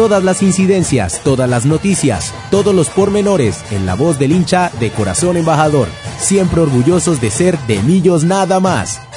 Todas 0.00 0.24
las 0.24 0.42
incidencias, 0.42 1.20
todas 1.22 1.46
las 1.46 1.66
noticias, 1.66 2.32
todos 2.50 2.74
los 2.74 2.88
pormenores 2.88 3.62
en 3.70 3.84
la 3.84 3.94
voz 3.94 4.18
del 4.18 4.32
hincha 4.32 4.72
de 4.80 4.90
corazón 4.90 5.36
embajador, 5.36 5.88
siempre 6.18 6.62
orgullosos 6.62 7.20
de 7.20 7.30
ser 7.30 7.58
de 7.66 7.82
Millos 7.82 8.24
nada 8.24 8.60
más. 8.60 9.09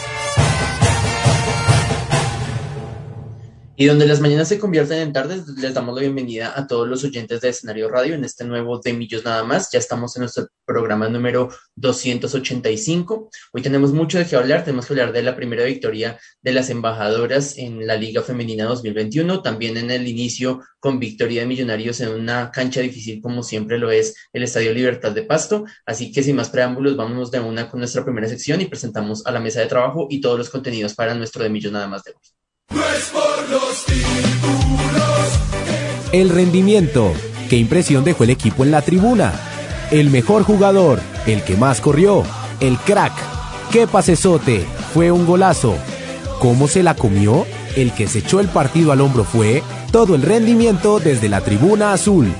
Y 3.76 3.88
donde 3.88 4.05
las 4.05 4.22
mañanas 4.22 4.50
se 4.50 4.59
convierten 4.59 5.00
en 5.00 5.13
tardes, 5.13 5.48
les 5.48 5.73
damos 5.73 5.95
la 5.95 6.02
bienvenida 6.02 6.54
a 6.55 6.68
todos 6.68 6.88
los 6.88 7.04
oyentes 7.04 7.41
de 7.41 7.50
Escenario 7.50 7.90
Radio 7.90 8.14
en 8.14 8.23
este 8.23 8.45
nuevo 8.45 8.77
de 8.77 8.94
Millos 8.94 9.26
Nada 9.26 9.44
más. 9.44 9.72
Ya 9.72 9.80
estamos 9.80 10.16
en 10.16 10.22
nuestro 10.22 10.48
programa 10.64 11.09
número 11.09 11.50
285. 11.78 13.31
Hoy 13.52 13.62
tenemos 13.64 13.91
mucho 13.91 14.20
de 14.20 14.28
qué 14.28 14.36
hablar. 14.36 14.64
Tenemos 14.64 14.86
que 14.86 14.94
hablar 14.94 15.12
de 15.12 15.23
la 15.23 15.36
primera 15.36 15.64
victoria 15.64 16.20
de 16.44 16.54
las 16.54 16.70
embajadoras 16.70 17.58
en 17.58 17.88
la 17.88 17.95
Liga 17.95 18.22
Femenina 18.22 18.66
2021. 18.66 19.41
También 19.41 19.76
en 19.78 19.90
el 19.90 20.08
inicio 20.08 20.62
con 20.80 21.00
victoria 21.00 21.42
de 21.42 21.48
Millonarios 21.48 22.00
en 22.02 22.09
una 22.09 22.52
cancha 22.52 22.80
difícil 22.80 23.23
como 23.23 23.42
siempre 23.42 23.80
lo 23.80 23.90
es 23.90 24.16
el 24.34 24.44
Estadio 24.44 24.72
Libertad 24.72 25.14
de 25.14 25.23
Pasto. 25.23 25.66
Así 25.84 26.12
que 26.12 26.22
sin 26.22 26.36
más 26.36 26.52
preámbulos, 26.52 26.95
vámonos 26.95 27.31
de 27.31 27.40
una 27.40 27.72
con 27.72 27.80
nuestra 27.80 28.03
primera 28.03 28.28
sección 28.28 28.62
y 28.62 28.66
presentamos 28.66 29.25
a 29.25 29.31
la 29.31 29.40
mesa 29.40 29.62
de 29.62 29.66
trabajo 29.66 30.06
y 30.12 30.22
todos 30.22 30.38
los 30.38 30.52
contenidos 30.52 30.94
para 30.94 31.16
nuestro 31.16 31.42
de 31.42 31.50
Millos 31.50 31.72
Nada 31.72 31.88
más 31.88 32.03
de 32.03 32.12
hoy. 32.12 33.33
El 36.11 36.30
rendimiento. 36.30 37.11
¿Qué 37.50 37.58
impresión 37.58 38.03
dejó 38.03 38.23
el 38.23 38.30
equipo 38.30 38.63
en 38.63 38.72
la 38.72 38.81
tribuna? 38.81 39.33
El 39.91 40.09
mejor 40.09 40.44
jugador, 40.44 41.00
el 41.25 41.44
que 41.44 41.55
más 41.55 41.81
corrió, 41.81 42.23
el 42.59 42.77
crack. 42.77 43.13
¿Qué 43.72 43.88
pasesote? 43.88 44.66
Fue 44.94 45.11
un 45.11 45.25
golazo. 45.25 45.75
¿Cómo 46.39 46.67
se 46.67 46.83
la 46.83 46.95
comió? 46.95 47.45
El 47.75 47.91
que 47.94 48.08
se 48.08 48.19
echó 48.19 48.39
el 48.39 48.47
partido 48.47 48.91
al 48.91 49.02
hombro 49.02 49.23
fue 49.23 49.63
todo 49.91 50.16
el 50.16 50.22
rendimiento 50.22 51.00
desde 51.00 51.30
la 51.30 51.41
tribuna 51.41 51.94
azul. 51.94 52.31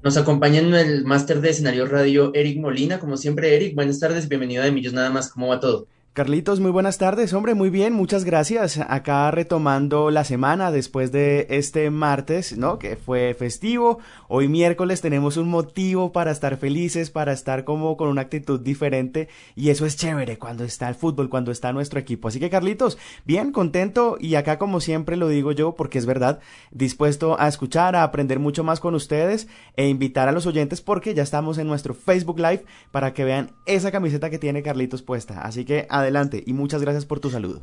Nos 0.00 0.16
acompaña 0.16 0.60
en 0.60 0.72
el 0.74 1.04
máster 1.04 1.40
de 1.40 1.50
escenario 1.50 1.84
radio 1.84 2.30
Eric 2.32 2.60
Molina. 2.60 3.00
Como 3.00 3.16
siempre, 3.16 3.56
Eric, 3.56 3.74
buenas 3.74 3.98
tardes, 3.98 4.28
bienvenido 4.28 4.62
a 4.62 4.66
De 4.66 4.92
Nada 4.92 5.10
más. 5.10 5.28
¿Cómo 5.28 5.48
va 5.48 5.58
todo? 5.58 5.88
Carlitos, 6.18 6.58
muy 6.58 6.72
buenas 6.72 6.98
tardes. 6.98 7.32
Hombre, 7.32 7.54
muy 7.54 7.70
bien, 7.70 7.92
muchas 7.92 8.24
gracias. 8.24 8.80
Acá 8.88 9.30
retomando 9.30 10.10
la 10.10 10.24
semana 10.24 10.72
después 10.72 11.12
de 11.12 11.46
este 11.48 11.90
martes, 11.90 12.58
¿no? 12.58 12.80
Que 12.80 12.96
fue 12.96 13.34
festivo. 13.34 14.00
Hoy 14.26 14.48
miércoles 14.48 15.00
tenemos 15.00 15.36
un 15.36 15.48
motivo 15.48 16.10
para 16.10 16.32
estar 16.32 16.56
felices, 16.56 17.12
para 17.12 17.32
estar 17.32 17.62
como 17.62 17.96
con 17.96 18.08
una 18.08 18.22
actitud 18.22 18.58
diferente. 18.58 19.28
Y 19.54 19.70
eso 19.70 19.86
es 19.86 19.96
chévere 19.96 20.38
cuando 20.38 20.64
está 20.64 20.88
el 20.88 20.96
fútbol, 20.96 21.30
cuando 21.30 21.52
está 21.52 21.72
nuestro 21.72 22.00
equipo. 22.00 22.26
Así 22.26 22.40
que, 22.40 22.50
Carlitos, 22.50 22.98
bien, 23.24 23.52
contento. 23.52 24.16
Y 24.18 24.34
acá, 24.34 24.58
como 24.58 24.80
siempre 24.80 25.16
lo 25.16 25.28
digo 25.28 25.52
yo, 25.52 25.76
porque 25.76 25.98
es 25.98 26.06
verdad, 26.06 26.40
dispuesto 26.72 27.38
a 27.38 27.46
escuchar, 27.46 27.94
a 27.94 28.02
aprender 28.02 28.40
mucho 28.40 28.64
más 28.64 28.80
con 28.80 28.96
ustedes 28.96 29.46
e 29.76 29.86
invitar 29.86 30.28
a 30.28 30.32
los 30.32 30.46
oyentes 30.46 30.80
porque 30.80 31.14
ya 31.14 31.22
estamos 31.22 31.58
en 31.58 31.68
nuestro 31.68 31.94
Facebook 31.94 32.40
Live 32.40 32.64
para 32.90 33.14
que 33.14 33.22
vean 33.22 33.52
esa 33.66 33.92
camiseta 33.92 34.30
que 34.30 34.40
tiene 34.40 34.64
Carlitos 34.64 35.02
puesta. 35.02 35.42
Así 35.42 35.64
que, 35.64 35.86
adelante 35.88 36.07
adelante 36.08 36.42
y 36.46 36.52
muchas 36.52 36.80
gracias 36.80 37.04
por 37.04 37.20
tu 37.20 37.30
saludo. 37.30 37.62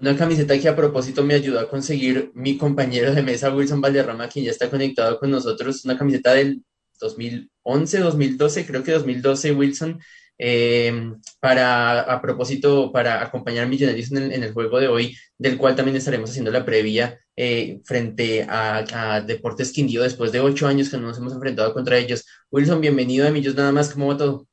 Una 0.00 0.16
camiseta 0.16 0.58
que 0.58 0.68
a 0.68 0.74
propósito 0.74 1.22
me 1.22 1.34
ayudó 1.34 1.60
a 1.60 1.68
conseguir 1.68 2.32
mi 2.34 2.58
compañero 2.58 3.14
de 3.14 3.22
mesa 3.22 3.54
Wilson 3.54 3.80
Valderrama, 3.80 4.28
quien 4.28 4.44
ya 4.44 4.50
está 4.50 4.68
conectado 4.68 5.18
con 5.20 5.30
nosotros, 5.30 5.84
una 5.84 5.96
camiseta 5.96 6.34
del 6.34 6.62
2011, 7.00 7.98
2012, 8.00 8.66
creo 8.66 8.82
que 8.82 8.92
2012 8.92 9.52
Wilson, 9.52 10.00
eh, 10.38 11.12
para 11.38 12.00
a 12.00 12.20
propósito, 12.20 12.90
para 12.90 13.22
acompañar 13.22 13.64
a 13.64 13.68
Millonarios 13.68 14.10
en 14.10 14.42
el, 14.42 14.52
juego 14.52 14.80
de 14.80 14.88
hoy, 14.88 15.16
del 15.38 15.56
cual 15.56 15.76
también 15.76 15.96
estaremos 15.96 16.30
haciendo 16.30 16.50
la 16.50 16.64
previa 16.64 17.20
eh, 17.36 17.80
frente 17.84 18.44
a, 18.48 19.22
Deportes 19.24 19.70
Quindío 19.70 20.02
después 20.02 20.32
de 20.32 20.40
ocho 20.40 20.66
años 20.66 20.90
que 20.90 20.96
no 20.96 21.06
nos 21.06 21.18
hemos 21.18 21.32
enfrentado 21.32 21.72
contra 21.72 21.96
ellos. 21.96 22.24
Wilson, 22.50 22.80
bienvenido 22.80 23.26
a 23.26 23.30
Millos 23.30 23.54
Nada 23.54 23.70
más, 23.70 23.90
¿cómo 23.90 24.08
va 24.08 24.16
todo? 24.16 24.48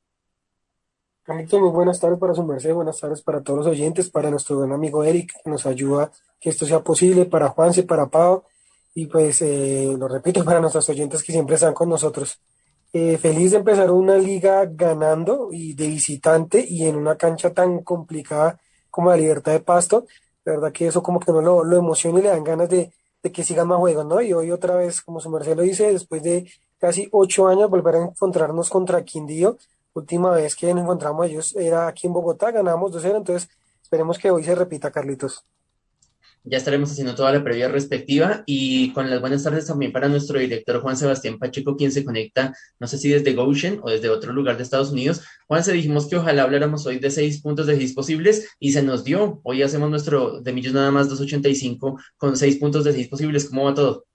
Muy 1.30 1.46
buenas 1.70 2.00
tardes 2.00 2.18
para 2.18 2.34
su 2.34 2.44
merced, 2.44 2.74
buenas 2.74 3.00
tardes 3.00 3.22
para 3.22 3.42
todos 3.42 3.60
los 3.60 3.68
oyentes, 3.68 4.10
para 4.10 4.32
nuestro 4.32 4.58
buen 4.58 4.72
amigo 4.72 5.04
Eric, 5.04 5.32
que 5.44 5.50
nos 5.52 5.68
ayuda 5.68 6.12
que 6.42 6.50
esto 6.50 6.66
sea 6.66 6.80
posible, 6.84 7.26
para 7.26 7.50
Juanse, 7.50 7.84
para 7.84 8.08
Pau, 8.08 8.46
y 8.96 9.06
pues 9.06 9.44
eh, 9.44 9.96
lo 9.96 10.08
repito, 10.08 10.44
para 10.44 10.60
nuestros 10.60 10.90
oyentes 10.90 11.22
que 11.22 11.32
siempre 11.32 11.54
están 11.54 11.76
con 11.76 11.88
nosotros. 11.88 12.40
Eh, 12.94 13.20
feliz 13.20 13.52
de 13.52 13.58
empezar 13.58 13.92
una 13.92 14.18
liga 14.18 14.66
ganando 14.66 15.50
y 15.52 15.76
de 15.76 15.90
visitante 15.90 16.66
y 16.68 16.88
en 16.88 16.96
una 16.96 17.16
cancha 17.16 17.54
tan 17.54 17.84
complicada 17.84 18.60
como 18.90 19.12
la 19.12 19.18
Libertad 19.18 19.52
de 19.52 19.60
Pasto. 19.60 20.08
La 20.46 20.54
verdad 20.54 20.72
que 20.72 20.88
eso 20.88 21.04
como 21.04 21.20
que 21.20 21.32
no 21.32 21.42
lo, 21.42 21.78
emociona 21.78 22.18
y 22.20 22.24
le 22.24 22.30
dan 22.30 22.44
ganas 22.44 22.70
de, 22.70 22.92
de 23.22 23.32
que 23.32 23.44
sigan 23.44 23.68
más 23.68 23.78
juegos, 23.78 24.04
¿no? 24.08 24.20
Y 24.20 24.34
hoy 24.34 24.50
otra 24.50 24.76
vez, 24.78 25.02
como 25.02 25.20
su 25.20 25.30
merced 25.30 25.56
lo 25.56 25.62
dice, 25.62 25.94
después 25.94 26.24
de 26.24 26.52
casi 26.80 27.08
ocho 27.12 27.48
años 27.48 27.70
volver 27.70 27.98
a 27.98 28.06
encontrarnos 28.06 28.72
contra 28.72 29.04
Quindío, 29.04 29.58
última 29.94 30.32
vez 30.32 30.56
que 30.56 30.74
nos 30.74 30.84
encontramos 30.84 31.28
ellos 31.28 31.56
era 31.56 31.88
aquí 31.88 32.08
en 32.08 32.14
Bogotá, 32.14 32.52
ganamos 32.52 32.92
2-0, 32.92 33.18
entonces 33.18 33.50
esperemos 33.82 34.18
que 34.18 34.32
hoy 34.32 34.44
se 34.44 34.56
repita, 34.56 34.92
Carlitos. 34.92 35.46
Ya 36.46 36.58
estaremos 36.58 36.92
haciendo 36.92 37.16
toda 37.16 37.34
la 37.34 37.44
previa 37.44 37.68
respectiva 37.68 38.44
y 38.46 38.94
con 38.94 39.10
las 39.10 39.20
buenas 39.20 39.44
tardes 39.44 39.68
también 39.68 39.92
para 39.92 40.08
nuestro 40.08 40.40
director 40.40 40.82
Juan 40.82 40.96
Sebastián 40.96 41.38
Pacheco, 41.38 41.76
quien 41.76 41.92
se 41.92 42.06
conecta, 42.06 42.56
no 42.80 42.88
sé 42.88 42.98
si 42.98 43.10
desde 43.10 43.34
Goshen 43.34 43.82
o 43.84 43.90
desde 43.90 44.10
otro 44.10 44.32
lugar 44.32 44.56
de 44.56 44.64
Estados 44.64 44.92
Unidos. 44.92 45.22
Juan, 45.48 45.64
se 45.64 45.74
dijimos 45.74 46.08
que 46.08 46.16
ojalá 46.16 46.44
habláramos 46.44 46.86
hoy 46.86 46.98
de 47.00 47.12
seis 47.12 47.42
puntos 47.42 47.68
de 47.68 47.76
seis 47.76 47.94
posibles 47.94 48.56
y 48.58 48.72
se 48.72 48.82
nos 48.82 49.04
dio. 49.04 49.42
Hoy 49.44 49.64
hacemos 49.64 49.90
nuestro 49.90 50.40
de 50.40 50.54
millos 50.54 50.74
nada 50.74 50.92
más 50.92 51.10
285 51.10 52.00
con 52.18 52.38
seis 52.38 52.58
puntos 52.58 52.86
de 52.86 52.94
seis 52.94 53.10
posibles. 53.10 53.50
¿Cómo 53.50 53.66
va 53.66 53.74
todo? 53.74 54.06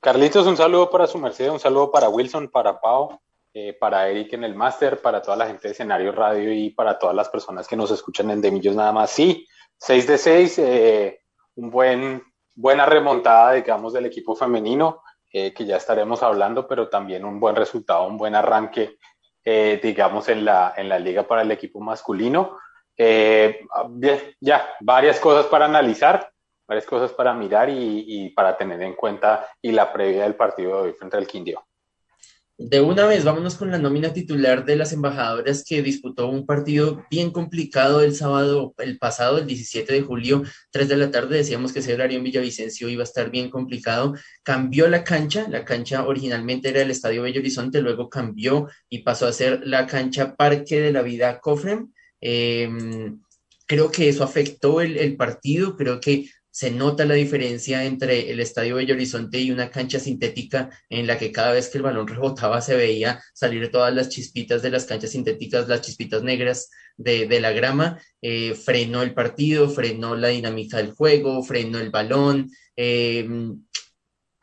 Carlitos, 0.00 0.44
un 0.48 0.56
saludo 0.56 0.90
para 0.90 1.06
su 1.06 1.18
merced, 1.18 1.48
un 1.50 1.60
saludo 1.60 1.92
para 1.92 2.08
Wilson, 2.08 2.48
para 2.48 2.80
Pau, 2.80 3.20
eh, 3.54 3.74
para 3.74 4.08
Eric 4.08 4.32
en 4.32 4.44
el 4.44 4.54
máster, 4.54 5.02
para 5.02 5.20
toda 5.20 5.36
la 5.36 5.46
gente 5.46 5.68
de 5.68 5.72
escenario 5.72 6.10
radio 6.12 6.50
y 6.54 6.70
para 6.70 6.98
todas 6.98 7.14
las 7.14 7.28
personas 7.28 7.68
que 7.68 7.76
nos 7.76 7.90
escuchan 7.90 8.30
en 8.30 8.40
Demillos 8.40 8.74
nada 8.74 8.92
más. 8.92 9.10
Sí, 9.10 9.46
6 9.76 10.06
de 10.06 10.16
6, 10.18 10.58
eh, 10.58 11.20
un 11.56 11.70
buen, 11.70 12.22
buena 12.54 12.86
remontada, 12.86 13.52
digamos, 13.52 13.92
del 13.92 14.06
equipo 14.06 14.34
femenino, 14.34 15.02
eh, 15.30 15.52
que 15.52 15.66
ya 15.66 15.76
estaremos 15.76 16.22
hablando, 16.22 16.66
pero 16.66 16.88
también 16.88 17.26
un 17.26 17.38
buen 17.38 17.54
resultado, 17.54 18.06
un 18.06 18.16
buen 18.16 18.34
arranque, 18.34 18.96
digamos, 19.44 20.28
en 20.30 20.46
la, 20.46 20.72
en 20.76 20.88
la 20.88 20.98
liga 20.98 21.24
para 21.24 21.42
el 21.42 21.50
equipo 21.50 21.78
masculino. 21.80 22.56
bien, 22.96 24.18
ya, 24.40 24.66
varias 24.80 25.20
cosas 25.20 25.44
para 25.46 25.66
analizar, 25.66 26.32
varias 26.66 26.86
cosas 26.86 27.12
para 27.12 27.34
mirar 27.34 27.68
y, 27.68 28.04
y 28.06 28.30
para 28.30 28.56
tener 28.56 28.80
en 28.80 28.94
cuenta 28.94 29.46
y 29.60 29.72
la 29.72 29.92
previa 29.92 30.22
del 30.22 30.36
partido 30.36 30.76
de 30.76 30.82
hoy 30.88 30.92
frente 30.92 31.18
al 31.18 31.26
Quindío. 31.26 31.62
De 32.64 32.80
una 32.80 33.06
vez, 33.06 33.24
vámonos 33.24 33.56
con 33.56 33.72
la 33.72 33.78
nómina 33.78 34.12
titular 34.12 34.64
de 34.64 34.76
las 34.76 34.92
embajadoras 34.92 35.64
que 35.64 35.82
disputó 35.82 36.28
un 36.28 36.46
partido 36.46 37.04
bien 37.10 37.32
complicado 37.32 38.02
el 38.02 38.14
sábado, 38.14 38.72
el 38.78 38.98
pasado, 38.98 39.38
el 39.38 39.48
17 39.48 39.92
de 39.92 40.02
julio, 40.02 40.44
3 40.70 40.88
de 40.88 40.96
la 40.96 41.10
tarde. 41.10 41.38
Decíamos 41.38 41.72
que 41.72 41.80
ese 41.80 41.92
horario 41.92 42.18
en 42.18 42.24
Villavicencio 42.24 42.88
iba 42.88 43.02
a 43.02 43.04
estar 43.04 43.30
bien 43.32 43.50
complicado. 43.50 44.14
Cambió 44.44 44.88
la 44.88 45.02
cancha, 45.02 45.48
la 45.48 45.64
cancha 45.64 46.06
originalmente 46.06 46.68
era 46.68 46.82
el 46.82 46.92
Estadio 46.92 47.22
Bello 47.22 47.40
Horizonte, 47.40 47.82
luego 47.82 48.08
cambió 48.08 48.68
y 48.88 49.00
pasó 49.00 49.26
a 49.26 49.32
ser 49.32 49.66
la 49.66 49.88
cancha 49.88 50.36
Parque 50.36 50.80
de 50.80 50.92
la 50.92 51.02
Vida 51.02 51.40
Cofrem. 51.40 51.90
Em, 52.20 53.20
creo 53.66 53.90
que 53.90 54.08
eso 54.08 54.22
afectó 54.22 54.80
el, 54.80 54.98
el 54.98 55.16
partido, 55.16 55.76
creo 55.76 55.98
que 56.00 56.28
se 56.52 56.70
nota 56.70 57.06
la 57.06 57.14
diferencia 57.14 57.84
entre 57.84 58.30
el 58.30 58.38
Estadio 58.38 58.76
Bello 58.76 58.94
Horizonte 58.94 59.40
y 59.40 59.50
una 59.50 59.70
cancha 59.70 59.98
sintética 59.98 60.68
en 60.90 61.06
la 61.06 61.18
que 61.18 61.32
cada 61.32 61.52
vez 61.52 61.70
que 61.70 61.78
el 61.78 61.84
balón 61.84 62.06
rebotaba 62.06 62.60
se 62.60 62.76
veía 62.76 63.22
salir 63.32 63.70
todas 63.70 63.94
las 63.94 64.10
chispitas 64.10 64.60
de 64.60 64.70
las 64.70 64.84
canchas 64.84 65.12
sintéticas, 65.12 65.66
las 65.66 65.80
chispitas 65.80 66.22
negras 66.22 66.68
de, 66.98 67.40
la 67.40 67.52
grama. 67.52 67.98
Eh, 68.20 68.54
frenó 68.54 69.02
el 69.02 69.14
partido, 69.14 69.70
frenó 69.70 70.14
la 70.14 70.28
dinámica 70.28 70.76
del 70.76 70.92
juego, 70.92 71.42
frenó 71.42 71.78
el 71.78 71.90
balón. 71.90 72.50
Eh, 72.76 73.26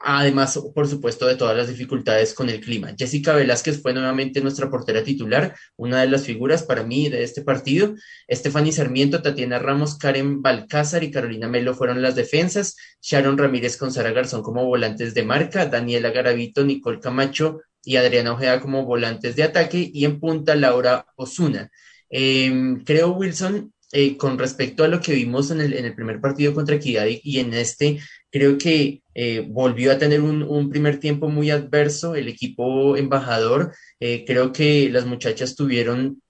Además, 0.01 0.57
por 0.73 0.87
supuesto, 0.87 1.27
de 1.27 1.35
todas 1.35 1.57
las 1.57 1.67
dificultades 1.67 2.33
con 2.33 2.49
el 2.49 2.61
clima. 2.61 2.95
Jessica 2.97 3.33
Velázquez 3.33 3.81
fue 3.81 3.93
nuevamente 3.93 4.39
nuestra 4.39 4.69
portera 4.69 5.03
titular, 5.03 5.55
una 5.75 5.99
de 5.99 6.07
las 6.07 6.23
figuras 6.23 6.63
para 6.63 6.83
mí 6.83 7.09
de 7.09 7.23
este 7.23 7.41
partido. 7.41 7.95
Estefany 8.27 8.71
Sarmiento, 8.71 9.21
Tatiana 9.21 9.59
Ramos, 9.59 9.97
Karen 9.97 10.41
Balcázar 10.41 11.03
y 11.03 11.11
Carolina 11.11 11.49
Melo 11.49 11.73
fueron 11.73 12.01
las 12.01 12.15
defensas. 12.15 12.77
Sharon 13.01 13.37
Ramírez 13.37 13.75
con 13.75 13.91
Sara 13.91 14.11
Garzón 14.11 14.41
como 14.41 14.65
volantes 14.65 15.13
de 15.13 15.23
marca. 15.23 15.65
Daniela 15.65 16.11
Garavito, 16.11 16.63
Nicole 16.63 17.01
Camacho 17.01 17.59
y 17.83 17.97
Adriana 17.97 18.31
Ojeda 18.31 18.61
como 18.61 18.85
volantes 18.85 19.35
de 19.35 19.43
ataque. 19.43 19.91
Y 19.93 20.05
en 20.05 20.21
punta, 20.21 20.55
Laura 20.55 21.07
Osuna. 21.17 21.69
Em, 22.09 22.83
creo, 22.85 23.11
Wilson, 23.11 23.73
eh, 23.91 24.17
con 24.17 24.37
respecto 24.37 24.83
a 24.83 24.87
lo 24.87 25.01
que 25.01 25.15
vimos 25.15 25.49
en 25.49 25.61
el, 25.61 25.95
primer 25.95 26.21
partido 26.21 26.53
contra 26.53 26.75
Equidad 26.75 27.07
y, 27.07 27.39
en 27.39 27.55
este, 27.55 27.99
creo 28.29 28.55
que 28.59 29.01
eh, 29.15 29.43
volvió 29.49 29.91
a 29.91 29.97
tener 29.97 30.21
un, 30.21 30.43
un, 30.43 30.69
primer 30.69 30.99
tiempo 30.99 31.27
muy 31.27 31.49
adverso 31.49 32.15
el 32.15 32.27
equipo 32.27 32.95
embajador. 32.97 33.73
Eh, 33.99 34.25
creo 34.27 34.51
que 34.51 34.89
las 34.91 35.07
muchachas 35.07 35.55
tuvieron 35.55 36.21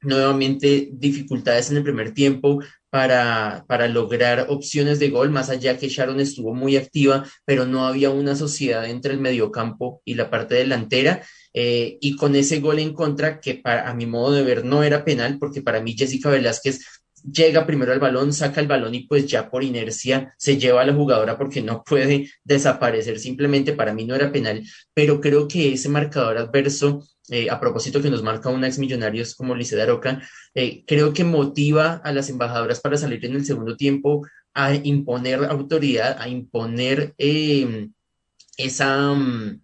nuevamente 0.00 0.90
dificultades 0.92 1.72
en 1.72 1.78
el 1.78 1.82
primer 1.82 2.14
tiempo 2.14 2.62
para, 2.88 3.64
para 3.66 3.88
lograr 3.88 4.46
opciones 4.48 5.00
de 5.00 5.10
gol, 5.10 5.30
más 5.30 5.50
allá 5.50 5.76
que 5.76 5.88
Sharon 5.88 6.20
estuvo 6.20 6.54
muy 6.54 6.76
activa, 6.76 7.26
pero 7.44 7.66
no 7.66 7.84
había 7.84 8.10
una 8.10 8.36
sociedad 8.36 8.88
entre 8.88 9.12
el 9.12 9.20
mediocampo 9.20 10.02
y 10.04 10.14
la 10.14 10.30
parte 10.30 10.54
delantera. 10.54 11.22
y 11.52 12.14
con 12.16 12.36
ese 12.36 12.60
gol 12.60 12.78
en 12.78 12.94
contra, 12.94 13.40
que 13.40 13.56
para, 13.56 13.90
a 13.90 13.94
mi 13.94 14.06
modo 14.06 14.34
de 14.34 14.44
ver 14.44 14.64
no 14.64 14.84
era 14.84 15.04
penal, 15.04 15.38
porque 15.40 15.62
para 15.62 15.80
mí 15.80 15.96
Jessica 15.98 16.30
Velázquez 16.30 16.80
llega 17.22 17.66
primero 17.66 17.92
al 17.92 18.00
balón, 18.00 18.32
saca 18.32 18.60
el 18.60 18.68
balón 18.68 18.94
y 18.94 19.06
pues 19.06 19.26
ya 19.26 19.50
por 19.50 19.64
inercia 19.64 20.34
se 20.36 20.58
lleva 20.58 20.82
a 20.82 20.86
la 20.86 20.94
jugadora 20.94 21.36
porque 21.36 21.62
no 21.62 21.82
puede 21.84 22.30
desaparecer. 22.44 23.18
Simplemente 23.18 23.72
para 23.72 23.94
mí 23.94 24.04
no 24.04 24.14
era 24.14 24.32
penal, 24.32 24.62
pero 24.94 25.20
creo 25.20 25.48
que 25.48 25.72
ese 25.72 25.88
marcador 25.88 26.38
adverso, 26.38 27.06
eh, 27.30 27.50
a 27.50 27.60
propósito 27.60 28.00
que 28.02 28.10
nos 28.10 28.22
marca 28.22 28.48
un 28.50 28.64
ex 28.64 28.78
millonarios 28.78 29.34
como 29.34 29.54
Lice 29.54 29.80
Aroca, 29.80 30.22
eh, 30.54 30.84
creo 30.86 31.12
que 31.12 31.24
motiva 31.24 32.00
a 32.04 32.12
las 32.12 32.30
embajadoras 32.30 32.80
para 32.80 32.96
salir 32.96 33.24
en 33.24 33.34
el 33.34 33.44
segundo 33.44 33.76
tiempo 33.76 34.26
a 34.54 34.74
imponer 34.74 35.44
autoridad, 35.44 36.16
a 36.20 36.28
imponer 36.28 37.14
eh, 37.18 37.88
esa... 38.56 39.12
Mm, 39.14 39.60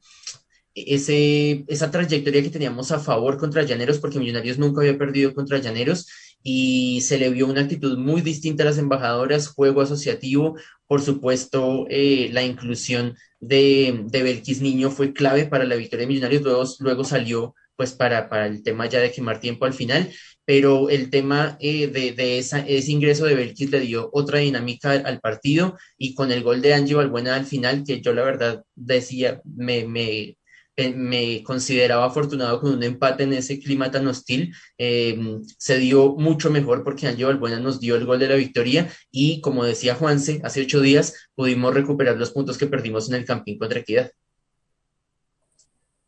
esa 0.77 1.91
trayectoria 1.91 2.43
que 2.43 2.51
teníamos 2.51 2.91
a 2.91 2.99
favor 2.99 3.39
contra 3.39 3.63
Llaneros, 3.63 3.99
porque 4.01 4.19
Millonarios 4.19 4.59
nunca 4.59 4.81
había 4.81 4.99
perdido 4.99 5.33
contra 5.33 5.59
Llaneros, 5.59 6.09
y 6.45 7.01
se 7.01 7.19
le 7.19 7.31
vio 7.31 7.49
una 7.49 7.63
actitud 7.63 7.99
muy 7.99 8.21
distinta 8.21 8.63
a 8.63 8.67
las 8.67 8.79
embajadoras, 8.79 9.49
juego 9.49 9.81
asociativo, 9.81 10.57
por 10.87 11.01
supuesto, 11.03 11.87
eh, 11.89 12.29
la 12.33 12.43
inclusión 12.45 13.17
de, 13.41 14.05
de 14.07 14.23
Belkis 14.23 14.61
Niño 14.61 14.91
fue 14.91 15.15
clave 15.15 15.47
para 15.47 15.65
la 15.65 15.75
victoria 15.77 16.03
de 16.03 16.09
Millonarios, 16.09 16.43
luego, 16.43 16.65
luego 16.81 17.05
salió 17.05 17.55
pues 17.77 17.93
para, 17.93 18.29
para 18.29 18.47
el 18.47 18.63
tema 18.63 18.87
ya 18.87 19.01
de 19.01 19.11
quemar 19.11 19.41
tiempo 19.41 19.65
al 19.65 19.73
final, 19.73 20.13
pero 20.45 20.91
el 20.91 21.11
tema 21.11 21.57
eh, 21.61 21.89
de, 21.89 22.13
de 22.13 22.39
esa, 22.39 22.61
ese 22.61 22.93
ingreso 22.93 23.25
de 23.25 23.35
Belkis 23.35 23.71
le 23.71 23.81
dio 23.81 24.11
otra 24.13 24.39
dinámica 24.41 24.93
al, 24.93 25.21
partido 25.21 25.77
y 25.97 26.15
con 26.15 26.31
el 26.31 26.43
gol 26.43 26.61
de 26.61 26.75
Angie 26.75 26.95
Balbuena 26.95 27.35
al 27.35 27.47
final, 27.47 27.85
que 27.85 28.01
yo 28.01 28.13
la 28.13 28.23
verdad 28.23 28.65
decía, 28.75 29.41
me, 29.45 29.87
me 29.87 30.37
me 30.77 31.43
consideraba 31.45 32.07
afortunado 32.07 32.61
con 32.61 32.73
un 32.73 32.83
empate 32.83 33.23
en 33.23 33.33
ese 33.33 33.59
clima 33.61 33.91
tan 33.91 34.07
hostil. 34.07 34.55
Eh, 34.79 35.41
se 35.59 35.79
dio 35.79 36.15
mucho 36.17 36.51
mejor 36.51 36.83
porque 36.83 37.07
Ángel 37.07 37.27
Balbuena 37.27 37.61
nos 37.61 37.81
dio 37.81 37.97
el 37.97 38.07
gol 38.07 38.19
de 38.19 38.29
la 38.29 38.35
victoria 38.35 38.89
y, 39.11 39.41
como 39.41 39.65
decía 39.65 39.95
Juanse, 39.95 40.41
hace 40.45 40.63
ocho 40.63 40.81
días 40.81 41.29
pudimos 41.35 41.75
recuperar 41.75 42.17
los 42.17 42.33
puntos 42.33 42.59
que 42.59 42.67
perdimos 42.67 43.09
en 43.09 43.17
el 43.17 43.25
Campín 43.25 43.59
contra 43.59 43.81
Equidad. 43.81 44.11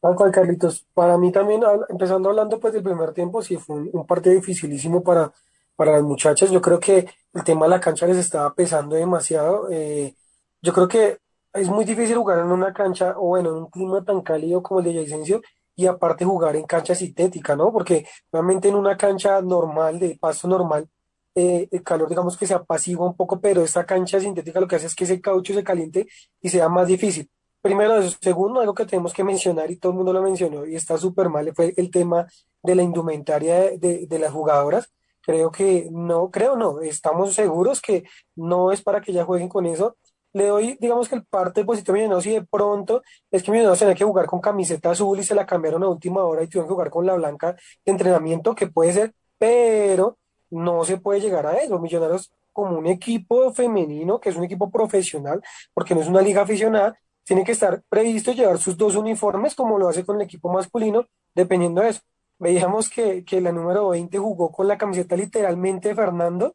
Tal 0.00 0.14
cual, 0.14 0.30
Carlitos. 0.30 0.86
Para 0.94 1.16
mí 1.18 1.32
también, 1.32 1.62
empezando 1.88 2.28
hablando 2.28 2.60
pues 2.60 2.74
del 2.74 2.82
primer 2.82 3.12
tiempo, 3.12 3.42
sí 3.42 3.56
fue 3.56 3.76
un, 3.76 4.06
partido 4.06 4.34
dificilísimo 4.34 5.02
para, 5.02 5.32
para 5.74 5.92
las 5.92 6.02
muchachas. 6.02 6.50
Yo 6.50 6.60
creo 6.60 6.78
que 6.78 7.08
el 7.34 7.44
tema 7.44 7.66
de 7.66 7.70
la 7.70 7.80
cancha 7.80 8.06
les 8.06 8.16
estaba 8.16 8.54
pesando 8.54 8.96
demasiado. 8.96 9.68
Eh, 9.70 10.14
yo 10.62 10.72
creo 10.72 10.88
que 10.88 11.18
es 11.56 11.68
muy 11.68 11.84
difícil 11.84 12.16
jugar 12.16 12.40
en 12.40 12.52
una 12.52 12.72
cancha, 12.72 13.14
o 13.16 13.28
bueno, 13.28 13.50
en 13.50 13.56
un 13.56 13.66
clima 13.70 14.04
tan 14.04 14.20
cálido 14.22 14.62
como 14.62 14.80
el 14.80 14.84
de 14.86 14.90
Villavicencio, 14.92 15.40
y 15.74 15.86
aparte 15.86 16.24
jugar 16.24 16.56
en 16.56 16.64
cancha 16.64 16.94
sintética, 16.94 17.54
¿no? 17.54 17.72
Porque 17.72 18.06
realmente 18.32 18.68
en 18.68 18.74
una 18.76 18.96
cancha 18.96 19.40
normal, 19.42 19.98
de 19.98 20.16
paso 20.18 20.48
normal, 20.48 20.88
eh, 21.34 21.68
el 21.70 21.82
calor 21.82 22.08
digamos 22.08 22.36
que 22.36 22.46
se 22.46 22.54
apacigua 22.54 23.06
un 23.06 23.14
poco, 23.14 23.40
pero 23.40 23.62
esta 23.62 23.84
cancha 23.84 24.18
sintética 24.18 24.58
lo 24.58 24.66
que 24.66 24.76
hace 24.76 24.86
es 24.86 24.94
que 24.94 25.04
ese 25.04 25.20
caucho 25.20 25.52
se 25.52 25.62
caliente 25.62 26.06
y 26.40 26.48
sea 26.48 26.68
más 26.68 26.86
difícil. 26.88 27.30
Primero 27.60 27.98
eso. 27.98 28.16
Segundo, 28.20 28.60
algo 28.60 28.74
que 28.74 28.86
tenemos 28.86 29.12
que 29.12 29.24
mencionar, 29.24 29.70
y 29.70 29.76
todo 29.76 29.92
el 29.92 29.98
mundo 29.98 30.12
lo 30.12 30.22
mencionó, 30.22 30.64
y 30.66 30.76
está 30.76 30.96
súper 30.96 31.28
mal, 31.28 31.52
fue 31.54 31.74
el 31.76 31.90
tema 31.90 32.26
de 32.62 32.74
la 32.74 32.82
indumentaria 32.82 33.76
de, 33.76 34.06
de 34.06 34.18
las 34.18 34.32
jugadoras. 34.32 34.90
Creo 35.20 35.50
que 35.50 35.88
no, 35.90 36.30
creo 36.30 36.56
no, 36.56 36.80
estamos 36.80 37.34
seguros 37.34 37.80
que 37.80 38.04
no 38.36 38.70
es 38.72 38.80
para 38.82 39.00
que 39.00 39.12
ya 39.12 39.24
jueguen 39.24 39.48
con 39.48 39.66
eso 39.66 39.96
le 40.36 40.48
doy, 40.48 40.76
digamos 40.78 41.08
que 41.08 41.14
el 41.14 41.24
parte 41.24 41.64
positivo 41.64 41.94
de 41.94 42.00
Millonarios 42.00 42.26
y 42.26 42.30
de 42.32 42.42
pronto 42.44 43.02
es 43.30 43.42
que 43.42 43.50
Millonarios 43.50 43.78
tenía 43.78 43.94
que 43.94 44.04
jugar 44.04 44.26
con 44.26 44.38
camiseta 44.38 44.90
azul 44.90 45.18
y 45.18 45.22
se 45.24 45.34
la 45.34 45.46
cambiaron 45.46 45.82
a 45.82 45.88
última 45.88 46.22
hora 46.24 46.42
y 46.42 46.46
tuvieron 46.46 46.68
que 46.68 46.74
jugar 46.74 46.90
con 46.90 47.06
la 47.06 47.14
blanca 47.14 47.52
de 47.52 47.92
entrenamiento, 47.92 48.54
que 48.54 48.66
puede 48.66 48.92
ser, 48.92 49.14
pero 49.38 50.18
no 50.50 50.84
se 50.84 50.98
puede 50.98 51.22
llegar 51.22 51.46
a 51.46 51.54
eso. 51.54 51.78
Millonarios 51.78 52.30
como 52.52 52.76
un 52.76 52.86
equipo 52.86 53.50
femenino, 53.54 54.20
que 54.20 54.28
es 54.28 54.36
un 54.36 54.44
equipo 54.44 54.70
profesional, 54.70 55.42
porque 55.72 55.94
no 55.94 56.02
es 56.02 56.08
una 56.08 56.20
liga 56.20 56.42
aficionada, 56.42 56.98
tiene 57.24 57.42
que 57.42 57.52
estar 57.52 57.82
previsto 57.88 58.32
llevar 58.32 58.58
sus 58.58 58.76
dos 58.76 58.94
uniformes 58.94 59.54
como 59.54 59.78
lo 59.78 59.88
hace 59.88 60.04
con 60.04 60.16
el 60.16 60.22
equipo 60.22 60.52
masculino, 60.52 61.06
dependiendo 61.34 61.80
de 61.80 61.88
eso. 61.88 62.00
Veíamos 62.38 62.90
que, 62.90 63.24
que 63.24 63.40
la 63.40 63.52
número 63.52 63.88
20 63.88 64.18
jugó 64.18 64.52
con 64.52 64.68
la 64.68 64.76
camiseta 64.76 65.16
literalmente 65.16 65.88
de 65.88 65.94
Fernando, 65.94 66.54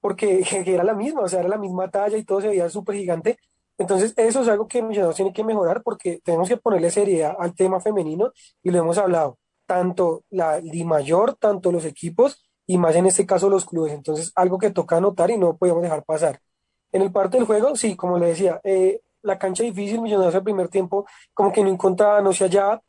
porque 0.00 0.42
era 0.66 0.84
la 0.84 0.94
misma, 0.94 1.22
o 1.22 1.28
sea, 1.28 1.40
era 1.40 1.48
la 1.48 1.58
misma 1.58 1.90
talla 1.90 2.16
y 2.16 2.24
todo 2.24 2.40
se 2.40 2.48
veía 2.48 2.68
súper 2.68 2.96
gigante. 2.96 3.38
Entonces, 3.78 4.12
eso 4.16 4.42
es 4.42 4.48
algo 4.48 4.66
que 4.66 4.82
Millonarios 4.82 5.16
tiene 5.16 5.32
que 5.32 5.44
mejorar 5.44 5.82
porque 5.82 6.20
tenemos 6.24 6.48
que 6.48 6.56
ponerle 6.56 6.90
seriedad 6.90 7.36
al 7.38 7.54
tema 7.54 7.80
femenino 7.80 8.32
y 8.62 8.70
lo 8.70 8.78
hemos 8.78 8.98
hablado, 8.98 9.38
tanto 9.66 10.24
la 10.30 10.60
Di 10.60 10.84
Mayor, 10.84 11.36
tanto 11.36 11.70
los 11.70 11.84
equipos 11.84 12.44
y 12.66 12.76
más 12.76 12.96
en 12.96 13.06
este 13.06 13.24
caso 13.24 13.48
los 13.48 13.64
clubes. 13.66 13.92
Entonces, 13.92 14.32
algo 14.34 14.58
que 14.58 14.70
toca 14.70 14.96
anotar 14.96 15.30
y 15.30 15.38
no 15.38 15.56
podemos 15.56 15.82
dejar 15.82 16.04
pasar. 16.04 16.40
En 16.92 17.02
el 17.02 17.12
parte 17.12 17.36
del 17.38 17.46
juego, 17.46 17.76
sí, 17.76 17.96
como 17.96 18.18
le 18.18 18.28
decía, 18.28 18.60
eh, 18.64 19.00
la 19.22 19.38
cancha 19.38 19.62
difícil, 19.62 20.00
Millonarios 20.00 20.34
al 20.34 20.42
primer 20.42 20.68
tiempo, 20.68 21.06
como 21.32 21.52
que 21.52 21.62
no 21.62 21.70
encontraba, 21.70 22.20
no 22.20 22.32
se 22.32 22.44
hallaba, 22.44 22.82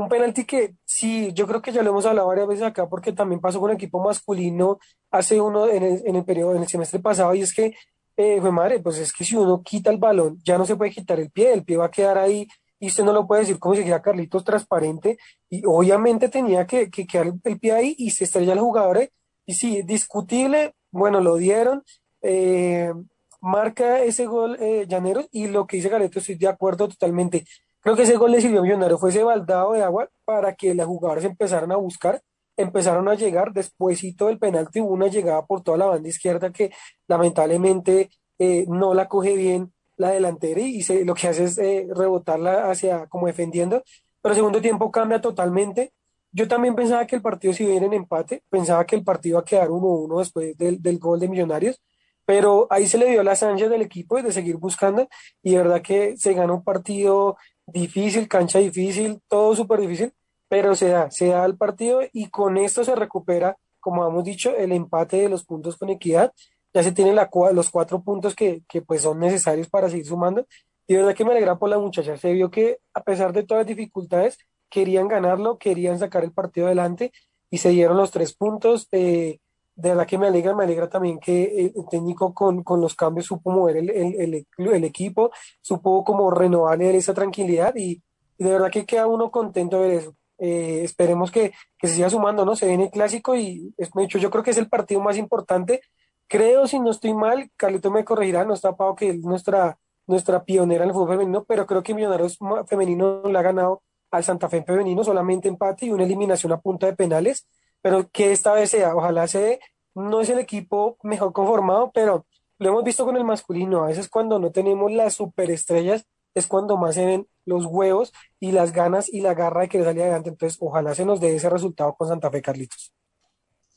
un 0.00 0.08
penalti 0.08 0.44
que 0.44 0.74
sí, 0.84 1.32
yo 1.32 1.46
creo 1.46 1.62
que 1.62 1.72
ya 1.72 1.82
lo 1.82 1.90
hemos 1.90 2.06
hablado 2.06 2.28
varias 2.28 2.48
veces 2.48 2.64
acá 2.64 2.88
porque 2.88 3.12
también 3.12 3.40
pasó 3.40 3.60
con 3.60 3.70
el 3.70 3.76
equipo 3.76 4.02
masculino 4.02 4.78
hace 5.10 5.40
uno 5.40 5.68
en 5.68 5.82
el, 5.82 6.02
en 6.06 6.16
el 6.16 6.24
periodo, 6.24 6.54
en 6.54 6.62
el 6.62 6.68
semestre 6.68 7.00
pasado 7.00 7.34
y 7.34 7.42
es 7.42 7.54
que, 7.54 7.74
eh, 8.16 8.40
fue 8.40 8.52
madre, 8.52 8.80
pues 8.80 8.98
es 8.98 9.12
que 9.12 9.24
si 9.24 9.36
uno 9.36 9.62
quita 9.62 9.90
el 9.90 9.98
balón 9.98 10.38
ya 10.44 10.58
no 10.58 10.66
se 10.66 10.76
puede 10.76 10.90
quitar 10.90 11.20
el 11.20 11.30
pie, 11.30 11.52
el 11.52 11.64
pie 11.64 11.76
va 11.76 11.86
a 11.86 11.90
quedar 11.90 12.18
ahí 12.18 12.46
y 12.78 12.88
usted 12.88 13.04
no 13.04 13.12
lo 13.12 13.26
puede 13.26 13.42
decir 13.42 13.58
como 13.58 13.74
si 13.74 13.84
queda 13.84 14.02
Carlitos 14.02 14.44
transparente 14.44 15.18
y 15.48 15.62
obviamente 15.66 16.28
tenía 16.28 16.66
que, 16.66 16.90
que 16.90 17.06
quedar 17.06 17.32
el, 17.44 17.58
pie 17.60 17.72
ahí 17.72 17.94
y 17.98 18.10
se 18.10 18.24
estrella 18.24 18.54
el 18.54 18.60
jugador 18.60 18.98
eh, 18.98 19.12
y 19.46 19.54
sí, 19.54 19.82
discutible, 19.82 20.74
bueno, 20.90 21.20
lo 21.20 21.36
dieron, 21.36 21.82
eh, 22.22 22.92
marca 23.40 24.02
ese 24.02 24.26
gol 24.26 24.56
eh, 24.60 24.86
Llaneros 24.88 25.28
y 25.30 25.48
lo 25.48 25.66
que 25.66 25.76
dice 25.76 25.88
Galeto 25.88 26.18
estoy 26.18 26.36
de 26.36 26.48
acuerdo 26.48 26.88
totalmente 26.88 27.44
Creo 27.80 27.96
que 27.96 28.02
ese 28.02 28.16
gol 28.16 28.32
le 28.32 28.40
sirvió 28.40 28.60
a 28.60 28.62
Millonario, 28.62 28.98
fue 28.98 29.10
ese 29.10 29.22
baldado 29.22 29.72
de 29.72 29.82
agua 29.82 30.10
para 30.24 30.54
que 30.54 30.74
las 30.74 30.86
jugadoras 30.86 31.24
empezaran 31.24 31.72
a 31.72 31.76
buscar, 31.76 32.22
empezaron 32.56 33.08
a 33.08 33.14
llegar, 33.14 33.52
despuésito 33.52 34.26
del 34.26 34.38
penalti 34.38 34.80
hubo 34.80 34.92
una 34.92 35.08
llegada 35.08 35.46
por 35.46 35.62
toda 35.62 35.78
la 35.78 35.86
banda 35.86 36.08
izquierda 36.08 36.50
que 36.52 36.72
lamentablemente 37.08 38.10
eh, 38.38 38.66
no 38.68 38.92
la 38.92 39.08
coge 39.08 39.34
bien 39.34 39.72
la 39.96 40.10
delantera 40.10 40.60
y 40.60 40.82
se, 40.82 41.04
lo 41.04 41.14
que 41.14 41.28
hace 41.28 41.44
es 41.44 41.58
eh, 41.58 41.86
rebotarla 41.94 42.70
hacia 42.70 43.06
como 43.06 43.26
defendiendo, 43.26 43.82
pero 44.22 44.34
segundo 44.34 44.60
tiempo 44.60 44.90
cambia 44.90 45.20
totalmente. 45.20 45.92
Yo 46.32 46.46
también 46.48 46.74
pensaba 46.74 47.06
que 47.06 47.16
el 47.16 47.22
partido 47.22 47.52
a 47.52 47.62
ir 47.62 47.82
en 47.82 47.92
empate, 47.92 48.42
pensaba 48.48 48.84
que 48.86 48.96
el 48.96 49.04
partido 49.04 49.34
iba 49.34 49.40
a 49.40 49.44
quedar 49.44 49.68
1-1 49.68 50.18
después 50.18 50.56
del, 50.56 50.80
del 50.80 50.98
gol 50.98 51.18
de 51.18 51.28
Millonarios, 51.28 51.80
pero 52.24 52.68
ahí 52.70 52.86
se 52.86 52.98
le 52.98 53.10
dio 53.10 53.22
las 53.22 53.42
ansias 53.42 53.70
del 53.70 53.82
equipo 53.82 54.22
de 54.22 54.32
seguir 54.32 54.56
buscando 54.56 55.08
y 55.42 55.52
de 55.52 55.58
verdad 55.58 55.82
que 55.82 56.16
se 56.16 56.32
gana 56.32 56.52
un 56.52 56.62
partido 56.62 57.36
difícil, 57.72 58.28
cancha 58.28 58.58
difícil, 58.58 59.20
todo 59.28 59.54
súper 59.54 59.80
difícil, 59.80 60.12
pero 60.48 60.74
se 60.74 60.88
da, 60.88 61.10
se 61.10 61.28
da 61.28 61.44
el 61.44 61.56
partido 61.56 62.00
y 62.12 62.28
con 62.28 62.56
esto 62.56 62.84
se 62.84 62.94
recupera, 62.94 63.56
como 63.78 64.06
hemos 64.06 64.24
dicho, 64.24 64.54
el 64.56 64.72
empate 64.72 65.18
de 65.18 65.28
los 65.28 65.44
puntos 65.44 65.76
con 65.76 65.90
equidad. 65.90 66.32
Ya 66.72 66.82
se 66.82 66.92
tienen 66.92 67.16
los 67.52 67.70
cuatro 67.70 68.02
puntos 68.02 68.34
que, 68.34 68.62
que 68.68 68.82
pues 68.82 69.02
son 69.02 69.18
necesarios 69.18 69.68
para 69.68 69.88
seguir 69.88 70.06
sumando. 70.06 70.46
Y 70.86 70.94
de 70.94 71.00
verdad 71.00 71.14
que 71.14 71.24
me 71.24 71.32
alegra 71.32 71.58
por 71.58 71.68
la 71.68 71.78
muchacha. 71.78 72.16
Se 72.16 72.32
vio 72.32 72.50
que 72.50 72.78
a 72.94 73.02
pesar 73.02 73.32
de 73.32 73.44
todas 73.44 73.62
las 73.62 73.76
dificultades, 73.76 74.38
querían 74.68 75.08
ganarlo, 75.08 75.58
querían 75.58 75.98
sacar 75.98 76.24
el 76.24 76.32
partido 76.32 76.66
adelante 76.66 77.12
y 77.50 77.58
se 77.58 77.70
dieron 77.70 77.96
los 77.96 78.10
tres 78.10 78.34
puntos. 78.34 78.88
Eh, 78.92 79.38
de 79.80 79.90
verdad 79.90 80.06
que 80.06 80.18
me 80.18 80.26
alegra, 80.26 80.54
me 80.54 80.64
alegra 80.64 80.88
también 80.88 81.18
que 81.18 81.72
el 81.74 81.86
técnico 81.90 82.34
con, 82.34 82.62
con 82.62 82.80
los 82.80 82.94
cambios 82.94 83.26
supo 83.26 83.50
mover 83.50 83.78
el, 83.78 83.90
el, 83.90 84.46
el, 84.56 84.84
equipo, 84.84 85.30
supo 85.60 86.04
como 86.04 86.30
renovarle 86.30 86.96
esa 86.96 87.14
tranquilidad 87.14 87.74
y, 87.76 88.02
de 88.38 88.50
verdad 88.50 88.70
que 88.70 88.86
queda 88.86 89.06
uno 89.06 89.30
contento 89.30 89.80
de 89.80 89.88
ver 89.88 89.98
eso. 89.98 90.14
Eh, 90.38 90.82
esperemos 90.84 91.30
que, 91.30 91.52
que, 91.78 91.86
se 91.86 91.96
siga 91.96 92.08
sumando, 92.08 92.46
¿no? 92.46 92.56
Se 92.56 92.66
viene 92.66 92.84
el 92.84 92.90
clásico 92.90 93.36
y 93.36 93.74
es, 93.76 93.90
hecho, 93.98 94.18
yo 94.18 94.30
creo 94.30 94.42
que 94.42 94.50
es 94.50 94.58
el 94.58 94.68
partido 94.68 95.00
más 95.00 95.18
importante. 95.18 95.82
Creo, 96.26 96.66
si 96.66 96.80
no 96.80 96.90
estoy 96.90 97.12
mal, 97.12 97.50
Carlito 97.56 97.90
me 97.90 98.04
corregirá, 98.04 98.44
no 98.44 98.54
está 98.54 98.74
Pau, 98.76 98.94
que 98.94 99.10
es 99.10 99.18
nuestra, 99.20 99.78
nuestra 100.06 100.44
pionera 100.44 100.84
en 100.84 100.90
el 100.90 100.94
fútbol 100.94 101.10
femenino, 101.10 101.44
pero 101.44 101.66
creo 101.66 101.82
que 101.82 101.94
Millonarios 101.94 102.38
Femenino 102.66 103.22
le 103.24 103.38
ha 103.38 103.42
ganado 103.42 103.82
al 104.10 104.24
Santa 104.24 104.48
Fe 104.48 104.62
Femenino 104.62 105.04
solamente 105.04 105.48
empate 105.48 105.86
y 105.86 105.90
una 105.92 106.04
eliminación 106.04 106.52
a 106.52 106.60
punta 106.60 106.86
de 106.86 106.94
penales 106.96 107.46
pero 107.82 108.08
que 108.10 108.32
esta 108.32 108.52
vez 108.52 108.70
sea, 108.70 108.94
ojalá 108.94 109.26
se 109.26 109.60
no 109.94 110.20
es 110.20 110.28
el 110.30 110.38
equipo 110.38 110.96
mejor 111.02 111.32
conformado, 111.32 111.90
pero 111.92 112.26
lo 112.58 112.68
hemos 112.68 112.84
visto 112.84 113.04
con 113.04 113.16
el 113.16 113.24
masculino, 113.24 113.84
a 113.84 113.88
veces 113.88 114.08
cuando 114.08 114.38
no 114.38 114.52
tenemos 114.52 114.92
las 114.92 115.14
superestrellas 115.14 116.06
es 116.34 116.46
cuando 116.46 116.76
más 116.76 116.94
se 116.94 117.06
ven 117.06 117.26
los 117.44 117.66
huevos 117.66 118.12
y 118.38 118.52
las 118.52 118.72
ganas 118.72 119.08
y 119.08 119.20
la 119.20 119.34
garra 119.34 119.62
de 119.62 119.68
querer 119.68 119.86
salir 119.86 120.02
adelante, 120.02 120.30
entonces 120.30 120.58
ojalá 120.60 120.94
se 120.94 121.04
nos 121.04 121.20
dé 121.20 121.34
ese 121.34 121.50
resultado 121.50 121.94
con 121.94 122.08
Santa 122.08 122.30
Fe, 122.30 122.42
Carlitos. 122.42 122.92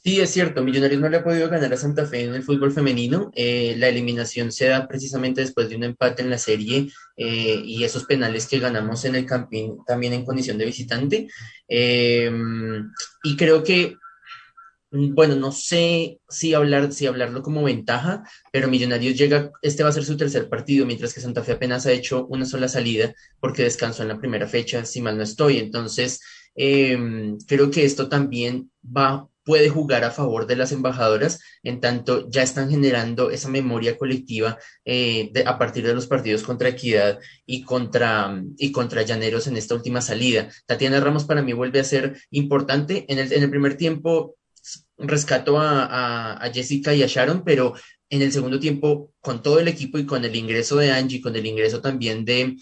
Sí, 0.03 0.19
es 0.19 0.31
cierto, 0.31 0.61
Millonarios 0.61 0.99
no 0.99 1.07
le 1.07 1.15
ha 1.15 1.23
podido 1.23 1.47
ganar 1.49 1.71
a 1.71 1.77
Santa 1.77 2.05
Fe 2.05 2.23
en 2.25 2.33
el 2.33 2.43
fútbol 2.43 2.73
femenino. 2.73 3.31
Eh, 3.35 3.75
la 3.77 3.87
eliminación 3.87 4.51
se 4.51 4.65
da 4.65 4.85
precisamente 4.85 5.39
después 5.39 5.69
de 5.69 5.77
un 5.77 5.85
empate 5.85 6.21
en 6.21 6.29
la 6.29 6.37
serie 6.37 6.89
eh, 7.15 7.61
y 7.63 7.85
esos 7.85 8.03
penales 8.03 8.45
que 8.45 8.59
ganamos 8.59 9.05
en 9.05 9.15
el 9.15 9.25
campín 9.25 9.77
también 9.87 10.11
en 10.11 10.25
condición 10.25 10.57
de 10.57 10.65
visitante. 10.65 11.29
Eh, 11.69 12.29
y 13.23 13.37
creo 13.37 13.63
que, 13.63 13.95
bueno, 14.91 15.37
no 15.37 15.53
sé 15.53 16.19
si, 16.27 16.53
hablar, 16.53 16.91
si 16.91 17.07
hablarlo 17.07 17.41
como 17.41 17.63
ventaja, 17.63 18.23
pero 18.51 18.67
Millonarios 18.67 19.17
llega, 19.17 19.51
este 19.61 19.83
va 19.83 19.89
a 19.89 19.93
ser 19.93 20.03
su 20.03 20.17
tercer 20.17 20.49
partido, 20.49 20.85
mientras 20.85 21.13
que 21.13 21.21
Santa 21.21 21.43
Fe 21.43 21.53
apenas 21.53 21.85
ha 21.85 21.93
hecho 21.93 22.25
una 22.27 22.45
sola 22.45 22.67
salida 22.67 23.13
porque 23.39 23.63
descansó 23.63 24.01
en 24.01 24.09
la 24.09 24.19
primera 24.19 24.49
fecha, 24.49 24.83
si 24.83 25.01
mal 25.01 25.15
no 25.15 25.23
estoy. 25.23 25.59
Entonces, 25.59 26.19
creo 26.55 27.71
que 27.71 27.85
esto 27.85 28.09
también 28.09 28.69
va 28.85 29.29
puede 29.43 29.69
jugar 29.69 30.03
a 30.03 30.11
favor 30.11 30.47
de 30.47 30.55
las 30.55 30.71
embajadoras, 30.71 31.39
en 31.63 31.79
tanto 31.79 32.29
ya 32.29 32.43
están 32.43 32.69
generando 32.69 33.29
esa 33.29 33.49
memoria 33.49 33.97
colectiva 33.97 34.57
eh, 34.85 35.31
a 35.45 35.57
partir 35.57 35.85
de 35.85 35.93
los 35.93 36.07
partidos 36.07 36.43
contra 36.43 36.69
Equidad 36.69 37.19
y 37.45 37.63
contra, 37.63 38.41
y 38.57 38.71
contra 38.71 39.03
Llaneros 39.03 39.47
en 39.47 39.57
esta 39.57 39.75
última 39.75 40.01
salida. 40.01 40.49
Tatiana 40.65 40.99
Ramos 40.99 41.25
para 41.25 41.41
mí 41.41 41.53
vuelve 41.53 41.79
a 41.79 41.83
ser 41.83 42.17
importante. 42.31 43.05
En 43.09 43.19
el, 43.19 43.49
primer 43.49 43.75
tiempo 43.75 44.35
rescató 44.97 45.59
a, 45.59 46.33
a, 46.33 46.53
Jessica 46.53 46.93
y 46.93 47.03
a 47.03 47.07
Sharon, 47.07 47.43
pero 47.43 47.73
en 48.09 48.21
el 48.21 48.31
segundo 48.31 48.59
tiempo, 48.59 49.11
con 49.19 49.41
todo 49.41 49.59
el 49.59 49.67
equipo 49.67 49.97
y 49.97 50.05
con 50.05 50.23
el 50.23 50.35
ingreso 50.35 50.77
de 50.77 50.91
Angie, 50.91 51.21
con 51.21 51.35
el 51.35 51.45
ingreso 51.45 51.81
también 51.81 52.25
de, 52.25 52.55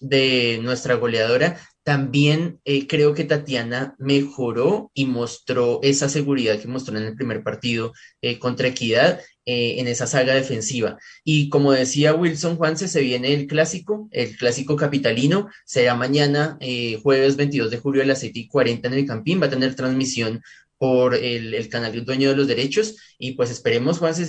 de 0.00 0.58
nuestra 0.62 0.94
goleadora, 0.94 1.60
también 1.86 2.58
eh, 2.64 2.88
creo 2.88 3.14
que 3.14 3.22
Tatiana 3.22 3.94
mejoró 4.00 4.90
y 4.92 5.06
mostró 5.06 5.78
esa 5.84 6.08
seguridad 6.08 6.58
que 6.58 6.66
mostró 6.66 6.98
en 6.98 7.04
el 7.04 7.14
primer 7.14 7.44
partido 7.44 7.92
eh, 8.20 8.40
contra 8.40 8.66
Equidad 8.66 9.20
eh, 9.44 9.76
en 9.78 9.86
esa 9.86 10.08
saga 10.08 10.34
defensiva. 10.34 10.98
Y 11.22 11.48
como 11.48 11.70
decía 11.70 12.12
Wilson 12.12 12.56
Juanse, 12.56 12.88
se 12.88 13.02
viene 13.02 13.32
el 13.34 13.46
clásico, 13.46 14.08
el 14.10 14.36
clásico 14.36 14.74
capitalino, 14.74 15.48
será 15.64 15.94
mañana, 15.94 16.58
jueves 17.04 17.36
22 17.36 17.70
de 17.70 17.78
julio 17.78 18.02
a 18.02 18.06
las 18.06 18.18
7 18.18 18.36
y 18.36 18.48
40 18.48 18.88
en 18.88 18.94
el 18.94 19.06
Campín, 19.06 19.40
va 19.40 19.46
a 19.46 19.50
tener 19.50 19.76
transmisión 19.76 20.42
por 20.78 21.14
el, 21.14 21.68
canal 21.68 21.92
del 21.92 22.04
dueño 22.04 22.30
de 22.30 22.36
los 22.36 22.48
derechos 22.48 22.96
y 23.16 23.34
pues 23.34 23.52
esperemos, 23.52 23.98
Juanse, 23.98 24.26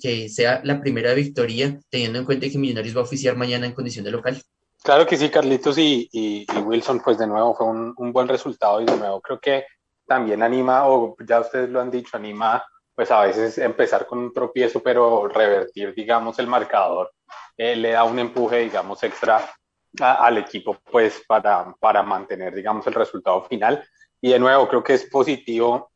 que 0.00 0.28
sea 0.30 0.62
la 0.64 0.80
primera 0.80 1.12
victoria, 1.12 1.78
teniendo 1.90 2.18
en 2.18 2.24
cuenta 2.24 2.48
que 2.48 2.56
Millonarios 2.56 2.96
va 2.96 3.00
a 3.00 3.04
oficiar 3.04 3.36
mañana 3.36 3.66
en 3.66 3.72
condición 3.72 4.06
de 4.06 4.10
local. 4.10 4.42
Claro 4.84 5.06
que 5.06 5.16
sí, 5.16 5.30
Carlitos 5.30 5.78
y, 5.78 6.46
Wilson, 6.62 7.00
pues 7.00 7.16
de 7.16 7.26
nuevo 7.26 7.54
fue 7.54 7.66
un, 7.66 7.94
un, 7.96 8.12
buen 8.12 8.28
resultado 8.28 8.82
y 8.82 8.84
de 8.84 8.94
nuevo 8.98 9.18
creo 9.22 9.40
que 9.40 9.64
también 10.06 10.42
anima, 10.42 10.86
o 10.86 11.16
ya 11.26 11.40
ustedes 11.40 11.70
lo 11.70 11.80
han 11.80 11.90
dicho, 11.90 12.18
anima 12.18 12.62
pues 12.94 13.10
a 13.10 13.22
veces 13.22 13.56
empezar 13.56 14.06
con 14.06 14.18
un 14.18 14.32
tropiezo, 14.34 14.82
pero 14.82 15.26
revertir, 15.26 15.94
digamos, 15.94 16.38
el 16.38 16.48
marcador, 16.48 17.12
eh, 17.56 17.74
le 17.74 17.92
da 17.92 18.04
un 18.04 18.18
empuje, 18.18 18.58
digamos, 18.58 19.02
extra 19.02 19.50
al 19.98 20.36
equipo, 20.36 20.76
pues 20.90 21.24
para, 21.26 21.74
para 21.80 22.02
mantener, 22.02 22.54
digamos, 22.54 22.86
el 22.86 22.92
resultado 22.92 23.42
final. 23.44 23.82
Y 24.20 24.32
de 24.32 24.38
nuevo, 24.38 24.68
creo 24.68 24.84
que 24.84 24.92
es 24.92 25.06
positivo 25.06 25.92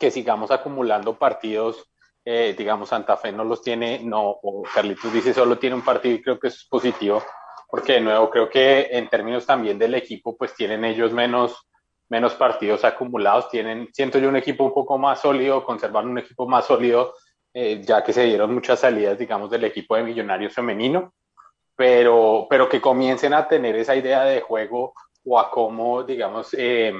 que 0.00 0.10
sigamos 0.10 0.50
acumulando 0.50 1.16
partidos, 1.16 1.88
eh, 2.24 2.56
digamos, 2.58 2.88
Santa 2.88 3.16
Fe 3.16 3.30
no 3.30 3.44
los 3.44 3.62
tiene, 3.62 4.00
no, 4.02 4.30
o 4.30 4.64
Carlitos 4.74 5.12
dice 5.12 5.32
solo 5.32 5.58
tiene 5.58 5.76
un 5.76 5.84
partido 5.84 6.16
y 6.16 6.22
creo 6.22 6.40
que 6.40 6.48
es 6.48 6.66
positivo 6.68 7.22
porque 7.70 7.94
de 7.94 8.00
nuevo 8.00 8.30
creo 8.30 8.48
que 8.48 8.88
en 8.90 9.08
términos 9.08 9.46
también 9.46 9.78
del 9.78 9.94
equipo, 9.94 10.36
pues 10.36 10.54
tienen 10.54 10.84
ellos 10.84 11.12
menos, 11.12 11.68
menos 12.08 12.34
partidos 12.34 12.84
acumulados, 12.84 13.48
tienen, 13.50 13.88
siento 13.92 14.18
yo, 14.18 14.28
un 14.28 14.36
equipo 14.36 14.64
un 14.64 14.74
poco 14.74 14.98
más 14.98 15.20
sólido, 15.20 15.64
conservar 15.64 16.04
un 16.04 16.18
equipo 16.18 16.48
más 16.48 16.66
sólido, 16.66 17.14
eh, 17.54 17.80
ya 17.82 18.02
que 18.02 18.12
se 18.12 18.24
dieron 18.24 18.52
muchas 18.54 18.80
salidas, 18.80 19.18
digamos, 19.18 19.50
del 19.50 19.64
equipo 19.64 19.96
de 19.96 20.04
Millonarios 20.04 20.54
femenino, 20.54 21.14
pero, 21.76 22.46
pero 22.50 22.68
que 22.68 22.80
comiencen 22.80 23.34
a 23.34 23.46
tener 23.48 23.76
esa 23.76 23.96
idea 23.96 24.24
de 24.24 24.40
juego 24.40 24.94
o 25.24 25.38
a 25.38 25.50
cómo, 25.50 26.02
digamos, 26.02 26.54
eh, 26.58 26.92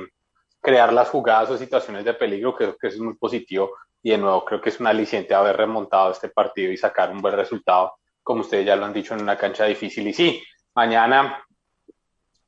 crear 0.60 0.92
las 0.92 1.08
jugadas 1.08 1.50
o 1.50 1.56
situaciones 1.56 2.04
de 2.04 2.14
peligro, 2.14 2.54
creo 2.54 2.76
que 2.76 2.88
eso 2.88 2.96
es 2.96 3.02
muy 3.02 3.14
positivo 3.14 3.72
y 4.02 4.10
de 4.10 4.18
nuevo 4.18 4.44
creo 4.44 4.60
que 4.60 4.70
es 4.70 4.80
un 4.80 4.86
aliciente 4.86 5.34
haber 5.34 5.56
remontado 5.56 6.12
este 6.12 6.28
partido 6.28 6.72
y 6.72 6.76
sacar 6.76 7.10
un 7.10 7.20
buen 7.20 7.34
resultado, 7.36 7.94
como 8.22 8.40
ustedes 8.42 8.66
ya 8.66 8.76
lo 8.76 8.86
han 8.86 8.92
dicho, 8.92 9.14
en 9.14 9.22
una 9.22 9.36
cancha 9.36 9.64
difícil. 9.64 10.06
Y 10.08 10.12
sí, 10.12 10.42
Mañana, 10.74 11.44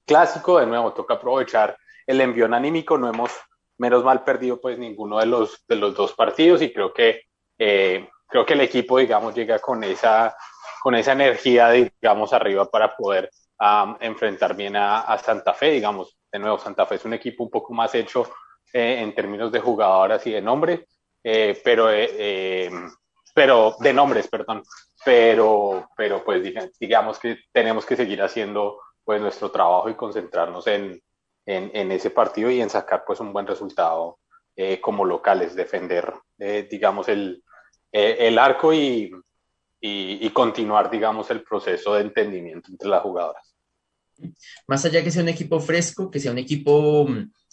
clásico, 0.07 0.61
de 0.61 0.67
nuevo, 0.67 0.93
toca 0.93 1.15
aprovechar 1.15 1.77
el 2.07 2.21
envión 2.21 2.55
anímico. 2.55 2.97
No 2.97 3.09
hemos, 3.09 3.33
menos 3.79 4.05
mal, 4.05 4.23
perdido 4.25 4.61
pues 4.61 4.79
ninguno 4.79 5.19
de 5.19 5.27
los, 5.27 5.65
de 5.67 5.77
los 5.77 5.95
dos 5.95 6.13
partidos 6.13 6.63
y 6.63 6.73
creo 6.73 6.93
que, 6.93 7.23
eh, 7.59 8.09
creo 8.29 8.47
que 8.47 8.53
el 8.55 8.61
equipo, 8.61 8.99
digamos, 8.99 9.35
llega 9.35 9.59
con 9.59 9.83
esa, 9.83 10.37
con 10.83 10.95
esa 10.95 11.13
energía, 11.13 11.71
digamos, 11.71 12.33
arriba 12.33 12.65
para 12.71 12.97
poder 12.97 13.31
enfrentar 14.01 14.57
bien 14.57 14.77
a, 14.77 15.17
Santa 15.19 15.55
Fe. 15.55 15.71
Digamos, 15.71 16.17
de 16.31 16.39
nuevo, 16.39 16.59
Santa 16.59 16.87
Fe 16.87 16.97
es 16.97 17.05
un 17.05 17.15
equipo 17.15 17.45
un 17.45 17.51
poco 17.51 17.73
más 17.75 17.95
hecho 17.95 18.31
eh, 18.73 18.99
en 19.01 19.15
términos 19.15 19.53
de 19.53 19.61
jugadoras 19.61 20.27
y 20.27 20.33
de 20.33 20.43
nombre, 20.43 20.87
eh, 21.23 21.61
pero, 21.63 21.89
pero 23.35 23.77
de 23.79 23.93
nombres, 23.93 24.29
perdón 24.29 24.63
pero, 25.05 25.89
pero 25.97 26.25
pues 26.25 26.43
digamos 26.79 27.19
que 27.19 27.39
tenemos 27.53 27.85
que 27.85 27.97
seguir 27.97 28.23
haciendo 28.23 28.81
pues 29.05 29.21
nuestro 29.21 29.51
trabajo 29.51 29.89
y 29.91 29.95
concentrarnos 29.95 30.67
en, 30.67 31.03
en, 31.47 31.93
ese 31.93 32.11
partido 32.11 32.51
y 32.51 32.61
en 32.61 32.71
sacar 32.71 33.05
pues 33.07 33.21
un 33.21 33.33
buen 33.33 33.47
resultado 33.47 34.19
eh, 34.55 34.81
como 34.81 35.05
locales, 35.05 35.55
defender 35.55 36.13
eh, 36.39 36.69
digamos 36.71 37.09
el, 37.09 37.43
eh, 37.91 38.17
el 38.21 38.39
arco 38.39 38.73
y, 38.73 39.11
y, 39.81 40.27
y, 40.27 40.31
continuar 40.31 40.91
digamos 40.91 41.31
el 41.31 41.43
proceso 41.43 41.95
de 41.95 42.03
entendimiento 42.03 42.71
entre 42.71 42.89
las 42.89 43.03
jugadoras. 43.03 43.55
Más 44.69 44.85
allá 44.85 45.03
que 45.03 45.11
sea 45.11 45.23
un 45.23 45.31
equipo 45.31 45.59
fresco, 45.59 46.11
que 46.11 46.21
sea 46.21 46.31
un 46.31 46.39
equipo 46.39 47.09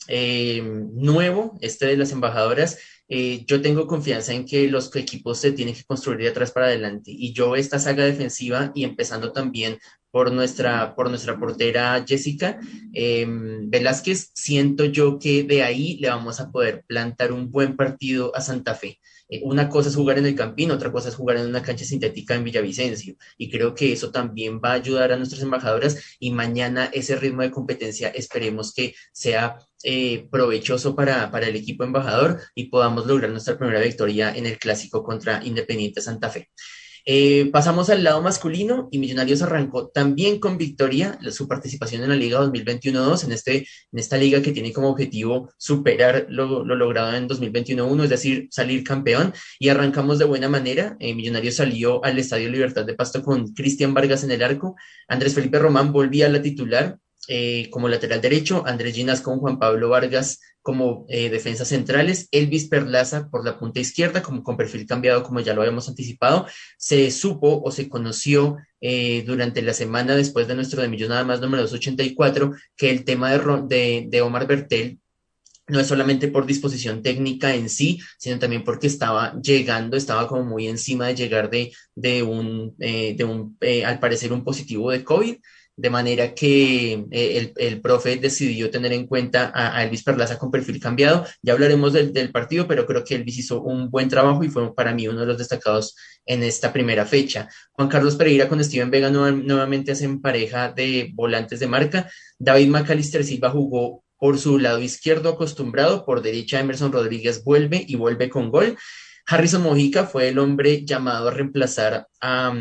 nuevo, 0.08 1.58
este 1.62 1.86
de 1.88 1.98
las 1.98 2.12
embajadoras, 2.12 2.78
eh, 3.12 3.44
yo 3.48 3.60
tengo 3.60 3.88
confianza 3.88 4.34
en 4.34 4.46
que 4.46 4.70
los 4.70 4.96
equipos 4.96 5.40
se 5.40 5.52
tienen 5.52 5.74
que 5.74 5.84
construir 5.84 6.20
de 6.20 6.30
atrás 6.30 6.52
para 6.52 6.68
adelante. 6.68 7.12
Y 7.12 7.34
yo 7.34 7.56
esta 7.56 7.80
saga 7.80 8.06
defensiva 8.06 8.72
y 8.76 8.84
empezando 8.84 9.32
también 9.32 9.80
por 10.12 10.32
nuestra, 10.32 10.96
por 10.96 11.10
nuestra 11.10 11.40
portera 11.40 12.04
Jessica 12.08 12.60
em, 12.94 13.70
Velázquez, 13.70 14.32
siento 14.36 14.86
yo 14.86 15.18
que 15.20 15.44
de 15.44 15.64
ahí 15.64 15.98
le 15.98 16.10
vamos 16.10 16.40
a 16.40 16.52
poder 16.52 16.84
plantar 16.88 17.32
un 17.32 17.50
buen 17.52 17.76
partido 17.76 18.36
a 18.36 18.42
Santa 18.42 18.76
Fe. 18.76 19.00
Eh, 19.30 19.42
una 19.44 19.70
cosa 19.70 19.90
es 19.90 19.96
jugar 19.96 20.18
en 20.18 20.26
el 20.26 20.36
Campín, 20.36 20.72
otra 20.72 20.92
cosa 20.92 21.10
es 21.10 21.16
jugar 21.16 21.38
en 21.38 21.48
una 21.48 21.62
cancha 21.62 21.86
sintética 21.86 22.36
en 22.36 22.44
Villavicencio. 22.44 23.16
Y 23.38 23.50
creo 23.50 23.74
que 23.76 23.94
eso 23.94 24.12
también 24.12 24.60
va 24.64 24.72
a 24.72 24.74
ayudar 24.74 25.12
a 25.12 25.18
nuestras 25.18 25.42
embajadoras 25.42 25.98
y 26.20 26.32
mañana 26.32 26.90
ese 26.94 27.16
ritmo 27.16 27.44
de 27.44 27.52
competencia 27.52 28.10
esperemos 28.10 28.74
que 28.74 28.96
sea 29.14 29.58
eh, 29.84 30.28
provechoso 30.32 30.96
para, 30.96 31.32
para 31.32 31.48
el 31.48 31.56
equipo 31.56 31.84
embajador 31.84 32.42
y 32.56 32.66
podamos 32.66 33.06
lograr 33.06 33.30
nuestra 33.32 33.58
primera 33.58 33.80
victoria 33.80 34.36
en 34.36 34.46
el 34.46 34.58
clásico 34.58 35.04
contra 35.04 35.44
Independiente 35.44 36.02
Santa 36.02 36.30
Fe. 36.30 36.50
Eh, 37.12 37.50
pasamos 37.52 37.90
al 37.90 38.04
lado 38.04 38.22
masculino 38.22 38.88
y 38.92 39.00
Millonarios 39.00 39.42
arrancó 39.42 39.88
también 39.88 40.40
con 40.40 40.60
victoria 40.60 41.18
su 41.32 41.48
participación 41.48 42.04
en 42.04 42.10
la 42.10 42.16
Liga 42.16 42.40
2021-2, 42.40 43.24
en, 43.24 43.32
este, 43.32 43.58
en 43.92 43.98
esta 43.98 44.16
liga 44.16 44.44
que 44.44 44.52
tiene 44.52 44.72
como 44.72 44.92
objetivo 44.92 45.52
superar 45.58 46.28
lo, 46.30 46.64
logrado 46.64 47.16
en 47.16 47.28
2021-1, 47.28 48.04
es 48.04 48.10
decir, 48.12 48.48
salir 48.52 48.84
campeón. 48.84 49.34
Y 49.58 49.70
arrancamos 49.70 50.20
de 50.20 50.26
buena 50.26 50.50
manera. 50.50 50.98
Eh, 51.00 51.16
Millonarios 51.16 51.56
salió 51.56 52.06
al 52.06 52.20
Estadio 52.20 52.48
Libertad 52.48 52.86
de 52.86 52.94
Pasto 52.94 53.24
con 53.24 53.54
Cristian 53.56 53.96
Vargas 53.96 54.24
en 54.24 54.30
el 54.30 54.44
arco. 54.44 54.76
Andrés 55.08 55.34
Felipe 55.34 55.58
Román 55.58 55.92
volvía 55.92 56.28
a 56.28 56.30
la 56.30 56.44
titular 56.44 57.00
eh, 57.28 57.70
como 57.70 57.90
lateral 57.90 58.22
derecho, 58.22 58.64
Andrés 58.66 58.96
Ginas 58.96 59.22
con 59.22 59.40
Juan 59.40 59.60
Pablo 59.60 59.90
Vargas 59.90 60.40
como 60.62 61.06
eh, 61.10 61.30
defensas 61.30 61.70
centrales, 61.70 62.28
Elvis 62.32 62.68
Perlaza 62.68 63.30
por 63.30 63.46
la 63.46 63.58
punta 63.58 63.80
izquierda, 63.80 64.22
como 64.22 64.44
con 64.44 64.58
perfil 64.58 64.86
cambiado, 64.86 65.24
como 65.24 65.40
ya 65.40 65.54
lo 65.54 65.62
habíamos 65.62 65.88
anticipado. 65.90 66.48
Se 66.78 67.10
supo 67.12 67.62
o 67.64 67.72
se 67.72 67.90
conoció 67.90 68.58
eh, 68.82 69.24
durante 69.26 69.62
la 69.62 69.74
semana 69.74 70.16
después 70.16 70.48
de 70.48 70.56
nuestro 70.56 70.82
de 70.82 70.88
Millón 70.88 71.10
nada 71.10 71.24
más 71.24 71.42
número 71.42 71.64
284 71.64 72.54
que 72.78 72.90
el 72.90 73.04
tema 73.04 73.32
de, 73.32 74.06
de, 74.08 74.22
Omar 74.22 74.48
Bertel 74.48 75.00
no 75.70 75.80
es 75.80 75.88
solamente 75.88 76.28
por 76.28 76.46
disposición 76.46 77.02
técnica 77.02 77.56
en 77.56 77.70
sí, 77.70 78.00
sino 78.18 78.40
también 78.40 78.64
porque 78.64 78.88
estaba 78.88 79.40
llegando, 79.42 79.98
estaba 79.98 80.28
como 80.28 80.44
muy 80.44 80.68
encima 80.68 81.08
de 81.08 81.16
llegar 81.16 81.50
de, 81.50 81.72
de 81.96 82.24
un, 82.24 82.76
de 82.78 83.24
un 83.24 83.58
al 83.86 84.00
parecer, 84.00 84.34
un 84.34 84.44
positivo 84.44 84.92
de 84.92 85.04
COVID 85.04 85.38
de 85.80 85.90
manera 85.90 86.36
que 86.36 87.06
eh, 87.10 87.54
el, 87.56 87.80
profe 87.80 88.18
decidió 88.18 88.70
tener 88.70 88.92
en 88.92 89.08
cuenta 89.08 89.52
a, 89.56 89.82
Elvis 89.82 90.04
Perlaza 90.04 90.38
con 90.38 90.52
perfil 90.52 90.78
cambiado. 90.78 91.26
Ya 91.42 91.54
hablaremos 91.54 91.94
del, 91.94 92.32
partido, 92.32 92.68
pero 92.68 92.86
creo 92.86 93.06
que 93.06 93.16
Elvis 93.16 93.38
hizo 93.38 93.62
un 93.62 93.90
buen 93.90 94.10
trabajo 94.10 94.44
y 94.44 94.50
fue 94.50 94.76
para 94.76 94.94
mí 94.94 95.08
uno 95.08 95.22
de 95.22 95.26
los 95.26 95.38
destacados 95.38 95.96
en 96.26 96.44
esta 96.44 96.74
primera 96.74 97.06
fecha. 97.06 97.48
Juan 97.72 97.88
Carlos 97.88 98.18
Pereira 98.18 98.50
con 98.50 98.62
Steven 98.62 98.92
Vega 98.92 99.10
nuevamente 99.10 99.94
hacen 99.94 100.20
pareja 100.22 100.70
de 100.70 101.12
volantes 101.14 101.62
de 101.62 101.68
marca. 101.68 102.12
David 102.38 102.68
Macalister 102.68 103.24
Silva 103.24 103.50
jugó 103.50 104.04
por 104.20 104.38
su 104.38 104.60
lado 104.60 104.82
izquierdo 104.82 105.30
acostumbrado, 105.30 106.06
por 106.06 106.22
derecha 106.22 106.60
Emerson 106.60 106.92
Rodríguez 106.92 107.44
vuelve 107.44 107.84
y 107.88 107.96
vuelve 107.96 108.30
con 108.30 108.52
gol. 108.52 108.78
Harrison 109.26 109.62
Mojica 109.62 110.06
fue 110.06 110.30
el 110.30 110.40
hombre 110.40 110.84
llamado 110.86 111.28
a 111.28 111.32
reemplazar 111.32 112.08
a, 112.20 112.52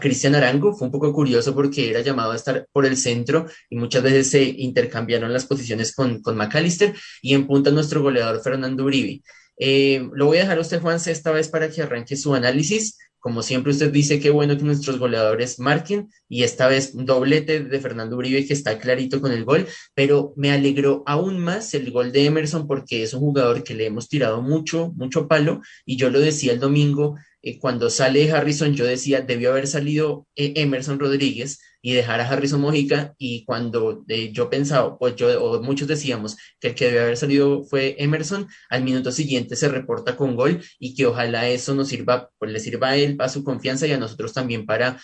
Cristian 0.00 0.34
Arango. 0.34 0.74
Fue 0.74 0.86
un 0.86 0.92
poco 0.92 1.12
curioso 1.12 1.54
porque 1.54 1.90
era 1.90 2.00
llamado 2.00 2.32
a 2.32 2.36
estar 2.36 2.66
por 2.72 2.86
el 2.86 2.96
centro 2.96 3.46
y 3.70 3.76
muchas 3.76 4.02
veces 4.02 4.28
se 4.30 4.42
intercambiaron 4.42 5.32
las 5.32 5.46
posiciones 5.46 5.94
con, 5.94 6.20
McAllister 6.24 6.94
y 7.22 7.34
en 7.34 7.46
punta 7.46 7.70
nuestro 7.70 8.02
goleador 8.02 8.42
Fernando 8.42 8.84
Uribe. 8.84 9.22
Eh, 9.60 10.08
lo 10.12 10.26
voy 10.26 10.38
a 10.38 10.40
dejar 10.42 10.58
a 10.58 10.60
usted, 10.60 10.80
Juan, 10.80 10.98
esta 11.04 11.30
vez 11.30 11.48
para 11.48 11.70
que 11.70 11.82
arranque 11.82 12.16
su 12.16 12.34
análisis. 12.34 12.98
Como 13.20 13.42
siempre 13.42 13.72
usted 13.72 13.90
dice, 13.90 14.20
qué 14.20 14.30
bueno 14.30 14.56
que 14.56 14.62
nuestros 14.62 14.98
goleadores 14.98 15.58
marquen 15.58 16.08
y 16.28 16.44
esta 16.44 16.68
vez 16.68 16.94
un 16.94 17.04
doblete 17.04 17.60
de 17.60 17.80
Fernando 17.80 18.16
Uribe 18.16 18.46
que 18.46 18.52
está 18.52 18.78
clarito 18.78 19.20
con 19.20 19.32
el 19.32 19.44
gol, 19.44 19.66
pero 19.94 20.32
me 20.36 20.52
alegró 20.52 21.02
aún 21.06 21.38
más 21.38 21.74
el 21.74 21.90
gol 21.90 22.12
de 22.12 22.26
Emerson 22.26 22.66
porque 22.66 23.02
es 23.02 23.14
un 23.14 23.20
jugador 23.20 23.64
que 23.64 23.74
le 23.74 23.86
hemos 23.86 24.08
tirado 24.08 24.40
mucho, 24.40 24.92
mucho 24.94 25.26
palo 25.26 25.60
y 25.84 25.96
yo 25.96 26.10
lo 26.10 26.20
decía 26.20 26.52
el 26.52 26.60
domingo, 26.60 27.16
eh, 27.42 27.58
cuando 27.58 27.88
sale 27.90 28.30
Harrison, 28.30 28.74
yo 28.74 28.84
decía, 28.84 29.20
debió 29.20 29.50
haber 29.50 29.66
salido 29.66 30.26
eh, 30.34 30.54
Emerson 30.56 30.98
Rodríguez 30.98 31.60
y 31.80 31.92
dejar 31.92 32.20
a 32.20 32.28
Harrison 32.28 32.60
Mojica 32.60 33.14
y 33.18 33.44
cuando 33.44 34.04
eh, 34.08 34.32
yo 34.32 34.50
pensaba, 34.50 34.98
pues 34.98 35.14
yo 35.14 35.40
o 35.42 35.62
muchos 35.62 35.86
decíamos 35.86 36.36
que 36.58 36.68
el 36.68 36.74
que 36.74 36.86
debió 36.86 37.02
haber 37.02 37.16
salido 37.16 37.62
fue 37.64 37.94
Emerson, 37.98 38.48
al 38.68 38.82
minuto 38.82 39.12
siguiente 39.12 39.54
se 39.54 39.68
reporta 39.68 40.16
con 40.16 40.34
gol 40.34 40.60
y 40.80 40.94
que 40.94 41.06
ojalá 41.06 41.48
eso 41.48 41.74
nos 41.74 41.88
sirva, 41.88 42.30
pues 42.38 42.50
le 42.50 42.58
sirva 42.58 42.88
a 42.90 42.96
él, 42.96 43.16
a 43.20 43.28
su 43.28 43.44
confianza 43.44 43.86
y 43.86 43.92
a 43.92 43.98
nosotros 43.98 44.32
también 44.32 44.66
para 44.66 45.00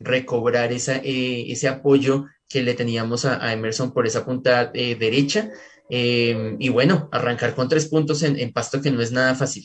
recobrar 0.00 0.72
esa, 0.72 0.96
ese 0.96 1.68
apoyo 1.68 2.26
que 2.48 2.62
le 2.62 2.74
teníamos 2.74 3.24
a, 3.24 3.52
Emerson 3.52 3.92
por 3.92 4.06
esa 4.06 4.24
punta 4.24 4.66
derecha. 4.66 5.50
y 5.88 6.68
bueno, 6.70 7.08
arrancar 7.12 7.54
con 7.54 7.68
tres 7.68 7.86
puntos 7.86 8.22
en 8.22 8.52
pasto 8.52 8.82
que 8.82 8.90
no 8.90 9.00
es 9.00 9.12
nada 9.12 9.34
fácil. 9.36 9.64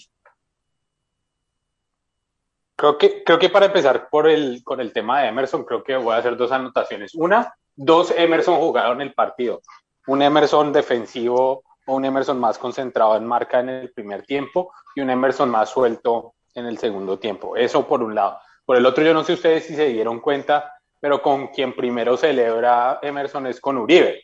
Creo 2.84 2.98
que, 2.98 3.24
creo 3.24 3.40
que 3.40 3.48
para 3.48 3.68
empezar 3.68 4.10
por 4.10 4.28
el, 4.28 4.62
con 4.62 4.82
el 4.82 4.92
tema 4.92 5.22
de 5.22 5.30
Emerson, 5.30 5.64
creo 5.64 5.86
que 5.86 5.96
voy 5.96 6.14
a 6.14 6.18
hacer 6.18 6.36
dos 6.36 6.52
anotaciones. 6.52 7.16
Una, 7.16 7.56
dos 7.78 8.12
Emerson 8.12 8.58
jugaron 8.58 9.00
el 9.00 9.14
partido. 9.14 9.62
Un 10.08 10.22
Emerson 10.22 10.74
defensivo 10.74 11.64
o 11.88 11.96
un 11.96 12.04
Emerson 12.04 12.38
más 12.42 12.58
concentrado 12.58 13.16
en 13.16 13.26
marca 13.26 13.62
en 13.62 13.70
el 13.70 13.94
primer 13.94 14.26
tiempo 14.26 14.74
y 14.98 15.00
un 15.00 15.10
Emerson 15.10 15.50
más 15.50 15.70
suelto 15.70 16.34
en 16.56 16.66
el 16.66 16.78
segundo 16.78 17.18
tiempo. 17.18 17.56
Eso 17.56 17.88
por 17.88 18.04
un 18.04 18.16
lado. 18.16 18.40
Por 18.66 18.76
el 18.76 18.86
otro, 18.86 19.02
yo 19.02 19.14
no 19.14 19.24
sé 19.24 19.32
ustedes 19.32 19.64
si 19.66 19.78
se 19.78 19.86
dieron 19.86 20.20
cuenta, 20.20 20.74
pero 21.00 21.22
con 21.22 21.48
quien 21.48 21.74
primero 21.74 22.18
celebra 22.18 23.00
Emerson 23.02 23.48
es 23.48 23.62
con 23.62 23.78
Uribe. 23.78 24.24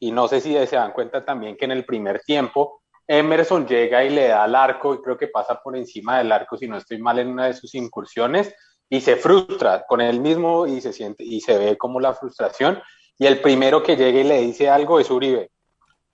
Y 0.00 0.10
no 0.10 0.26
sé 0.26 0.40
si 0.40 0.54
se 0.66 0.74
dan 0.74 0.90
cuenta 0.90 1.24
también 1.24 1.56
que 1.56 1.66
en 1.66 1.70
el 1.70 1.84
primer 1.84 2.18
tiempo 2.22 2.81
Emerson 3.06 3.66
llega 3.66 4.04
y 4.04 4.10
le 4.10 4.28
da 4.28 4.44
al 4.44 4.54
arco 4.54 4.94
y 4.94 5.02
creo 5.02 5.16
que 5.16 5.28
pasa 5.28 5.60
por 5.60 5.76
encima 5.76 6.18
del 6.18 6.32
arco, 6.32 6.56
si 6.56 6.68
no 6.68 6.76
estoy 6.76 6.98
mal 6.98 7.18
en 7.18 7.28
una 7.28 7.46
de 7.46 7.54
sus 7.54 7.74
incursiones, 7.74 8.54
y 8.88 9.00
se 9.00 9.16
frustra 9.16 9.84
con 9.86 10.00
él 10.00 10.20
mismo 10.20 10.66
y 10.66 10.80
se 10.80 10.92
siente 10.92 11.24
y 11.24 11.40
se 11.40 11.58
ve 11.58 11.78
como 11.78 11.98
la 11.98 12.14
frustración. 12.14 12.80
Y 13.18 13.26
el 13.26 13.40
primero 13.40 13.82
que 13.82 13.96
llega 13.96 14.20
y 14.20 14.24
le 14.24 14.40
dice 14.42 14.68
algo 14.68 15.00
es 15.00 15.10
Uribe. 15.10 15.50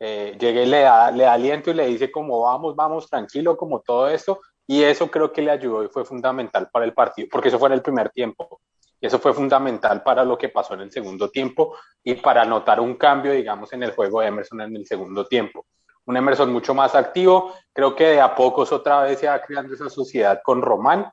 Eh, 0.01 0.37
llega 0.39 0.63
y 0.63 0.67
le 0.67 0.81
da, 0.83 1.11
le 1.11 1.25
da 1.25 1.33
aliento 1.33 1.71
y 1.71 1.75
le 1.75 1.87
dice 1.87 2.11
como 2.11 2.43
vamos, 2.43 2.77
vamos, 2.77 3.09
tranquilo, 3.09 3.57
como 3.57 3.81
todo 3.81 4.09
esto. 4.09 4.41
Y 4.67 4.83
eso 4.83 5.11
creo 5.11 5.33
que 5.33 5.43
le 5.43 5.51
ayudó 5.51 5.83
y 5.83 5.89
fue 5.89 6.05
fundamental 6.05 6.69
para 6.71 6.85
el 6.85 6.93
partido, 6.93 7.29
porque 7.31 7.49
eso 7.49 7.59
fue 7.59 7.69
en 7.69 7.75
el 7.75 7.83
primer 7.83 8.11
tiempo. 8.11 8.61
Y 9.01 9.07
eso 9.07 9.19
fue 9.19 9.33
fundamental 9.33 10.03
para 10.03 10.25
lo 10.25 10.39
que 10.39 10.49
pasó 10.49 10.75
en 10.75 10.81
el 10.81 10.93
segundo 10.93 11.31
tiempo 11.31 11.77
y 12.05 12.15
para 12.15 12.45
notar 12.45 12.81
un 12.81 12.95
cambio, 12.95 13.33
digamos, 13.33 13.73
en 13.73 13.83
el 13.83 13.93
juego 13.93 14.21
de 14.21 14.29
Emerson 14.29 14.61
en 14.61 14.77
el 14.77 14.87
segundo 14.87 15.27
tiempo 15.27 15.67
un 16.09 16.17
Emerson 16.17 16.51
mucho 16.51 16.75
más 16.75 16.95
activo. 16.95 17.53
Creo 17.73 17.95
que 17.95 18.07
de 18.07 18.21
a 18.21 18.35
pocos 18.35 18.73
otra 18.73 19.03
vez 19.03 19.19
se 19.19 19.29
va 19.29 19.43
creando 19.43 19.75
esa 19.75 19.91
sociedad 19.91 20.41
con 20.43 20.63
Román. 20.63 21.13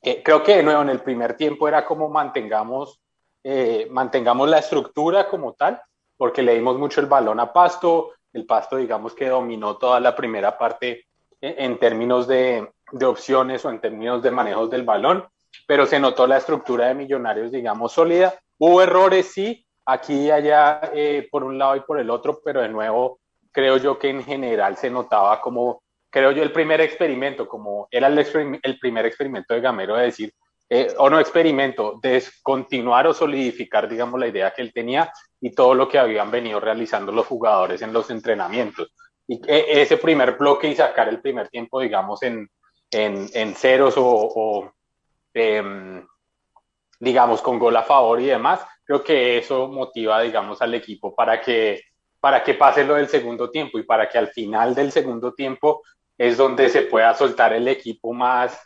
Creo 0.00 0.44
que 0.44 0.56
de 0.56 0.62
nuevo 0.62 0.82
en 0.82 0.90
el 0.90 1.00
primer 1.00 1.36
tiempo 1.36 1.66
era 1.66 1.84
como 1.84 2.08
mantengamos, 2.08 3.00
eh, 3.42 3.88
mantengamos 3.90 4.48
la 4.48 4.58
estructura 4.58 5.28
como 5.28 5.54
tal, 5.54 5.82
porque 6.16 6.42
le 6.42 6.54
dimos 6.54 6.78
mucho 6.78 7.00
el 7.00 7.06
balón 7.06 7.40
a 7.40 7.52
Pasto. 7.52 8.12
El 8.32 8.46
Pasto, 8.46 8.76
digamos 8.76 9.14
que 9.14 9.28
dominó 9.28 9.76
toda 9.76 9.98
la 9.98 10.14
primera 10.14 10.56
parte 10.56 11.06
en, 11.40 11.76
términos 11.80 12.28
de, 12.28 12.70
de 12.92 13.04
opciones 13.06 13.64
o 13.64 13.70
en 13.70 13.80
términos 13.80 14.22
de 14.22 14.30
manejos 14.30 14.70
del 14.70 14.84
balón, 14.84 15.26
pero 15.66 15.86
se 15.86 15.98
notó 15.98 16.28
la 16.28 16.36
estructura 16.36 16.86
de 16.86 16.94
Millonarios, 16.94 17.50
digamos, 17.50 17.92
sólida. 17.92 18.38
Hubo 18.58 18.80
errores, 18.80 19.32
sí, 19.32 19.66
aquí 19.86 20.26
y 20.26 20.30
allá, 20.30 20.92
eh, 20.94 21.26
por 21.32 21.42
un 21.42 21.58
lado 21.58 21.74
y 21.74 21.80
por 21.80 21.98
el 21.98 22.10
otro, 22.10 22.40
pero 22.44 22.60
de 22.60 22.68
nuevo 22.68 23.18
creo 23.58 23.76
yo 23.76 23.98
que 23.98 24.08
en 24.08 24.22
general 24.22 24.76
se 24.76 24.88
notaba 24.88 25.40
como, 25.40 25.82
creo 26.10 26.30
yo, 26.30 26.44
el 26.44 26.52
primer 26.52 26.80
experimento, 26.80 27.48
como 27.48 27.88
era 27.90 28.06
el, 28.06 28.60
el 28.62 28.78
primer 28.78 29.04
experimento 29.04 29.52
de 29.52 29.60
Gamero 29.60 29.96
de 29.96 30.04
decir, 30.04 30.32
eh, 30.70 30.94
o 30.96 31.10
no 31.10 31.18
experimento, 31.18 31.98
descontinuar 32.00 33.08
o 33.08 33.12
solidificar, 33.12 33.88
digamos, 33.88 34.20
la 34.20 34.28
idea 34.28 34.52
que 34.54 34.62
él 34.62 34.72
tenía 34.72 35.12
y 35.40 35.50
todo 35.50 35.74
lo 35.74 35.88
que 35.88 35.98
habían 35.98 36.30
venido 36.30 36.60
realizando 36.60 37.10
los 37.10 37.26
jugadores 37.26 37.82
en 37.82 37.92
los 37.92 38.08
entrenamientos. 38.10 38.94
Y 39.26 39.40
ese 39.48 39.96
primer 39.96 40.36
bloque 40.36 40.68
y 40.68 40.76
sacar 40.76 41.08
el 41.08 41.20
primer 41.20 41.48
tiempo, 41.48 41.80
digamos, 41.80 42.22
en, 42.22 42.48
en, 42.92 43.28
en 43.34 43.56
ceros 43.56 43.94
o, 43.96 44.04
o 44.06 44.72
em, 45.34 46.06
digamos, 47.00 47.42
con 47.42 47.58
gol 47.58 47.76
a 47.76 47.82
favor 47.82 48.20
y 48.20 48.26
demás, 48.26 48.60
creo 48.84 49.02
que 49.02 49.38
eso 49.38 49.66
motiva, 49.66 50.22
digamos, 50.22 50.62
al 50.62 50.74
equipo 50.74 51.12
para 51.12 51.40
que 51.40 51.87
para 52.20 52.42
que 52.42 52.54
pase 52.54 52.84
lo 52.84 52.94
del 52.94 53.08
segundo 53.08 53.50
tiempo 53.50 53.78
y 53.78 53.84
para 53.84 54.08
que 54.08 54.18
al 54.18 54.28
final 54.28 54.74
del 54.74 54.92
segundo 54.92 55.32
tiempo 55.34 55.82
es 56.16 56.36
donde 56.36 56.68
se 56.68 56.82
pueda 56.82 57.14
soltar 57.14 57.52
el 57.52 57.68
equipo 57.68 58.12
más 58.12 58.60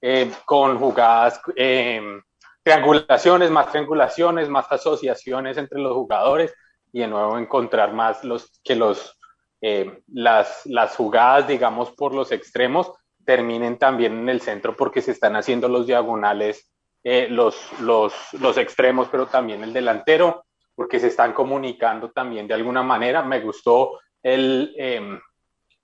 eh, 0.00 0.30
con 0.44 0.78
jugadas, 0.78 1.40
eh, 1.56 2.20
triangulaciones, 2.62 3.50
más 3.50 3.70
triangulaciones, 3.70 4.48
más 4.48 4.70
asociaciones 4.70 5.56
entre 5.56 5.80
los 5.80 5.94
jugadores 5.94 6.54
y 6.92 7.00
de 7.00 7.08
nuevo 7.08 7.38
encontrar 7.38 7.94
más 7.94 8.22
los 8.24 8.60
que 8.62 8.76
los 8.76 9.18
eh, 9.60 10.02
las, 10.06 10.66
las 10.66 10.94
jugadas, 10.94 11.48
digamos, 11.48 11.90
por 11.92 12.14
los 12.14 12.30
extremos 12.30 12.92
terminen 13.24 13.76
también 13.76 14.16
en 14.16 14.28
el 14.28 14.40
centro 14.40 14.76
porque 14.76 15.02
se 15.02 15.10
están 15.10 15.34
haciendo 15.34 15.68
los 15.68 15.86
diagonales, 15.86 16.70
los, 17.04 17.56
los, 17.80 18.12
los 18.34 18.58
extremos, 18.58 19.08
pero 19.10 19.26
también 19.26 19.64
el 19.64 19.72
delantero 19.72 20.44
porque 20.78 21.00
se 21.00 21.08
están 21.08 21.32
comunicando 21.32 22.12
también 22.12 22.46
de 22.46 22.54
alguna 22.54 22.84
manera. 22.84 23.20
Me 23.24 23.40
gustó 23.40 23.98
el, 24.22 24.72
em, 24.78 25.20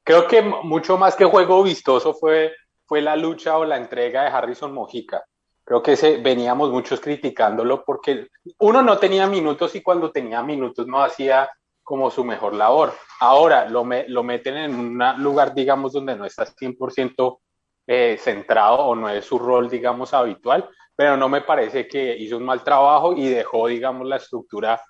creo 0.05 0.29
que 0.29 0.41
mucho 0.41 0.97
más 0.97 1.17
que 1.17 1.25
juego 1.25 1.65
vistoso 1.65 2.15
fue, 2.15 2.53
fue 2.87 3.03
la 3.03 3.17
lucha 3.17 3.59
o 3.59 3.65
la 3.65 3.77
entrega 3.77 4.23
de 4.23 4.29
Harrison 4.29 4.73
Mojica. 4.73 5.25
Creo 5.65 5.83
que 5.83 5.97
se, 5.97 6.19
veníamos 6.19 6.71
muchos 6.71 7.01
criticándolo 7.01 7.85
porque 7.85 8.29
uno 8.61 8.83
no 8.83 8.97
tenía 8.99 9.27
minutos 9.27 9.75
y 9.75 9.83
cuando 9.83 10.13
tenía 10.13 10.45
minutos 10.45 10.87
no 10.87 11.03
hacía 11.03 11.51
como 11.83 12.09
su 12.09 12.23
mejor 12.23 12.55
labor. 12.55 12.93
Ahora 13.19 13.69
lo, 13.69 13.85
me, 13.85 14.09
lo 14.09 14.23
meten 14.23 14.57
en 14.57 14.75
un 14.77 15.03
lugar, 15.25 15.55
digamos, 15.55 15.93
donde 15.93 16.15
no 16.15 16.25
está 16.25 16.47
100% 16.47 17.41
eh, 17.89 18.17
centrado 18.21 18.77
o 18.77 18.95
no 18.95 19.09
es 19.09 19.25
su 19.25 19.41
rol, 19.41 19.69
digamos, 19.69 20.15
habitual, 20.15 20.71
pero 20.97 21.17
no 21.17 21.29
me 21.29 21.41
parece 21.41 21.87
que 21.87 22.17
hizo 22.17 22.37
un 22.37 22.45
mal 22.45 22.63
trabajo 22.63 23.15
y 23.15 23.29
dejó, 23.29 23.67
digamos, 23.69 24.07
la 24.07 24.17
estructura 24.17 24.81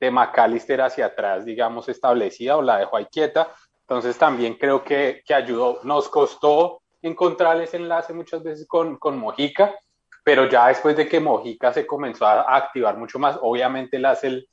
de 0.00 0.10
McAllister 0.10 0.80
hacia 0.80 1.06
atrás, 1.06 1.44
digamos, 1.44 1.88
establecida 1.88 2.56
o 2.56 2.62
la 2.62 2.78
dejó 2.78 2.96
ahí 2.96 3.06
quieta. 3.06 3.52
Entonces 3.80 4.16
también 4.16 4.54
creo 4.54 4.82
que, 4.84 5.22
que 5.24 5.34
ayudó. 5.34 5.80
Nos 5.82 6.08
costó 6.08 6.82
encontrar 7.02 7.60
ese 7.60 7.76
enlace 7.76 8.12
muchas 8.12 8.42
veces 8.42 8.66
con, 8.66 8.96
con 8.96 9.18
Mojica, 9.18 9.74
pero 10.22 10.48
ya 10.48 10.68
después 10.68 10.96
de 10.96 11.08
que 11.08 11.20
Mojica 11.20 11.72
se 11.72 11.86
comenzó 11.86 12.26
a 12.26 12.56
activar 12.56 12.96
mucho 12.96 13.18
más, 13.18 13.38
obviamente 13.40 13.96
él 13.96 14.04
hace 14.04 14.26
el, 14.28 14.48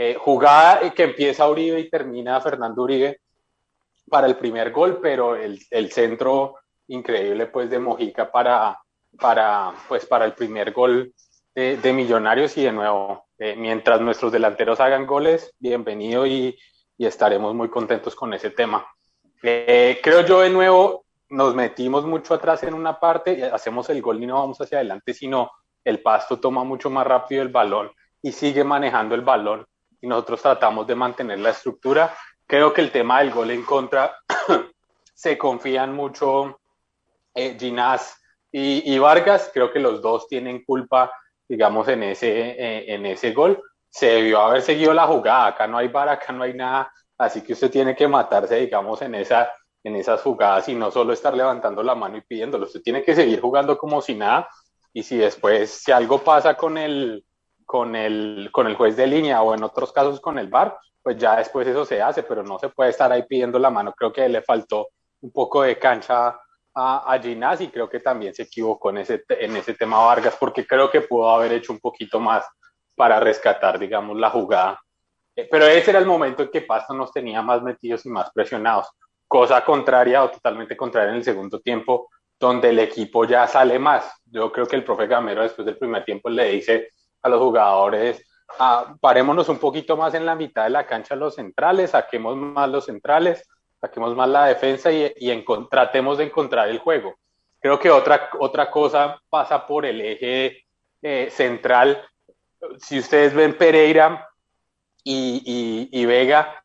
Eh, 0.00 0.14
jugada 0.14 0.94
que 0.94 1.02
empieza 1.02 1.50
Uribe 1.50 1.80
y 1.80 1.90
termina 1.90 2.40
Fernando 2.40 2.84
Uribe 2.84 3.18
para 4.08 4.28
el 4.28 4.36
primer 4.36 4.70
gol, 4.70 5.00
pero 5.02 5.34
el, 5.34 5.58
el 5.70 5.90
centro 5.90 6.54
increíble 6.86 7.46
pues 7.46 7.68
de 7.68 7.80
Mojica 7.80 8.30
para, 8.30 8.78
para, 9.18 9.72
pues, 9.88 10.06
para 10.06 10.24
el 10.24 10.34
primer 10.34 10.72
gol 10.72 11.12
de, 11.54 11.76
de 11.76 11.92
Millonarios 11.92 12.56
y 12.56 12.64
de 12.64 12.72
nuevo, 12.72 13.26
eh, 13.38 13.54
mientras 13.56 14.00
nuestros 14.00 14.32
delanteros 14.32 14.80
hagan 14.80 15.06
goles, 15.06 15.54
bienvenido 15.58 16.26
y, 16.26 16.58
y 16.96 17.06
estaremos 17.06 17.54
muy 17.54 17.68
contentos 17.68 18.14
con 18.14 18.34
ese 18.34 18.50
tema. 18.50 18.86
Eh, 19.42 20.00
creo 20.02 20.26
yo 20.26 20.40
de 20.40 20.50
nuevo, 20.50 21.04
nos 21.30 21.54
metimos 21.54 22.04
mucho 22.04 22.34
atrás 22.34 22.62
en 22.64 22.74
una 22.74 22.98
parte, 22.98 23.44
hacemos 23.44 23.88
el 23.90 24.02
gol 24.02 24.22
y 24.22 24.26
no 24.26 24.34
vamos 24.34 24.60
hacia 24.60 24.78
adelante, 24.78 25.14
sino 25.14 25.50
el 25.84 26.02
pasto 26.02 26.40
toma 26.40 26.64
mucho 26.64 26.90
más 26.90 27.06
rápido 27.06 27.42
el 27.42 27.48
balón 27.48 27.90
y 28.20 28.32
sigue 28.32 28.64
manejando 28.64 29.14
el 29.14 29.22
balón 29.22 29.64
y 30.00 30.06
nosotros 30.06 30.42
tratamos 30.42 30.86
de 30.86 30.94
mantener 30.94 31.38
la 31.38 31.50
estructura. 31.50 32.14
Creo 32.46 32.72
que 32.72 32.80
el 32.80 32.90
tema 32.90 33.20
del 33.20 33.30
gol 33.30 33.50
en 33.50 33.64
contra 33.64 34.16
se 35.14 35.38
confían 35.38 35.94
mucho 35.94 36.60
eh, 37.34 37.56
Ginás 37.58 38.20
y, 38.50 38.98
Vargas, 38.98 39.50
creo 39.52 39.70
que 39.70 39.78
los 39.78 40.00
dos 40.00 40.26
tienen 40.26 40.64
culpa, 40.64 41.12
digamos, 41.48 41.86
en 41.88 42.02
ese, 42.02 42.50
eh, 42.50 42.94
en 42.94 43.04
ese 43.06 43.32
gol. 43.32 43.62
Se 43.90 44.06
debió 44.06 44.40
haber 44.40 44.62
seguido 44.62 44.94
la 44.94 45.06
jugada, 45.06 45.48
acá 45.48 45.66
no 45.66 45.78
hay 45.78 45.88
bar, 45.88 46.08
acá 46.08 46.32
no 46.32 46.44
hay 46.44 46.54
nada, 46.54 46.92
así 47.18 47.42
que 47.42 47.52
usted 47.52 47.70
tiene 47.70 47.94
que 47.94 48.08
matarse, 48.08 48.56
digamos, 48.56 49.02
en, 49.02 49.14
esa, 49.14 49.50
en 49.82 49.96
esas 49.96 50.22
jugadas 50.22 50.68
y 50.68 50.74
no 50.74 50.90
solo 50.90 51.12
estar 51.12 51.34
levantando 51.34 51.82
la 51.82 51.94
mano 51.94 52.16
y 52.16 52.22
pidiéndolo, 52.22 52.66
usted 52.66 52.82
tiene 52.82 53.02
que 53.02 53.14
seguir 53.14 53.40
jugando 53.40 53.76
como 53.76 54.00
si 54.00 54.14
nada 54.14 54.48
y 54.92 55.02
si 55.02 55.16
después, 55.16 55.70
si 55.70 55.92
algo 55.92 56.18
pasa 56.18 56.54
con 56.54 56.78
el, 56.78 57.24
con 57.64 57.96
el, 57.96 58.50
con 58.52 58.66
el 58.66 58.76
juez 58.76 58.96
de 58.96 59.06
línea 59.06 59.42
o 59.42 59.54
en 59.54 59.62
otros 59.62 59.92
casos 59.92 60.20
con 60.20 60.38
el 60.38 60.48
VAR, 60.48 60.78
pues 61.02 61.16
ya 61.16 61.36
después 61.36 61.66
eso 61.66 61.84
se 61.84 62.02
hace, 62.02 62.22
pero 62.22 62.42
no 62.42 62.58
se 62.58 62.68
puede 62.68 62.90
estar 62.90 63.10
ahí 63.12 63.22
pidiendo 63.22 63.58
la 63.58 63.70
mano. 63.70 63.94
Creo 63.96 64.12
que 64.12 64.28
le 64.28 64.42
faltó 64.42 64.88
un 65.20 65.30
poco 65.30 65.62
de 65.62 65.78
cancha 65.78 66.38
a, 66.80 67.12
a 67.12 67.16
y 67.60 67.68
creo 67.68 67.88
que 67.88 67.98
también 67.98 68.32
se 68.32 68.44
equivocó 68.44 68.90
en 68.90 68.98
ese, 68.98 69.24
en 69.28 69.56
ese 69.56 69.74
tema 69.74 69.98
Vargas, 69.98 70.36
porque 70.38 70.64
creo 70.64 70.88
que 70.90 71.00
pudo 71.00 71.28
haber 71.28 71.52
hecho 71.52 71.72
un 71.72 71.80
poquito 71.80 72.20
más 72.20 72.44
para 72.94 73.18
rescatar, 73.18 73.78
digamos, 73.78 74.16
la 74.16 74.30
jugada. 74.30 74.80
Eh, 75.34 75.48
pero 75.50 75.66
ese 75.66 75.90
era 75.90 75.98
el 75.98 76.06
momento 76.06 76.44
en 76.44 76.50
que 76.50 76.62
Pasto 76.62 76.94
nos 76.94 77.12
tenía 77.12 77.42
más 77.42 77.62
metidos 77.62 78.06
y 78.06 78.10
más 78.10 78.30
presionados. 78.30 78.88
Cosa 79.26 79.64
contraria 79.64 80.22
o 80.22 80.30
totalmente 80.30 80.76
contraria 80.76 81.10
en 81.10 81.16
el 81.16 81.24
segundo 81.24 81.60
tiempo, 81.60 82.08
donde 82.38 82.70
el 82.70 82.78
equipo 82.78 83.24
ya 83.24 83.46
sale 83.48 83.78
más. 83.78 84.10
Yo 84.24 84.52
creo 84.52 84.66
que 84.66 84.76
el 84.76 84.84
profe 84.84 85.08
Gamero 85.08 85.42
después 85.42 85.66
del 85.66 85.78
primer 85.78 86.04
tiempo 86.04 86.30
le 86.30 86.50
dice 86.52 86.90
a 87.22 87.28
los 87.28 87.40
jugadores, 87.40 88.24
ah, 88.60 88.94
parémonos 89.00 89.48
un 89.48 89.58
poquito 89.58 89.96
más 89.96 90.14
en 90.14 90.24
la 90.24 90.36
mitad 90.36 90.64
de 90.64 90.70
la 90.70 90.86
cancha 90.86 91.16
los 91.16 91.34
centrales, 91.34 91.90
saquemos 91.90 92.36
más 92.36 92.68
los 92.68 92.84
centrales, 92.84 93.48
saquemos 93.80 94.14
más 94.14 94.28
la 94.28 94.46
defensa 94.46 94.90
y, 94.90 95.12
y 95.16 95.44
tratemos 95.70 96.18
de 96.18 96.24
encontrar 96.24 96.68
el 96.68 96.78
juego. 96.78 97.16
Creo 97.60 97.78
que 97.78 97.90
otra, 97.90 98.30
otra 98.38 98.70
cosa 98.70 99.20
pasa 99.28 99.66
por 99.66 99.84
el 99.84 100.00
eje 100.00 100.64
eh, 101.02 101.28
central. 101.30 102.02
Si 102.78 102.98
ustedes 102.98 103.34
ven 103.34 103.56
Pereira 103.56 104.28
y, 105.04 105.88
y, 105.92 106.06
Vega, 106.06 106.62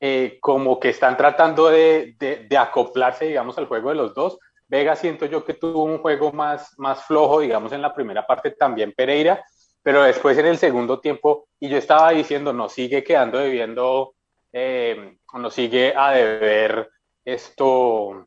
eh, 0.00 0.38
como 0.40 0.78
que 0.78 0.90
están 0.90 1.16
tratando 1.16 1.68
de, 1.68 2.14
de, 2.18 2.46
de, 2.48 2.58
acoplarse, 2.58 3.26
digamos, 3.26 3.56
al 3.58 3.66
juego 3.66 3.90
de 3.90 3.96
los 3.96 4.14
dos. 4.14 4.38
Vega 4.68 4.94
siento 4.94 5.26
yo 5.26 5.44
que 5.44 5.54
tuvo 5.54 5.82
un 5.82 5.98
juego 5.98 6.32
más, 6.32 6.78
más 6.78 7.04
flojo, 7.04 7.40
digamos, 7.40 7.72
en 7.72 7.82
la 7.82 7.92
primera 7.92 8.24
parte 8.24 8.52
también 8.52 8.92
Pereira, 8.92 9.44
pero 9.82 10.02
después 10.02 10.38
en 10.38 10.46
el 10.46 10.58
segundo 10.58 11.00
tiempo, 11.00 11.48
y 11.58 11.68
yo 11.68 11.76
estaba 11.76 12.10
diciendo, 12.10 12.52
nos 12.52 12.72
sigue 12.72 13.02
quedando 13.02 13.38
debiendo 13.38 14.14
eh, 14.52 15.16
nos 15.34 15.54
sigue 15.54 15.94
a 15.96 16.10
deber 16.12 16.90
esto 17.24 18.26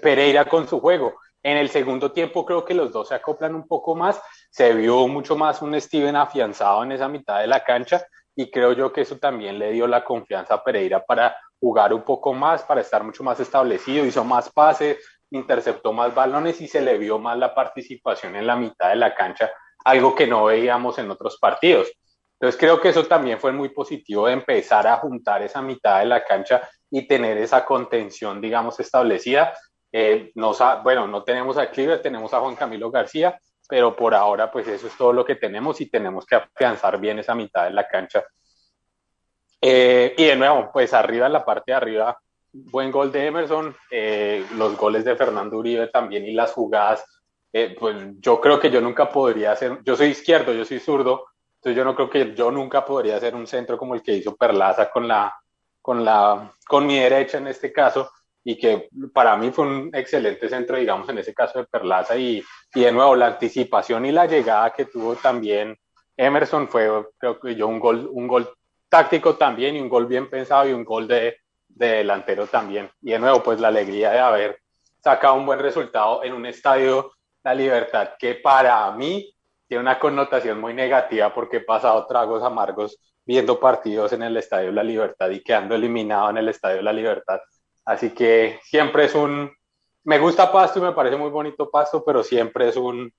Pereira 0.00 0.44
con 0.46 0.68
su 0.68 0.80
juego. 0.80 1.16
En 1.42 1.58
el 1.58 1.68
segundo 1.68 2.12
tiempo 2.12 2.46
creo 2.46 2.64
que 2.64 2.74
los 2.74 2.92
dos 2.92 3.08
se 3.08 3.14
acoplan 3.14 3.54
un 3.54 3.68
poco 3.68 3.94
más, 3.94 4.20
se 4.50 4.72
vio 4.72 5.06
mucho 5.08 5.36
más 5.36 5.60
un 5.60 5.78
Steven 5.78 6.16
afianzado 6.16 6.82
en 6.82 6.92
esa 6.92 7.08
mitad 7.08 7.40
de 7.40 7.46
la 7.46 7.62
cancha 7.62 8.06
y 8.34 8.50
creo 8.50 8.72
yo 8.72 8.92
que 8.92 9.02
eso 9.02 9.18
también 9.18 9.58
le 9.58 9.70
dio 9.70 9.86
la 9.86 10.04
confianza 10.04 10.54
a 10.54 10.64
Pereira 10.64 11.04
para 11.04 11.36
jugar 11.60 11.92
un 11.92 12.02
poco 12.02 12.32
más, 12.32 12.62
para 12.62 12.80
estar 12.80 13.04
mucho 13.04 13.22
más 13.22 13.38
establecido, 13.40 14.06
hizo 14.06 14.24
más 14.24 14.50
pases, 14.50 14.98
interceptó 15.30 15.92
más 15.92 16.14
balones 16.14 16.60
y 16.60 16.68
se 16.68 16.80
le 16.80 16.98
vio 16.98 17.18
más 17.18 17.38
la 17.38 17.54
participación 17.54 18.36
en 18.36 18.46
la 18.46 18.56
mitad 18.56 18.88
de 18.88 18.96
la 18.96 19.14
cancha, 19.14 19.50
algo 19.84 20.14
que 20.14 20.26
no 20.26 20.44
veíamos 20.44 20.98
en 20.98 21.10
otros 21.10 21.38
partidos. 21.38 21.92
Entonces 22.44 22.60
creo 22.60 22.78
que 22.78 22.90
eso 22.90 23.06
también 23.06 23.40
fue 23.40 23.52
muy 23.52 23.70
positivo 23.70 24.26
de 24.26 24.34
empezar 24.34 24.86
a 24.86 24.98
juntar 24.98 25.40
esa 25.40 25.62
mitad 25.62 26.00
de 26.00 26.04
la 26.04 26.22
cancha 26.22 26.68
y 26.90 27.06
tener 27.06 27.38
esa 27.38 27.64
contención, 27.64 28.38
digamos, 28.38 28.78
establecida. 28.78 29.54
Eh, 29.90 30.30
nos 30.34 30.58
bueno, 30.82 31.06
no 31.06 31.24
tenemos 31.24 31.56
a 31.56 31.70
Cleaver, 31.70 32.02
tenemos 32.02 32.34
a 32.34 32.40
Juan 32.40 32.54
Camilo 32.54 32.90
García, 32.90 33.40
pero 33.66 33.96
por 33.96 34.14
ahora 34.14 34.52
pues 34.52 34.68
eso 34.68 34.88
es 34.88 34.94
todo 34.94 35.10
lo 35.14 35.24
que 35.24 35.36
tenemos 35.36 35.80
y 35.80 35.86
tenemos 35.86 36.26
que 36.26 36.34
afianzar 36.34 37.00
bien 37.00 37.18
esa 37.18 37.34
mitad 37.34 37.64
de 37.64 37.70
la 37.70 37.88
cancha. 37.88 38.22
Eh, 39.58 40.14
y 40.14 40.24
de 40.26 40.36
nuevo, 40.36 40.68
pues 40.70 40.92
arriba 40.92 41.24
en 41.24 41.32
la 41.32 41.46
parte 41.46 41.72
de 41.72 41.76
arriba, 41.76 42.18
buen 42.52 42.90
gol 42.90 43.10
de 43.10 43.24
Emerson, 43.24 43.74
eh, 43.90 44.44
los 44.56 44.76
goles 44.76 45.06
de 45.06 45.16
Fernando 45.16 45.56
Uribe 45.56 45.86
también 45.86 46.26
y 46.26 46.34
las 46.34 46.52
jugadas, 46.52 47.06
eh, 47.54 47.74
pues 47.80 47.96
yo 48.18 48.38
creo 48.38 48.60
que 48.60 48.70
yo 48.70 48.82
nunca 48.82 49.08
podría 49.08 49.52
hacer, 49.52 49.78
yo 49.82 49.96
soy 49.96 50.08
izquierdo, 50.08 50.52
yo 50.52 50.66
soy 50.66 50.78
zurdo, 50.78 51.24
entonces 51.64 51.78
yo 51.78 51.84
no 51.86 51.94
creo 51.94 52.10
que 52.10 52.34
yo 52.34 52.50
nunca 52.50 52.84
podría 52.84 53.16
hacer 53.16 53.34
un 53.34 53.46
centro 53.46 53.78
como 53.78 53.94
el 53.94 54.02
que 54.02 54.12
hizo 54.12 54.36
Perlaza 54.36 54.90
con 54.90 55.08
la, 55.08 55.34
con 55.80 56.04
la, 56.04 56.52
con 56.66 56.86
mi 56.86 56.98
derecha 56.98 57.38
en 57.38 57.46
este 57.46 57.72
caso, 57.72 58.10
y 58.44 58.58
que 58.58 58.90
para 59.14 59.34
mí 59.38 59.50
fue 59.50 59.66
un 59.66 59.90
excelente 59.94 60.46
centro, 60.50 60.76
digamos, 60.76 61.08
en 61.08 61.16
ese 61.16 61.32
caso 61.32 61.60
de 61.60 61.64
Perlaza, 61.64 62.18
y, 62.18 62.44
y 62.74 62.80
de 62.82 62.92
nuevo 62.92 63.16
la 63.16 63.28
anticipación 63.28 64.04
y 64.04 64.12
la 64.12 64.26
llegada 64.26 64.74
que 64.74 64.84
tuvo 64.84 65.14
también 65.16 65.74
Emerson 66.14 66.68
fue, 66.68 66.86
creo 67.16 67.40
que 67.40 67.54
yo, 67.54 67.66
un 67.66 67.80
gol, 67.80 68.10
un 68.12 68.28
gol 68.28 68.46
táctico 68.90 69.36
también, 69.36 69.74
y 69.74 69.80
un 69.80 69.88
gol 69.88 70.04
bien 70.04 70.28
pensado, 70.28 70.68
y 70.68 70.74
un 70.74 70.84
gol 70.84 71.08
de, 71.08 71.38
de 71.66 71.88
delantero 71.88 72.46
también. 72.46 72.90
Y 73.00 73.12
de 73.12 73.18
nuevo, 73.18 73.42
pues 73.42 73.58
la 73.58 73.68
alegría 73.68 74.10
de 74.10 74.18
haber 74.18 74.58
sacado 75.02 75.32
un 75.36 75.46
buen 75.46 75.60
resultado 75.60 76.22
en 76.24 76.34
un 76.34 76.44
estadio 76.44 77.12
La 77.42 77.54
Libertad, 77.54 78.10
que 78.18 78.34
para 78.34 78.90
mí 78.90 79.33
tiene 79.66 79.82
una 79.82 79.98
connotación 79.98 80.60
muy 80.60 80.74
negativa 80.74 81.32
porque 81.34 81.58
he 81.58 81.60
pasado 81.60 82.06
tragos 82.06 82.42
amargos 82.42 82.98
viendo 83.24 83.58
partidos 83.58 84.12
en 84.12 84.22
el 84.22 84.36
Estadio 84.36 84.70
La 84.72 84.82
Libertad 84.82 85.30
y 85.30 85.42
quedando 85.42 85.74
eliminado 85.74 86.30
en 86.30 86.38
el 86.38 86.48
Estadio 86.48 86.82
La 86.82 86.92
Libertad. 86.92 87.40
Así 87.84 88.10
que 88.10 88.60
siempre 88.62 89.06
es 89.06 89.14
un... 89.14 89.50
Me 90.04 90.18
gusta 90.18 90.52
Pasto 90.52 90.78
y 90.78 90.82
me 90.82 90.92
parece 90.92 91.16
muy 91.16 91.30
bonito 91.30 91.70
Pasto, 91.70 92.04
pero 92.04 92.22
siempre 92.22 92.68
es 92.68 92.76
un... 92.76 93.12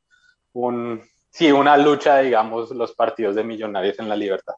un 0.53 1.01
sí, 1.29 1.51
una 1.51 1.75
lucha, 1.77 2.19
digamos, 2.19 2.69
los 2.71 2.93
partidos 2.93 3.35
de 3.35 3.43
millonarios 3.43 3.97
en 3.99 4.07
La 4.07 4.15
Libertad. 4.15 4.53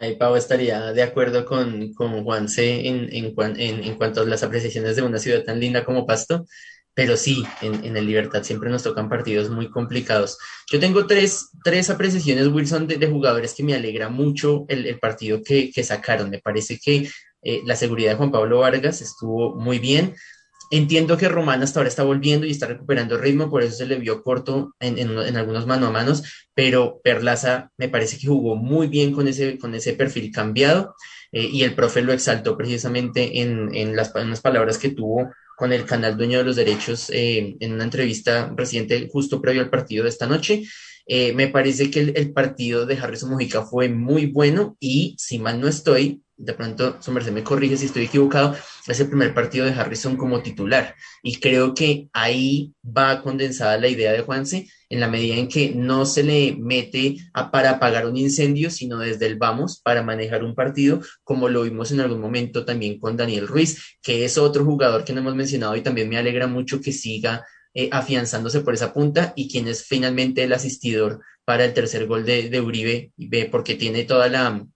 Ahí 0.00 0.14
Pau 0.14 0.36
estaría 0.36 0.92
de 0.92 1.02
acuerdo 1.02 1.44
con, 1.44 1.92
con 1.92 2.22
Juanse 2.22 2.86
en, 2.86 3.08
en, 3.12 3.34
en, 3.36 3.82
en 3.82 3.94
cuanto 3.96 4.20
a 4.20 4.24
las 4.24 4.44
apreciaciones 4.44 4.94
de 4.94 5.02
una 5.02 5.18
ciudad 5.18 5.42
tan 5.42 5.58
linda 5.58 5.84
como 5.84 6.06
Pasto 6.06 6.46
pero 6.98 7.16
sí, 7.16 7.44
en, 7.62 7.96
el 7.96 8.06
Libertad 8.06 8.42
siempre 8.42 8.70
nos 8.70 8.82
tocan 8.82 9.08
partidos 9.08 9.50
muy 9.50 9.70
complicados. 9.70 10.36
Yo 10.68 10.80
tengo 10.80 11.06
tres, 11.06 11.50
tres 11.62 11.90
apreciaciones, 11.90 12.48
Wilson, 12.48 12.88
de, 12.88 13.06
jugadores 13.06 13.54
que 13.54 13.62
me 13.62 13.72
alegra 13.72 14.08
mucho 14.08 14.64
el, 14.66 14.98
partido 14.98 15.40
que, 15.40 15.70
sacaron. 15.84 16.28
Me 16.28 16.40
parece 16.40 16.76
que 16.76 17.08
eh, 17.42 17.62
la 17.64 17.76
seguridad 17.76 18.10
de 18.10 18.16
Juan 18.16 18.32
Pablo 18.32 18.58
Vargas 18.58 19.00
estuvo 19.00 19.54
muy 19.54 19.78
bien. 19.78 20.16
Entiendo 20.72 21.16
que 21.16 21.28
Román 21.28 21.62
hasta 21.62 21.78
ahora 21.78 21.88
está 21.88 22.02
volviendo 22.02 22.46
y 22.46 22.50
está 22.50 22.66
recuperando 22.66 23.16
ritmo, 23.16 23.48
por 23.48 23.62
eso 23.62 23.76
se 23.76 23.86
le 23.86 23.94
vio 23.94 24.24
corto 24.24 24.74
en, 24.80 24.98
en, 24.98 25.36
algunos 25.36 25.68
mano 25.68 25.86
a 25.86 25.92
manos, 25.92 26.48
pero 26.52 27.00
Perlaza 27.04 27.70
me 27.76 27.88
parece 27.88 28.18
que 28.18 28.26
jugó 28.26 28.56
muy 28.56 28.88
bien 28.88 29.12
con 29.12 29.28
ese, 29.28 29.56
con 29.56 29.72
ese 29.72 29.92
perfil 29.92 30.32
cambiado 30.32 30.96
eh, 31.30 31.44
y 31.46 31.62
el 31.62 31.76
profe 31.76 32.02
lo 32.02 32.12
exaltó 32.12 32.56
precisamente 32.56 33.40
en, 33.40 33.72
en, 33.72 33.94
las, 33.94 34.12
en 34.16 34.30
las 34.30 34.40
palabras 34.40 34.78
que 34.78 34.90
tuvo 34.90 35.30
con 35.58 35.72
el 35.72 35.84
canal 35.84 36.16
Dueño 36.16 36.38
de 36.38 36.44
los 36.44 36.54
Derechos 36.54 37.10
eh, 37.10 37.56
en 37.58 37.72
una 37.72 37.82
entrevista 37.82 38.54
reciente 38.56 39.08
justo 39.10 39.42
previo 39.42 39.60
al 39.60 39.70
partido 39.70 40.04
de 40.04 40.10
esta 40.10 40.28
noche. 40.28 40.62
Eh, 41.04 41.32
me 41.32 41.48
parece 41.48 41.90
que 41.90 41.98
el, 42.00 42.32
partido 42.32 42.86
de 42.86 42.96
Harrison 42.96 43.30
Mujica 43.30 43.64
fue 43.64 43.88
muy 43.88 44.26
bueno 44.26 44.76
y 44.78 45.16
si 45.18 45.40
mal 45.40 45.60
no 45.60 45.66
estoy, 45.66 46.22
de 46.38 46.54
pronto 46.54 46.96
su 47.00 47.10
merced 47.10 47.32
me 47.32 47.42
corrige 47.42 47.76
si 47.76 47.86
estoy 47.86 48.04
equivocado, 48.04 48.56
es 48.86 49.00
el 49.00 49.08
primer 49.08 49.34
partido 49.34 49.66
de 49.66 49.72
Harrison 49.72 50.16
como 50.16 50.40
titular. 50.40 50.94
Y 51.22 51.40
creo 51.40 51.74
que 51.74 52.08
ahí 52.12 52.72
va 52.84 53.22
condensada 53.22 53.76
la 53.76 53.88
idea 53.88 54.12
de 54.12 54.22
Juanse 54.22 54.68
en 54.88 55.00
la 55.00 55.08
medida 55.08 55.34
en 55.34 55.48
que 55.48 55.72
no 55.74 56.06
se 56.06 56.22
le 56.22 56.56
mete 56.56 57.16
a, 57.34 57.50
para 57.50 57.70
apagar 57.70 58.06
un 58.06 58.16
incendio, 58.16 58.70
sino 58.70 59.00
desde 59.00 59.26
el 59.26 59.36
vamos 59.36 59.80
para 59.82 60.02
manejar 60.02 60.44
un 60.44 60.54
partido, 60.54 61.00
como 61.24 61.48
lo 61.48 61.62
vimos 61.62 61.90
en 61.90 62.00
algún 62.00 62.20
momento 62.20 62.64
también 62.64 63.00
con 63.00 63.16
Daniel 63.16 63.48
Ruiz, 63.48 63.98
que 64.00 64.24
es 64.24 64.38
otro 64.38 64.64
jugador 64.64 65.04
que 65.04 65.12
no 65.12 65.20
hemos 65.20 65.34
mencionado 65.34 65.76
y 65.76 65.82
también 65.82 66.08
me 66.08 66.18
alegra 66.18 66.46
mucho 66.46 66.80
que 66.80 66.92
siga 66.92 67.44
eh, 67.74 67.88
afianzándose 67.92 68.60
por 68.60 68.74
esa 68.74 68.94
punta 68.94 69.32
y 69.36 69.50
quien 69.50 69.66
es 69.68 69.84
finalmente 69.84 70.44
el 70.44 70.52
asistidor 70.52 71.20
para 71.44 71.64
el 71.64 71.74
tercer 71.74 72.06
gol 72.06 72.24
de, 72.24 72.48
de 72.48 72.60
Uribe, 72.60 73.12
porque 73.50 73.74
tiene 73.74 74.04
toda 74.04 74.28
la, 74.28 74.66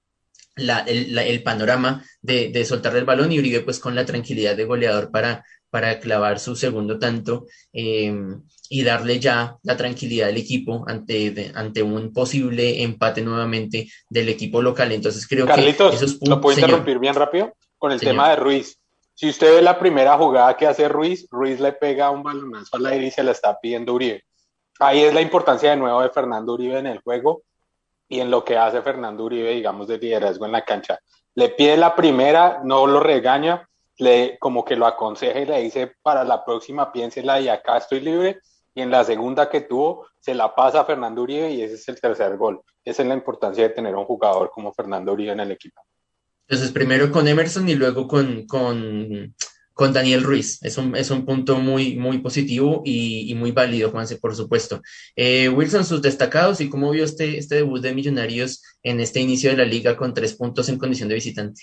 el, 0.57 1.43
panorama 1.43 2.05
de, 2.21 2.49
de 2.51 2.65
soltar 2.65 2.97
el 2.97 3.05
balón 3.05 3.33
y 3.33 3.39
Uribe 3.39 3.61
pues 3.61 3.79
con 3.79 3.95
la 3.95 4.05
tranquilidad 4.05 4.57
de 4.57 4.65
goleador 4.65 5.11
para, 5.11 5.45
para 5.73 5.99
clavar 6.01 6.39
su 6.39 6.55
segundo 6.55 6.99
tanto 6.99 7.47
em, 7.73 8.43
y 8.69 8.85
darle 8.85 9.19
ya 9.19 9.57
la 9.63 9.75
tranquilidad 9.75 10.29
al 10.29 10.37
equipo 10.37 10.85
ante, 10.87 11.51
ante 11.55 11.83
un 11.83 12.13
posible 12.13 12.83
empate 12.83 13.23
nuevamente 13.23 13.89
del 14.11 14.29
equipo 14.29 14.61
local. 14.61 14.93
Entonces 14.93 15.27
creo 15.27 15.47
que 15.47 15.69
esos 15.71 16.19
¿lo 16.29 16.41
puedo 16.43 16.59
interrumpir 16.59 16.99
bien 16.99 17.15
rápido? 17.15 17.55
Con 17.79 17.91
el 17.91 18.01
tema 18.01 18.31
de 18.31 18.37
Ruiz. 18.37 18.79
Si 19.15 19.29
usted 19.29 19.55
ve 19.55 19.63
la 19.63 19.79
primera 19.79 20.17
jugada 20.19 20.57
que 20.57 20.67
hace 20.67 20.89
Ruiz, 20.89 21.27
Ruiz 21.31 21.59
le 21.59 21.73
pega 21.73 22.11
un 22.11 22.23
balonazo 22.23 22.77
al 22.77 22.87
aire 22.87 23.07
y 23.07 23.11
se 23.11 23.23
la 23.23 23.33
está 23.33 23.59
pidiendo 23.59 23.95
Uribe. 23.95 24.25
Ahí 24.79 25.01
es 25.01 25.15
la 25.15 25.23
importancia 25.23 25.71
de 25.71 25.77
nuevo 25.77 26.03
de 26.03 26.11
Fernando 26.11 26.53
Uribe 26.53 26.79
en 26.79 26.87
el 26.87 26.99
juego 27.01 27.45
y 28.13 28.21
en 28.21 28.31
lo 28.31 28.45
que 28.45 28.59
hace 28.59 28.83
Fernando 28.83 29.25
Uribe, 29.25 29.55
digamos, 29.55 29.89
de 29.89 29.97
liderazgo 29.97 30.45
en 30.45 30.53
la 30.53 30.67
cancha. 30.67 30.99
Le 31.35 31.49
pide 31.49 31.79
la 31.79 31.97
primera, 31.97 32.61
no 32.63 32.87
lo 32.87 33.01
regaña, 33.01 33.67
le, 33.97 34.37
como 34.39 34.67
que 34.67 34.77
lo 34.77 34.85
aconseja 34.85 35.41
y 35.41 35.47
le 35.47 35.63
dice 35.63 35.95
para 36.03 36.23
la 36.23 36.45
próxima 36.45 36.93
piénsela 36.93 37.41
y 37.41 37.49
acá 37.49 37.79
estoy 37.79 38.01
libre. 38.01 38.41
Y 38.75 38.83
en 38.83 38.91
la 38.91 39.03
segunda 39.05 39.49
que 39.49 39.63
tuvo, 39.63 40.09
se 40.21 40.35
la 40.35 40.55
pasa 40.55 40.81
a 40.81 40.85
Fernando 40.85 41.23
Uribe 41.23 41.53
y 41.53 41.63
ese 41.63 41.77
es 41.77 41.89
el 41.89 41.99
tercer 42.03 42.37
gol. 42.37 42.61
Esa 42.85 43.01
es 43.01 43.09
la 43.09 43.15
importancia 43.15 43.63
de 43.67 43.75
tener 43.75 43.95
un 43.95 44.05
jugador 44.05 44.51
como 44.51 44.75
Fernando 44.75 45.15
Uribe 45.15 45.33
en 45.33 45.41
el 45.41 45.51
equipo. 45.51 45.81
Entonces, 46.47 46.71
primero 46.71 47.11
con 47.11 47.27
Emerson 47.27 47.67
y 47.67 47.77
luego 47.77 48.07
con, 48.07 48.47
con, 48.47 49.35
con 49.75 49.93
Daniel 49.93 50.23
Ruiz. 50.23 50.63
Es 50.63 50.79
un, 50.79 50.97
es 50.97 51.11
un 51.11 51.25
punto 51.25 51.59
muy, 51.59 51.97
muy 51.97 52.19
positivo 52.19 52.83
y, 52.85 53.35
muy 53.35 53.53
válido, 53.53 53.91
Juanse, 53.91 54.17
por 54.17 54.35
supuesto. 54.35 54.81
Eh, 55.17 55.49
Wilson, 55.49 55.85
sus 55.85 56.03
destacados 56.03 56.61
y 56.61 56.69
cómo 56.69 56.91
vio 56.91 57.05
este, 57.05 57.39
este 57.39 57.57
debut 57.57 57.81
de 57.81 57.95
Millonarios 57.95 58.63
en 58.83 59.01
este 59.01 59.21
inicio 59.21 59.51
de 59.51 59.57
la 59.57 59.65
liga 59.65 59.97
con 59.97 60.15
tres 60.15 60.35
puntos 60.35 60.69
en 60.69 60.79
condición 60.79 61.09
de 61.09 61.17
visitante. 61.17 61.63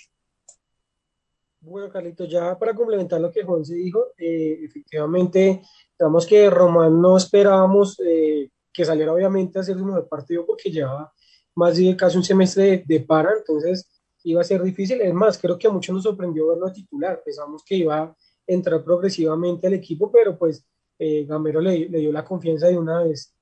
Bueno, 1.62 1.89
Carlito, 1.91 2.26
ya 2.26 2.58
para 2.58 2.74
complementar 2.74 3.19
lo 3.19 3.32
que 3.32 3.43
Juan 3.43 3.65
se 3.65 3.76
dijo, 3.76 4.13
eh, 4.17 4.60
efectivamente, 4.63 5.62
digamos 5.98 6.26
que 6.26 6.50
Román 6.50 7.02
no 7.02 7.17
esperábamos 7.17 8.00
eh, 8.00 8.50
que 8.72 8.86
saliera 8.86 9.12
obviamente 9.12 9.60
a 9.60 9.62
hacer 9.62 9.76
un 9.76 9.88
nuevo 9.88 10.08
partido 10.08 10.45
porque 10.45 10.72
llevaba 10.72 11.12
más 11.56 11.76
de 11.76 11.98
casi 11.98 12.15
un 12.15 12.24
semestre 12.24 12.84
de, 12.88 13.00
para, 13.02 13.34
entonces 13.38 13.98
iba 14.23 14.41
a 14.41 14.43
ser 14.43 14.62
difícil. 14.63 15.01
Es 15.01 15.13
más, 15.13 15.38
creo 15.38 15.58
que 15.58 15.67
a 15.67 15.71
muchos 15.71 15.93
nos 15.93 16.03
sorprendió 16.03 16.47
verlo 16.47 16.71
titular, 16.71 17.21
pensamos 17.23 17.63
que 17.63 17.75
iba 17.75 18.01
a 18.01 18.15
entrar 18.45 18.84
progresivamente 18.84 19.67
al 19.67 19.73
equipo, 19.73 20.12
pero 20.12 20.38
pues 20.38 20.65
eh, 20.97 21.25
Gamero 21.25 21.62
le, 21.62 21.88
dio 21.88 22.12
la 22.12 22.25
confianza 22.25 22.67
de 22.67 22.77
una 22.77 23.03
vez. 23.03 23.34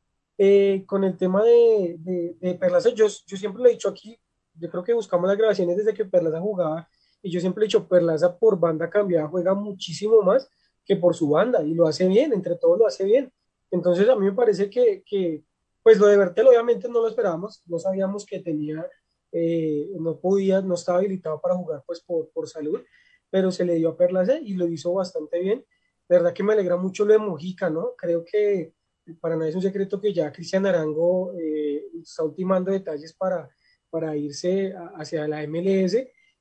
con 0.86 1.04
el 1.04 1.18
tema 1.18 1.44
de, 1.44 1.96
de, 2.00 2.38
de 2.40 2.56
Perlaza, 2.56 2.90
yo, 2.90 3.08
yo 3.08 3.38
siempre 3.38 3.62
lo 3.62 3.70
he 3.70 3.72
dicho 3.72 3.90
aquí, 3.90 4.20
yo 4.60 4.70
creo 4.70 4.84
que 4.84 4.94
buscamos 4.94 5.28
las 5.28 5.38
grabaciones 5.38 5.78
desde 5.78 5.94
que 5.94 6.06
Perlaza 6.06 6.40
jugaba 6.40 6.88
y 7.22 7.32
yo 7.32 7.40
siempre 7.40 7.64
he 7.64 7.68
dicho, 7.68 7.88
Perlaza 7.88 8.38
por 8.38 8.60
banda 8.60 8.90
cambiada 8.90 9.28
juega 9.28 9.54
muchísimo 9.54 10.22
más 10.22 10.50
que 10.86 10.96
por 10.96 11.16
su 11.16 11.30
banda 11.30 11.64
y 11.64 11.74
lo 11.74 11.88
hace 11.88 12.08
bien, 12.08 12.34
entre 12.34 12.56
todos 12.56 12.80
lo 12.80 12.88
hace 12.88 13.04
bien. 13.04 13.32
Entonces 13.72 14.08
a 14.08 14.16
mí 14.16 14.26
me 14.26 14.34
parece 14.34 14.70
que, 14.70 15.04
que 15.06 15.44
pues 15.84 16.00
lo 16.00 16.08
de 16.08 16.18
Bertel 16.18 16.48
obviamente 16.48 16.88
no 16.88 17.02
lo 17.02 17.08
esperábamos, 17.08 17.62
no 17.66 17.80
sabíamos 17.80 18.26
que 18.26 18.40
tenía, 18.40 18.86
eh, 19.32 19.90
no 20.00 20.20
podía, 20.20 20.62
no 20.62 20.76
estaba 20.76 21.00
habilitado 21.00 21.40
para 21.42 21.56
jugar 21.56 21.84
pues 21.86 22.02
por, 22.02 22.30
por 22.30 22.48
salud, 22.48 22.82
pero 23.30 23.52
se 23.52 23.66
le 23.66 23.76
dio 23.76 23.90
a 23.90 23.98
Perlaza 23.98 24.40
y 24.40 24.54
lo 24.54 24.68
hizo 24.68 24.94
bastante 24.94 25.40
bien. 25.40 25.66
De 26.08 26.16
verdad 26.16 26.34
que 26.34 26.44
me 26.44 26.54
alegra 26.54 26.78
mucho 26.78 27.06
lo 27.06 27.14
de 27.14 27.20
Mojica, 27.20 27.70
¿no? 27.70 27.94
Creo 27.98 28.24
que 28.24 28.74
para 29.20 29.36
nadie 29.36 29.50
es 29.50 29.56
un 29.56 29.62
secreto 29.62 30.00
que 30.00 30.14
ya 30.14 30.32
Cristian 30.32 30.66
Arango 30.66 31.34
eh, 31.34 31.84
está 32.02 32.24
ultimando 32.24 32.72
detalles 32.72 33.14
para, 33.14 33.50
para 33.90 34.16
irse 34.16 34.74
hacia 34.96 35.28
la 35.28 35.46
MLS 35.48 35.98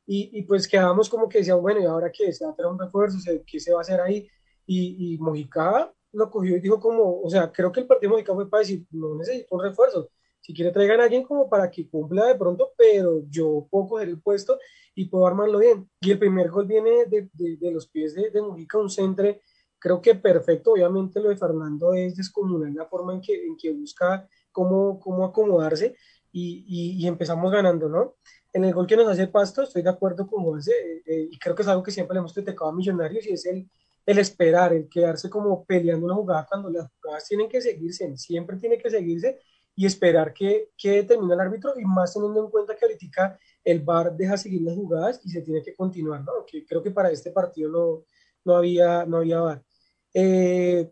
y, 0.09 0.43
pues 0.43 0.69
quedábamos 0.69 1.09
como 1.09 1.29
que 1.29 1.39
decíamos, 1.39 1.63
bueno, 1.63 1.81
¿y 1.81 1.85
ahora 1.85 2.13
qué? 2.13 2.33
¿Se 2.33 2.45
va 2.45 2.53
a 2.53 2.55
traer 2.55 2.71
un 2.71 2.79
refuerzo? 2.79 3.19
¿Qué 3.45 3.59
se 3.59 3.73
va 3.73 3.79
a 3.79 3.81
hacer 3.81 4.01
ahí? 4.01 4.29
Y, 4.65 5.15
y 5.15 5.19
Mojica 5.19 5.93
lo 6.13 6.31
cogió 6.31 6.57
y 6.57 6.61
dijo 6.61 6.79
como, 6.79 7.21
o 7.21 7.29
sea, 7.29 7.51
creo 7.51 7.73
que 7.73 7.81
el 7.81 7.87
partido 7.87 8.11
de 8.11 8.15
Mojica 8.15 8.35
fue 8.35 8.49
para 8.49 8.61
decir, 8.61 8.87
no 8.91 9.17
necesito 9.17 9.57
un 9.57 9.63
refuerzo. 9.63 10.09
Si 10.47 10.55
quiere 10.55 10.71
traigan 10.71 11.01
a 11.01 11.05
alguien 11.05 11.25
como 11.25 11.49
para 11.51 11.69
que 11.69 11.89
cumpla 11.89 12.27
de 12.27 12.37
pronto, 12.37 12.71
pero 12.79 13.25
yo 13.29 13.67
puedo 13.69 13.89
coger 13.89 14.09
el 14.09 14.21
puesto 14.21 14.61
y 14.95 15.07
puedo 15.07 15.27
armarlo 15.27 15.59
bien. 15.59 15.91
Y 16.01 16.13
el 16.13 16.21
primer 16.21 16.51
gol 16.51 16.67
viene 16.67 17.07
de, 17.07 17.29
de, 17.33 17.71
los 17.73 17.89
pies 17.89 18.15
de, 18.15 18.31
de 18.31 18.41
Mojica, 18.41 18.79
un 18.79 18.89
centre, 18.89 19.43
creo 19.77 20.01
que 20.01 20.15
perfecto. 20.15 20.71
Obviamente 20.75 21.19
lo 21.19 21.31
de 21.31 21.37
Fernando 21.37 21.95
es 21.95 22.15
descomunal 22.15 22.73
la 22.73 22.87
forma 22.87 23.15
en 23.15 23.21
que, 23.21 23.45
en 23.45 23.57
que 23.57 23.73
busca 23.73 24.29
cómo, 24.53 25.01
cómo 25.01 25.25
acomodarse 25.25 25.97
y, 26.31 26.65
y, 26.69 27.03
y 27.03 27.09
empezamos 27.09 27.51
ganando, 27.51 27.89
¿no? 27.89 28.15
en 28.57 28.65
el 28.65 28.73
gol 28.73 28.87
que 28.87 28.97
nos 28.97 29.09
hace 29.09 29.27
Pasto, 29.27 29.65
estoy 29.65 29.83
de 29.83 29.91
acuerdo 29.91 30.27
con 30.27 30.43
José, 30.43 30.73
eh, 30.73 31.03
eh, 31.05 31.29
y 31.31 31.39
creo 31.39 31.55
que 31.55 31.61
es 31.61 31.69
algo 31.69 31.83
que 31.83 31.91
siempre 31.91 32.15
le 32.15 32.21
hemos 32.21 32.33
criticado 32.33 32.71
a 32.71 32.73
Millonarios, 32.73 33.27
y 33.27 33.33
es 33.33 33.45
el, 33.45 33.69
el 34.07 34.19
esperar, 34.19 34.73
el 34.73 34.89
quedarse 34.89 35.29
como 35.29 35.63
peleando 35.67 36.07
una 36.07 36.15
jugada 36.15 36.47
cuando 36.49 36.71
las 36.71 36.91
jugadas 36.91 37.29
tienen 37.29 37.51
que 37.51 37.61
seguirse, 37.61 38.17
siempre 38.17 38.57
tiene 38.57 38.79
que 38.79 38.89
seguirse, 38.89 39.39
y 39.77 39.85
esperar 39.85 40.33
que, 40.33 40.71
que 40.77 40.91
determine 40.91 41.35
el 41.35 41.41
árbitro, 41.41 41.79
y 41.79 41.85
más 41.85 42.15
teniendo 42.15 42.41
en 42.41 42.51
cuenta 42.51 42.75
que 42.75 42.87
ahorita 42.87 43.39
el 43.63 43.81
VAR 43.81 44.17
deja 44.17 44.37
seguir 44.39 44.63
las 44.63 44.75
jugadas 44.75 45.21
y 45.23 45.29
se 45.29 45.43
tiene 45.43 45.63
que 45.63 45.75
continuar, 45.75 46.25
¿no? 46.25 46.47
Que 46.47 46.65
creo 46.65 46.83
que 46.83 46.91
para 46.91 47.11
este 47.11 47.31
partido 47.31 47.71
no, 47.71 48.05
no, 48.45 48.57
había, 48.57 49.05
no 49.05 49.19
había. 49.19 49.63
Eh, 50.15 50.91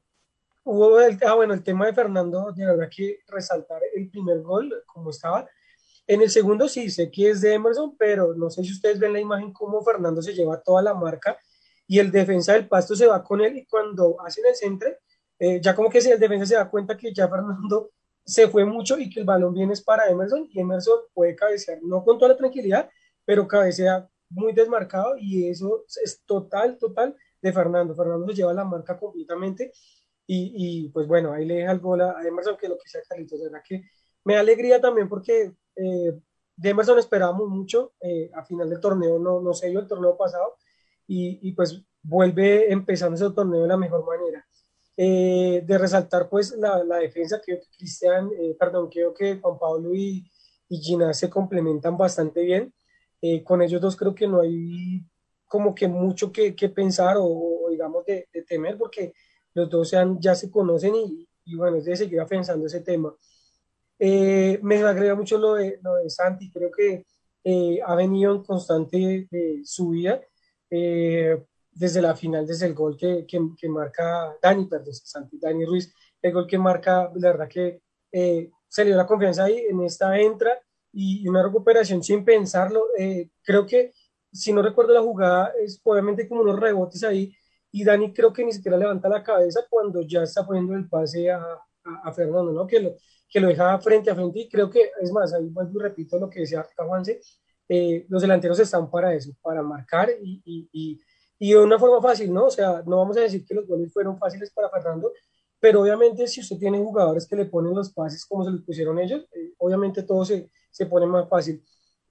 hubo 0.65 1.01
el, 1.01 1.19
ah, 1.27 1.35
bueno, 1.35 1.55
el 1.55 1.63
tema 1.63 1.87
de 1.87 1.95
Fernando, 1.95 2.53
de 2.53 2.67
verdad 2.67 2.91
que 2.95 3.21
resaltar 3.27 3.81
el 3.95 4.11
primer 4.11 4.43
gol, 4.43 4.71
como 4.87 5.11
estaba, 5.11 5.49
en 6.07 6.21
el 6.21 6.29
segundo 6.29 6.69
sí, 6.69 6.91
sé 6.91 7.11
que 7.11 7.31
es 7.31 7.41
de 7.41 7.55
Emerson, 7.55 7.97
pero 7.97 8.35
no 8.35 8.51
sé 8.51 8.63
si 8.63 8.73
ustedes 8.73 8.99
ven 8.99 9.15
la 9.15 9.21
imagen 9.21 9.53
cómo 9.53 9.83
Fernando 9.83 10.21
se 10.21 10.35
lleva 10.35 10.61
toda 10.61 10.83
la 10.83 10.93
marca 10.93 11.39
y 11.87 11.99
el 11.99 12.11
defensa 12.11 12.53
del 12.53 12.69
pasto 12.69 12.95
se 12.95 13.07
va 13.07 13.23
con 13.25 13.41
él 13.41 13.57
y 13.57 13.65
cuando 13.65 14.17
hacen 14.21 14.45
el 14.47 14.55
centro, 14.55 14.91
eh, 15.39 15.61
ya 15.63 15.75
como 15.75 15.89
que 15.89 15.99
el 15.99 16.21
defensa 16.21 16.45
se 16.45 16.55
da 16.55 16.69
cuenta 16.69 16.97
que 16.97 17.15
ya 17.15 17.29
Fernando 17.29 17.91
se 18.25 18.49
fue 18.49 18.65
mucho 18.65 18.99
y 18.99 19.11
que 19.11 19.21
el 19.21 19.27
balón 19.27 19.55
viene 19.55 19.73
es 19.73 19.83
para 19.83 20.09
Emerson 20.09 20.49
y 20.51 20.61
Emerson 20.61 20.99
puede 21.13 21.37
cabecear, 21.37 21.79
no 21.83 22.05
con 22.05 22.19
toda 22.19 22.31
la 22.33 22.37
tranquilidad, 22.37 22.91
pero 23.25 23.47
cabecea 23.47 24.09
muy 24.31 24.53
desmarcado 24.53 25.17
y 25.19 25.49
eso 25.49 25.85
es 26.03 26.23
total, 26.25 26.79
total 26.79 27.15
de 27.41 27.53
Fernando. 27.53 27.95
Fernando 27.95 28.33
lleva 28.33 28.55
la 28.55 28.65
marca 28.65 28.99
completamente 28.99 29.73
y, 30.27 30.85
y 30.87 30.89
pues 30.89 31.07
bueno, 31.07 31.33
ahí 31.33 31.45
le 31.45 31.57
deja 31.57 31.73
el 31.73 31.81
gol 31.81 32.01
a 32.01 32.17
Emerson, 32.27 32.57
que 32.57 32.69
lo 32.69 32.79
que 32.79 32.89
sea 32.89 33.03
Carlitos, 33.09 33.41
verdad 33.43 33.63
que 33.67 33.83
me 34.25 34.35
da 34.35 34.41
alegría 34.41 34.81
también 34.81 35.09
porque 35.09 35.53
eh, 35.77 36.21
de 36.57 36.69
Emerson 36.69 36.99
esperábamos 36.99 37.49
mucho, 37.49 37.93
eh, 38.01 38.31
a 38.35 38.45
final 38.45 38.71
del 38.71 38.81
torneo 38.81 39.19
no, 39.19 39.41
no 39.41 39.53
se 39.55 39.69
dio 39.69 39.81
el 39.81 39.87
torneo 39.87 40.17
pasado 40.17 40.57
y, 41.07 41.39
y, 41.47 41.53
pues 41.53 41.83
vuelve 42.03 42.73
empezando 42.73 43.17
ese 43.17 43.35
torneo 43.35 43.63
de 43.63 43.69
la 43.69 43.77
mejor 43.77 44.07
manera. 44.07 44.47
Eh, 44.97 45.63
de 45.67 45.79
resaltar 45.79 46.29
pues 46.29 46.53
la, 46.53 46.85
la 46.85 46.99
defensa, 46.99 47.41
que 47.45 47.61
Cristian, 47.77 48.31
eh, 48.39 48.57
perdón, 48.59 48.89
creo 48.89 49.13
que 49.13 49.39
Juan 49.41 49.59
Pablo 49.59 49.95
y, 49.95 50.25
y 50.69 50.79
Gina 50.79 51.13
se 51.13 51.29
complementan 51.29 51.97
bastante 51.97 52.43
bien. 52.43 52.73
con 53.45 53.63
ellos 53.63 53.81
dos 53.81 53.97
creo 53.97 54.15
que 54.15 54.29
no 54.29 54.41
hay 54.43 55.03
como 55.47 55.75
que 55.75 55.89
mucho 55.89 56.33
que, 56.33 56.55
que 56.55 56.69
pensar 56.69 57.17
o, 57.19 57.69
digamos 57.71 58.05
de, 58.05 58.29
de, 58.33 58.43
temer 58.43 58.77
porque 58.77 59.13
los 59.55 59.71
dos 59.71 59.89
sean, 59.89 60.21
ya 60.21 60.35
se 60.35 60.51
conocen 60.51 60.95
y, 60.97 61.29
y 61.45 61.57
bueno, 61.57 61.77
es 61.77 61.85
de 61.85 61.97
seguir 61.97 62.25
pensando 62.27 62.67
ese 62.67 62.81
tema. 62.81 63.15
Eh, 63.99 64.59
me 64.63 64.83
agrega 64.83 65.15
mucho 65.15 65.39
lo 65.39 65.55
de, 65.55 65.79
lo 65.83 65.95
de 65.97 66.11
Santi, 66.11 66.51
creo 66.51 66.71
que 66.71 67.07
eh, 67.45 67.79
ha 67.87 67.95
venido 67.95 68.35
en 68.35 68.43
constante 68.43 69.29
eh, 69.31 69.61
subida 69.65 70.21
desde 71.75 72.01
la 72.03 72.15
final, 72.15 72.47
desde 72.47 72.67
el 72.67 72.75
gol 72.75 72.97
que, 72.97 73.27
que, 73.27 73.69
marca 73.69 74.37
Dani, 74.41 74.67
perdón, 74.67 74.95
Santi, 74.95 75.39
Dani 75.39 75.65
Ruiz, 75.65 75.93
el 76.23 76.33
gol 76.33 76.47
que 76.47 76.59
marca, 76.59 77.11
la 77.15 77.33
verdad 77.33 77.49
que 77.49 77.83
se 78.11 78.85
le 78.85 78.91
dio 78.91 78.97
la 78.97 79.07
confianza 79.07 79.45
ahí, 79.45 79.59
en 79.69 79.83
esta 79.83 80.19
entra 80.19 80.59
y 80.93 81.27
una 81.29 81.43
recuperación 81.43 82.03
sin 82.03 82.25
pensarlo. 82.25 82.87
creo 83.43 83.67
que, 83.67 83.93
si 84.33 84.53
no 84.53 84.63
recuerdo 84.63 84.95
la 84.95 85.03
jugada, 85.03 85.53
es 85.63 85.81
obviamente 85.85 86.29
como 86.29 86.43
unos 86.43 86.59
rebotes 86.59 87.03
ahí 87.05 87.35
y 87.77 87.83
Dani 87.83 88.13
creo 88.13 88.33
que 88.33 88.45
ni 88.45 88.53
siquiera 88.53 88.77
levanta 88.77 89.09
la 89.09 89.25
cabeza 89.25 89.63
cuando 89.69 90.01
ya 90.03 90.23
está 90.23 90.47
poniendo 90.47 90.77
el 90.77 90.89
pase 90.89 91.29
a, 91.29 91.43
a, 92.05 92.13
Fernando, 92.13 92.53
¿no? 92.53 92.69
Que 92.69 92.79
lo, 92.79 92.95
que 93.29 93.41
lo 93.41 93.49
dejaba 93.49 93.81
frente 93.81 94.13
a 94.13 94.15
frente 94.15 94.39
y 94.39 94.49
creo 94.49 94.71
que, 94.71 94.93
es 95.01 95.11
más, 95.11 95.35
ahí 95.35 95.49
vuelvo 95.49 95.81
y 95.81 95.83
repito 95.83 96.17
lo 96.17 96.31
que 96.31 96.39
decía 96.39 96.65
Juanse, 96.77 97.21
eh, 97.69 98.07
los 98.09 98.23
delanteros 98.23 98.61
están 98.61 98.89
para 98.89 99.13
eso, 99.13 99.33
para 99.43 99.61
marcar 99.61 100.09
y, 100.23 100.41
y, 100.45 100.69
y, 100.73 101.01
de 101.39 101.57
una 101.59 101.79
forma 101.79 102.01
fácil, 102.01 102.33
¿no? 102.33 102.47
O 102.47 102.51
sea, 102.51 102.83
no 102.87 102.99
vamos 102.99 103.17
a 103.17 103.21
decir 103.21 103.45
que 103.45 103.55
los 103.55 103.67
goles 103.67 103.93
fueron 103.93 104.19
fáciles 104.19 104.51
para 104.53 104.71
Fernando, 104.71 105.13
pero 105.61 105.83
obviamente 105.83 106.27
si 106.27 106.41
usted 106.41 106.59
tiene 106.59 106.79
jugadores 106.79 107.27
que 107.27 107.37
le 107.37 107.47
ponen 107.47 107.75
los 107.75 107.93
pases 107.93 108.25
como 108.27 108.45
se 108.45 108.51
los 108.51 108.63
pusieron 108.63 108.99
ellos, 108.99 109.27
eh, 109.33 109.53
obviamente 109.59 110.03
todo 110.03 110.25
se, 110.25 110.51
se 110.71 110.87
pone 110.87 111.07
más 111.07 111.29
fácil. 111.29 111.63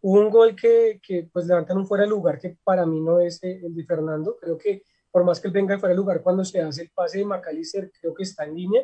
Hubo 0.02 0.20
un 0.20 0.30
gol 0.30 0.56
que, 0.56 1.00
que 1.02 1.30
pues 1.32 1.46
levantan 1.46 1.78
un 1.78 1.88
fuera 1.88 2.04
de 2.04 2.10
lugar 2.10 2.40
que 2.40 2.58
para 2.64 2.86
mí 2.86 3.00
no 3.00 3.20
es 3.20 3.42
eh, 3.44 3.62
el 3.64 3.74
de 3.74 3.86
Fernando, 3.86 4.38
creo 4.40 4.58
que 4.58 4.84
por 5.12 5.24
más 5.24 5.40
que 5.40 5.48
él 5.48 5.54
venga 5.54 5.78
fuera 5.80 5.94
de 5.94 5.98
lugar 5.98 6.22
cuando 6.22 6.44
se 6.44 6.60
hace 6.60 6.82
el 6.84 6.92
pase 6.92 7.20
de 7.20 7.26
McAllister, 7.26 7.92
creo 8.02 8.14
que 8.14 8.24
está 8.24 8.46
en 8.46 8.56
línea, 8.56 8.84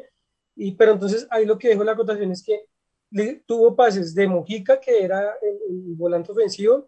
y, 0.56 0.73
pero 0.73 0.91
entonces 0.93 1.28
ahí 1.32 1.45
lo 1.45 1.58
que 1.58 1.69
dejo 1.69 1.84
la 1.84 1.93
acotación 1.93 2.32
es 2.32 2.43
que 2.43 2.67
tuvo 3.45 3.75
pases 3.75 4.13
de 4.13 4.28
Mojica, 4.28 4.80
que 4.80 5.04
era 5.04 5.34
el, 5.41 5.95
volante 5.95 6.32
ofensivo, 6.32 6.88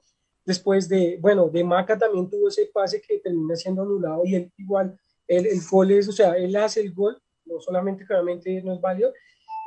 después 0.51 0.89
de, 0.89 1.17
bueno, 1.21 1.49
de 1.49 1.63
Maca 1.63 1.97
también 1.97 2.29
tuvo 2.29 2.49
ese 2.49 2.69
pase 2.73 3.01
que 3.01 3.19
termina 3.19 3.55
siendo 3.55 3.83
anulado 3.83 4.21
y 4.25 4.35
él 4.35 4.51
igual, 4.57 4.99
el, 5.27 5.45
el 5.45 5.59
gol 5.69 5.91
es, 5.91 6.09
o 6.09 6.11
sea, 6.11 6.33
él 6.33 6.53
hace 6.57 6.81
el 6.81 6.93
gol, 6.93 7.17
no 7.45 7.59
solamente 7.61 8.05
claramente 8.05 8.61
no 8.61 8.73
es 8.73 8.81
válido, 8.81 9.13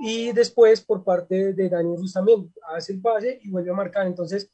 y 0.01 0.33
después 0.33 0.83
por 0.83 1.03
parte 1.03 1.55
de 1.55 1.68
Daniel 1.70 1.99
Ruz 1.99 2.12
también 2.12 2.53
hace 2.75 2.92
el 2.92 3.01
pase 3.01 3.38
y 3.42 3.51
vuelve 3.51 3.70
a 3.70 3.75
marcar, 3.75 4.07
entonces, 4.07 4.51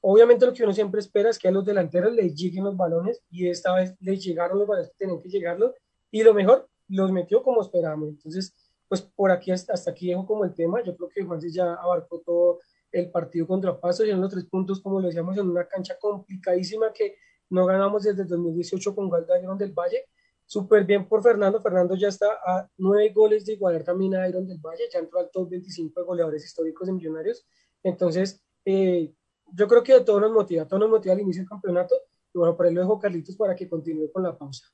obviamente 0.00 0.46
lo 0.46 0.52
que 0.52 0.62
uno 0.62 0.72
siempre 0.72 1.00
espera 1.00 1.30
es 1.30 1.38
que 1.38 1.48
a 1.48 1.50
los 1.50 1.64
delanteros 1.64 2.12
les 2.12 2.34
lleguen 2.36 2.64
los 2.64 2.76
balones 2.76 3.20
y 3.30 3.48
esta 3.48 3.74
vez 3.74 3.96
les 4.00 4.22
llegaron 4.22 4.58
los 4.58 4.68
balones 4.68 4.90
que 4.90 4.98
tenían 4.98 5.20
que 5.20 5.28
llegarlo 5.28 5.74
y 6.12 6.22
lo 6.22 6.32
mejor, 6.34 6.68
los 6.86 7.10
metió 7.10 7.42
como 7.42 7.62
esperamos, 7.62 8.08
entonces, 8.10 8.54
pues 8.88 9.02
por 9.02 9.32
aquí 9.32 9.50
hasta, 9.50 9.72
hasta 9.72 9.90
aquí 9.90 10.08
dejo 10.08 10.24
como 10.24 10.44
el 10.44 10.54
tema. 10.54 10.82
Yo 10.84 10.94
creo 10.96 11.08
que 11.08 11.24
Juan 11.24 11.40
ya 11.40 11.74
abarcó 11.74 12.20
todo 12.20 12.60
el 12.94 13.10
partido 13.10 13.46
contra 13.46 13.78
Paso 13.78 14.04
y 14.04 14.10
en 14.10 14.20
los 14.20 14.30
tres 14.30 14.44
puntos, 14.44 14.80
como 14.80 15.00
lo 15.00 15.08
decíamos, 15.08 15.36
en 15.36 15.50
una 15.50 15.66
cancha 15.66 15.98
complicadísima 15.98 16.92
que 16.92 17.16
no 17.50 17.66
ganamos 17.66 18.04
desde 18.04 18.22
el 18.22 18.28
2018 18.28 18.94
con 18.94 19.08
Gualda 19.08 19.38
Iron 19.40 19.58
del 19.58 19.72
Valle. 19.72 20.06
Súper 20.46 20.84
bien 20.84 21.08
por 21.08 21.22
Fernando. 21.22 21.60
Fernando 21.60 21.96
ya 21.96 22.08
está 22.08 22.26
a 22.46 22.70
nueve 22.78 23.12
goles 23.12 23.44
de 23.44 23.54
igualar 23.54 23.82
también 23.82 24.14
a 24.14 24.28
Iron 24.28 24.46
del 24.46 24.58
Valle, 24.58 24.84
ya 24.92 25.00
entró 25.00 25.18
al 25.18 25.30
top 25.30 25.50
25 25.50 26.00
de 26.00 26.06
goleadores 26.06 26.44
históricos 26.44 26.86
de 26.86 26.92
Millonarios. 26.92 27.44
Entonces, 27.82 28.40
eh, 28.64 29.12
yo 29.52 29.66
creo 29.66 29.82
que 29.82 29.94
a 29.94 30.04
todos 30.04 30.20
nos 30.20 30.32
motiva, 30.32 30.62
a 30.62 30.68
todos 30.68 30.80
nos 30.80 30.90
motiva 30.90 31.14
al 31.14 31.20
inicio 31.20 31.42
del 31.42 31.48
campeonato. 31.48 31.96
Y 32.32 32.38
bueno, 32.38 32.56
por 32.56 32.66
ahí 32.66 32.74
lo 32.74 32.80
dejo 32.80 32.98
Carlitos 33.00 33.36
para 33.36 33.56
que 33.56 33.68
continúe 33.68 34.10
con 34.12 34.22
la 34.22 34.38
pausa. 34.38 34.66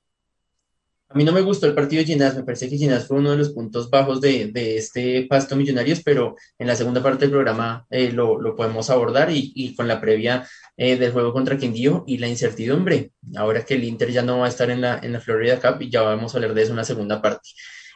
A 1.12 1.18
mí 1.18 1.24
no 1.24 1.32
me 1.32 1.40
gustó 1.40 1.66
el 1.66 1.74
partido 1.74 2.02
de 2.02 2.06
Ginás, 2.06 2.36
me 2.36 2.44
parece 2.44 2.68
que 2.68 2.76
Ginás 2.76 3.08
fue 3.08 3.18
uno 3.18 3.32
de 3.32 3.36
los 3.36 3.50
puntos 3.50 3.90
bajos 3.90 4.20
de, 4.20 4.52
este 4.76 5.26
pasto 5.28 5.56
Millonarios, 5.56 6.02
pero 6.04 6.36
en 6.56 6.68
la 6.68 6.76
segunda 6.76 7.02
parte 7.02 7.22
del 7.22 7.32
programa 7.32 7.84
eh, 7.90 8.12
lo, 8.12 8.54
podemos 8.54 8.90
abordar 8.90 9.28
y, 9.32 9.74
con 9.74 9.88
la 9.88 10.00
previa 10.00 10.46
eh, 10.76 10.96
del 10.96 11.10
juego 11.10 11.32
contra 11.32 11.58
Quindío 11.58 12.04
y 12.06 12.18
la 12.18 12.28
incertidumbre, 12.28 13.10
ahora 13.34 13.64
que 13.64 13.74
el 13.74 13.82
Inter 13.82 14.12
ya 14.12 14.22
no 14.22 14.38
va 14.38 14.46
a 14.46 14.50
estar 14.50 14.70
en 14.70 14.82
la, 14.82 15.00
en 15.02 15.12
la 15.12 15.18
Florida 15.18 15.58
Cup 15.58 15.82
y 15.82 15.90
ya 15.90 16.02
vamos 16.02 16.32
a 16.32 16.36
hablar 16.38 16.54
de 16.54 16.62
eso 16.62 16.70
en 16.70 16.76
la 16.76 16.84
segunda 16.84 17.20
parte. 17.20 17.48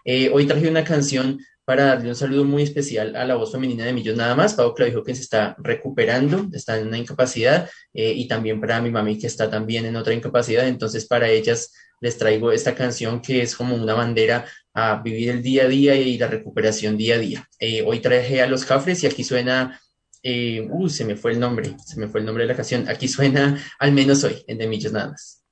Eh, 0.05 0.29
hoy 0.33 0.46
traje 0.46 0.68
una 0.68 0.83
canción 0.83 1.38
para 1.64 1.85
darle 1.85 2.09
un 2.09 2.16
saludo 2.16 2.44
muy 2.44 2.64
especial 2.64 3.14
a 3.14 3.24
la 3.24 3.37
voz 3.37 3.53
femenina 3.53 3.85
de 3.85 3.92
Millos 3.92 4.16
nada 4.16 4.35
más, 4.35 4.55
Pau 4.55 4.74
dijo 4.77 5.05
que 5.05 5.14
se 5.14 5.22
está 5.22 5.55
recuperando, 5.59 6.48
está 6.53 6.79
en 6.79 6.88
una 6.88 6.98
incapacidad, 6.98 7.70
y 7.94 8.29
también 8.29 8.61
para 8.61 8.83
mi 8.83 8.90
mami 8.90 9.18
que 9.18 9.29
está 9.29 9.48
también 9.48 9.87
en 9.87 9.96
otra 9.96 10.12
incapacidad, 10.12 10.66
entonces 10.66 11.07
para 11.07 11.31
ellas 11.31 11.72
les 12.05 12.19
traigo 12.19 12.53
esta 12.53 12.75
canción 12.75 13.23
que 13.23 13.40
es 13.40 13.57
como 13.57 13.75
una 13.75 13.95
bandera 13.95 14.45
a 14.75 15.01
vivir 15.03 15.31
el 15.31 15.43
día 15.43 15.64
a 15.64 15.69
día 15.69 15.95
y 15.95 16.19
la 16.19 16.27
recuperación 16.27 16.99
día 16.99 17.14
a 17.14 17.19
día. 17.19 17.49
Eh, 17.59 17.83
hoy 17.83 18.01
traje 18.01 18.43
a 18.43 18.47
los 18.47 18.67
Cafres 18.67 19.03
y 19.03 19.07
aquí 19.07 19.25
suena, 19.25 19.81
eh, 20.23 20.69
se 20.88 21.07
me 21.07 21.17
fue 21.17 21.33
el 21.33 21.40
nombre, 21.40 21.75
se 21.83 21.99
me 21.99 22.09
fue 22.09 22.21
el 22.21 22.27
nombre 22.27 22.45
de 22.45 22.49
la 22.49 22.57
canción, 22.57 22.87
aquí 22.90 23.09
suena 23.09 23.59
al 23.79 23.93
menos 23.93 24.23
hoy, 24.23 24.45
en 24.47 24.59
De 24.59 24.67
Millos 24.67 24.93
nada 24.93 25.12
más. 25.12 25.43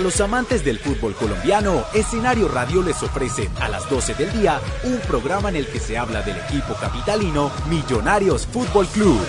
Para 0.00 0.08
los 0.08 0.20
amantes 0.22 0.64
del 0.64 0.78
fútbol 0.78 1.14
colombiano, 1.14 1.84
Escenario 1.92 2.48
Radio 2.48 2.82
les 2.82 3.02
ofrece 3.02 3.50
a 3.60 3.68
las 3.68 3.86
12 3.90 4.14
del 4.14 4.32
día 4.32 4.58
un 4.82 4.98
programa 5.00 5.50
en 5.50 5.56
el 5.56 5.66
que 5.66 5.78
se 5.78 5.98
habla 5.98 6.22
del 6.22 6.38
equipo 6.38 6.72
capitalino 6.72 7.50
Millonarios 7.68 8.46
Fútbol 8.46 8.86
Club. 8.86 9.20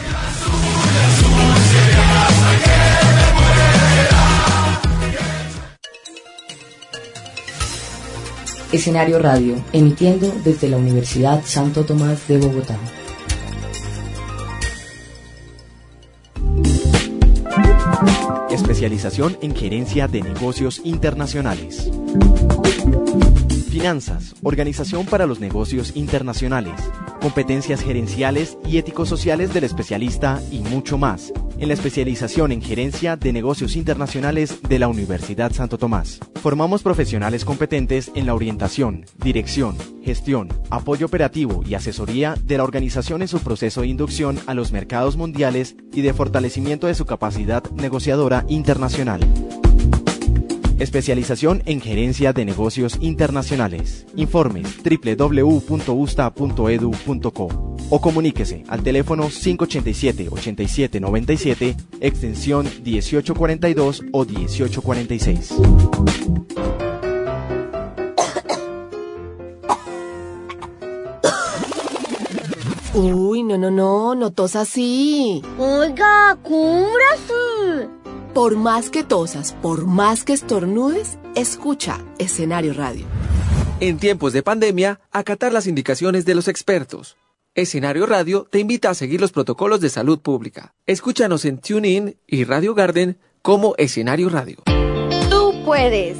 Escenario 8.71 9.19
Radio, 9.19 9.61
emitiendo 9.73 10.33
desde 10.45 10.69
la 10.69 10.77
Universidad 10.77 11.41
Santo 11.43 11.83
Tomás 11.83 12.29
de 12.29 12.37
Bogotá. 12.37 12.77
En 19.41 19.55
gerencia 19.55 20.07
de 20.07 20.23
negocios 20.23 20.81
internacionales. 20.83 21.91
Finanzas, 23.71 24.35
organización 24.43 25.05
para 25.05 25.25
los 25.25 25.39
negocios 25.39 25.95
internacionales, 25.95 26.73
competencias 27.21 27.81
gerenciales 27.81 28.57
y 28.65 28.77
ético-sociales 28.77 29.53
del 29.53 29.63
especialista 29.63 30.41
y 30.51 30.59
mucho 30.59 30.97
más 30.97 31.31
en 31.57 31.69
la 31.69 31.73
especialización 31.75 32.51
en 32.51 32.61
gerencia 32.61 33.15
de 33.15 33.31
negocios 33.31 33.77
internacionales 33.77 34.61
de 34.67 34.77
la 34.77 34.89
Universidad 34.89 35.53
Santo 35.53 35.77
Tomás. 35.77 36.19
Formamos 36.41 36.83
profesionales 36.83 37.45
competentes 37.45 38.11
en 38.13 38.25
la 38.25 38.35
orientación, 38.35 39.05
dirección, 39.23 39.77
gestión, 40.03 40.49
apoyo 40.69 41.05
operativo 41.05 41.63
y 41.65 41.75
asesoría 41.75 42.35
de 42.43 42.57
la 42.57 42.65
organización 42.65 43.21
en 43.21 43.29
su 43.29 43.39
proceso 43.39 43.81
de 43.81 43.87
inducción 43.87 44.37
a 44.47 44.53
los 44.53 44.73
mercados 44.73 45.15
mundiales 45.15 45.77
y 45.93 46.01
de 46.01 46.13
fortalecimiento 46.13 46.87
de 46.87 46.95
su 46.95 47.05
capacidad 47.05 47.63
negociadora 47.71 48.43
internacional. 48.49 49.21
Especialización 50.81 51.61
en 51.67 51.79
gerencia 51.79 52.33
de 52.33 52.43
negocios 52.43 52.97
internacionales. 53.01 54.07
Informes 54.15 54.79
www.usta.edu.co 54.83 57.75
o 57.91 58.01
comuníquese 58.01 58.63
al 58.67 58.81
teléfono 58.81 59.29
587-8797, 59.29 61.75
extensión 61.99 62.67
1842 62.83 64.01
o 64.11 64.25
1846. 64.25 65.51
Uy, 72.95 73.43
no, 73.43 73.59
no, 73.59 73.69
no, 73.69 74.15
no 74.15 74.31
tos 74.31 74.55
así. 74.55 75.43
Oiga, 75.59 76.35
cúbrase. 76.41 77.87
Por 78.33 78.55
más 78.55 78.89
que 78.89 79.03
tosas, 79.03 79.51
por 79.61 79.85
más 79.85 80.23
que 80.23 80.31
estornudes, 80.31 81.17
escucha 81.35 81.99
Escenario 82.17 82.71
Radio. 82.71 83.05
En 83.81 83.97
tiempos 83.97 84.31
de 84.31 84.41
pandemia, 84.41 85.01
acatar 85.11 85.51
las 85.51 85.67
indicaciones 85.67 86.23
de 86.23 86.35
los 86.35 86.47
expertos. 86.47 87.17
Escenario 87.55 88.05
Radio 88.05 88.47
te 88.49 88.59
invita 88.59 88.89
a 88.89 88.93
seguir 88.93 89.19
los 89.19 89.33
protocolos 89.33 89.81
de 89.81 89.89
salud 89.89 90.19
pública. 90.19 90.73
Escúchanos 90.85 91.43
en 91.43 91.57
TuneIn 91.57 92.15
y 92.25 92.45
Radio 92.45 92.73
Garden 92.73 93.17
como 93.41 93.75
Escenario 93.77 94.29
Radio. 94.29 94.59
Tú 95.29 95.53
puedes. 95.65 96.17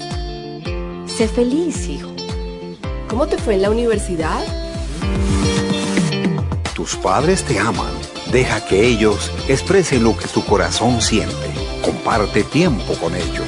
Sé 1.06 1.30
feliz, 1.30 1.88
hijo. 1.88 2.13
¿Cómo 3.08 3.28
te 3.28 3.38
fue 3.38 3.54
en 3.54 3.62
la 3.62 3.69
universidad? 3.69 4.43
Tus 6.76 6.97
padres 6.97 7.43
te 7.45 7.58
aman. 7.58 7.93
Deja 8.34 8.65
que 8.65 8.86
ellos 8.86 9.32
expresen 9.47 10.04
lo 10.04 10.17
que 10.17 10.28
tu 10.28 10.43
corazón 10.43 11.02
siente. 11.02 11.61
Comparte 12.04 12.44
tiempo 12.46 12.96
con 12.96 13.14
ellos. 13.14 13.46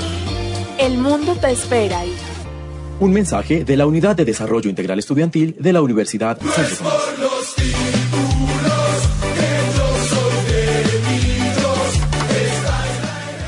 El 0.78 1.00
mundo 1.00 1.36
te 1.42 1.50
espera, 1.50 2.06
hija. 2.06 2.24
Un 3.00 3.12
mensaje 3.12 3.66
de 3.66 3.76
la 3.76 3.88
Unidad 3.88 4.16
de 4.16 4.26
Desarrollo 4.26 4.70
Integral 4.70 5.00
Estudiantil 5.00 5.56
de 5.58 5.74
la 5.74 5.82
Universidad 5.82 6.38
San 6.39 6.78
Tomás. 6.78 6.94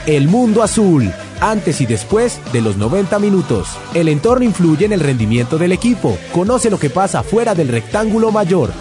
El 0.08 0.28
mundo 0.28 0.64
azul, 0.64 1.12
antes 1.40 1.82
y 1.82 1.86
después 1.86 2.40
de 2.52 2.62
los 2.62 2.78
90 2.78 3.20
minutos. 3.20 3.78
El 3.94 4.08
entorno 4.08 4.44
influye 4.44 4.86
en 4.86 4.94
el 4.94 5.02
rendimiento 5.02 5.60
del 5.60 5.72
equipo. 5.72 6.18
Conoce 6.32 6.72
lo 6.72 6.80
que 6.80 6.90
pasa 6.90 7.22
fuera 7.22 7.54
del 7.54 7.68
rectángulo 7.68 8.32
mayor. 8.32 8.72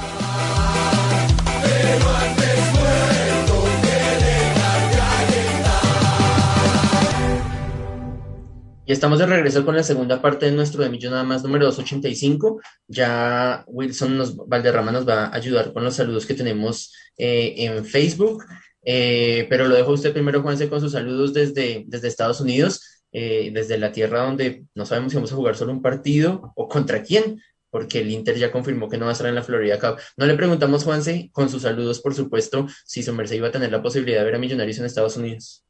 Y 8.87 8.93
estamos 8.93 9.19
de 9.19 9.25
regreso 9.25 9.65
con 9.65 9.75
la 9.75 9.83
segunda 9.83 10.21
parte 10.21 10.45
de 10.45 10.53
nuestro 10.53 10.83
de 10.83 10.91
Millón 10.91 11.13
nada 11.13 11.25
más 11.25 11.43
número 11.43 11.65
285. 11.67 12.61
Ya 12.87 13.65
Wilson 13.67 14.19
nos, 14.19 14.37
Valderrama 14.37 14.93
nos 14.93 15.09
va 15.09 15.25
a 15.25 15.35
ayudar 15.35 15.73
con 15.73 15.85
los 15.85 15.95
saludos 15.95 16.27
que 16.27 16.35
tenemos 16.35 16.93
eh, 17.17 17.55
en 17.57 17.83
Facebook. 17.87 18.45
Eh, 18.85 19.47
pero 19.49 19.69
lo 19.69 19.75
dejo 19.75 19.93
usted 19.93 20.13
primero, 20.13 20.43
Juanse, 20.43 20.69
con 20.69 20.83
sus 20.83 20.93
saludos 20.93 21.33
desde, 21.33 21.85
desde 21.87 22.09
Estados 22.09 22.43
Unidos, 22.43 23.03
eh, 23.13 23.51
desde 23.55 23.79
la 23.79 23.91
tierra 23.91 24.25
donde 24.25 24.65
no 24.75 24.85
sabemos 24.85 25.13
si 25.13 25.17
vamos 25.17 25.33
a 25.33 25.37
jugar 25.37 25.57
solo 25.57 25.73
un 25.73 25.81
partido 25.81 26.53
o 26.55 26.69
contra 26.69 27.03
quién, 27.03 27.41
porque 27.71 28.01
el 28.01 28.11
Inter 28.11 28.37
ya 28.37 28.53
confirmó 28.53 28.91
que 28.91 28.99
no 28.99 29.07
va 29.07 29.13
a 29.13 29.15
estar 29.15 29.27
en 29.27 29.35
la 29.35 29.43
Florida 29.43 29.79
Cup. 29.79 29.99
No 30.19 30.27
le 30.27 30.35
preguntamos, 30.35 30.85
Juanse, 30.85 31.31
con 31.33 31.49
sus 31.49 31.63
saludos, 31.63 32.01
por 32.01 32.15
supuesto, 32.15 32.67
si 32.85 33.03
su 33.03 33.15
merced 33.15 33.37
iba 33.37 33.49
a 33.49 33.53
tener 33.53 33.73
la 33.73 33.83
posibilidad 33.83 34.19
de 34.19 34.27
ver 34.27 34.35
a 34.35 34.39
Millonarios 34.39 34.79
en 34.79 34.85
Estados 34.85 35.17
Unidos. 35.17 35.65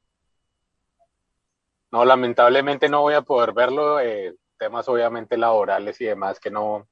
No, 1.95 2.05
lamentablemente 2.05 2.89
no 2.89 3.03
voy 3.03 3.15
a 3.15 3.23
poder 3.23 3.53
verlo. 3.53 4.01
Eh, 4.01 4.35
temas 4.59 4.89
obviamente 4.89 5.37
laborales 5.37 6.01
y 6.01 6.07
demás 6.07 6.41
que 6.41 6.51
no, 6.51 6.89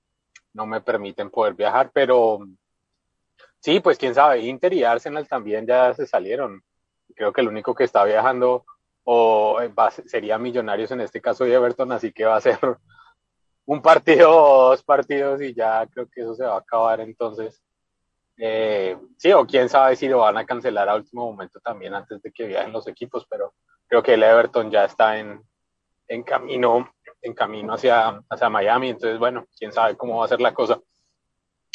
no 0.52 0.64
me 0.64 0.80
permiten 0.80 1.28
poder 1.28 1.54
viajar, 1.54 1.90
pero 1.92 2.38
sí, 3.58 3.80
pues 3.80 3.98
quién 3.98 4.14
sabe, 4.14 4.42
Inter 4.42 4.72
y 4.72 4.84
Arsenal 4.84 5.26
también 5.26 5.66
ya 5.66 5.92
se 5.92 6.06
salieron. 6.06 6.62
Creo 7.16 7.32
que 7.32 7.40
el 7.40 7.48
único 7.48 7.74
que 7.74 7.82
está 7.82 8.04
viajando 8.04 8.64
o 9.02 9.60
eh, 9.60 9.72
sería 10.06 10.38
Millonarios 10.38 10.92
en 10.92 11.00
este 11.00 11.20
caso 11.20 11.48
y 11.48 11.52
Everton, 11.52 11.90
así 11.90 12.12
que 12.12 12.24
va 12.24 12.36
a 12.36 12.40
ser 12.40 12.60
un 13.66 13.82
partido 13.82 14.30
o 14.30 14.68
dos 14.68 14.84
partidos 14.84 15.42
y 15.42 15.52
ya 15.52 15.84
creo 15.88 16.06
que 16.08 16.20
eso 16.20 16.36
se 16.36 16.44
va 16.44 16.54
a 16.54 16.58
acabar 16.58 17.00
entonces. 17.00 17.60
Eh, 18.36 18.96
sí, 19.16 19.32
o 19.32 19.44
quién 19.48 19.68
sabe 19.68 19.96
si 19.96 20.06
lo 20.06 20.18
van 20.18 20.36
a 20.36 20.46
cancelar 20.46 20.88
a 20.88 20.94
último 20.94 21.26
momento 21.26 21.58
también 21.58 21.92
antes 21.92 22.22
de 22.22 22.30
que 22.30 22.46
viajen 22.46 22.70
los 22.70 22.86
equipos, 22.86 23.26
pero 23.28 23.52
creo 23.92 24.02
que 24.02 24.14
el 24.14 24.22
Everton 24.22 24.70
ya 24.70 24.86
está 24.86 25.18
en, 25.18 25.42
en 26.08 26.22
camino 26.22 26.90
en 27.20 27.34
camino 27.34 27.74
hacia, 27.74 28.24
hacia 28.30 28.48
Miami, 28.48 28.88
entonces 28.88 29.18
bueno, 29.18 29.46
quién 29.58 29.70
sabe 29.70 29.98
cómo 29.98 30.16
va 30.16 30.24
a 30.24 30.28
ser 30.28 30.40
la 30.40 30.54
cosa. 30.54 30.80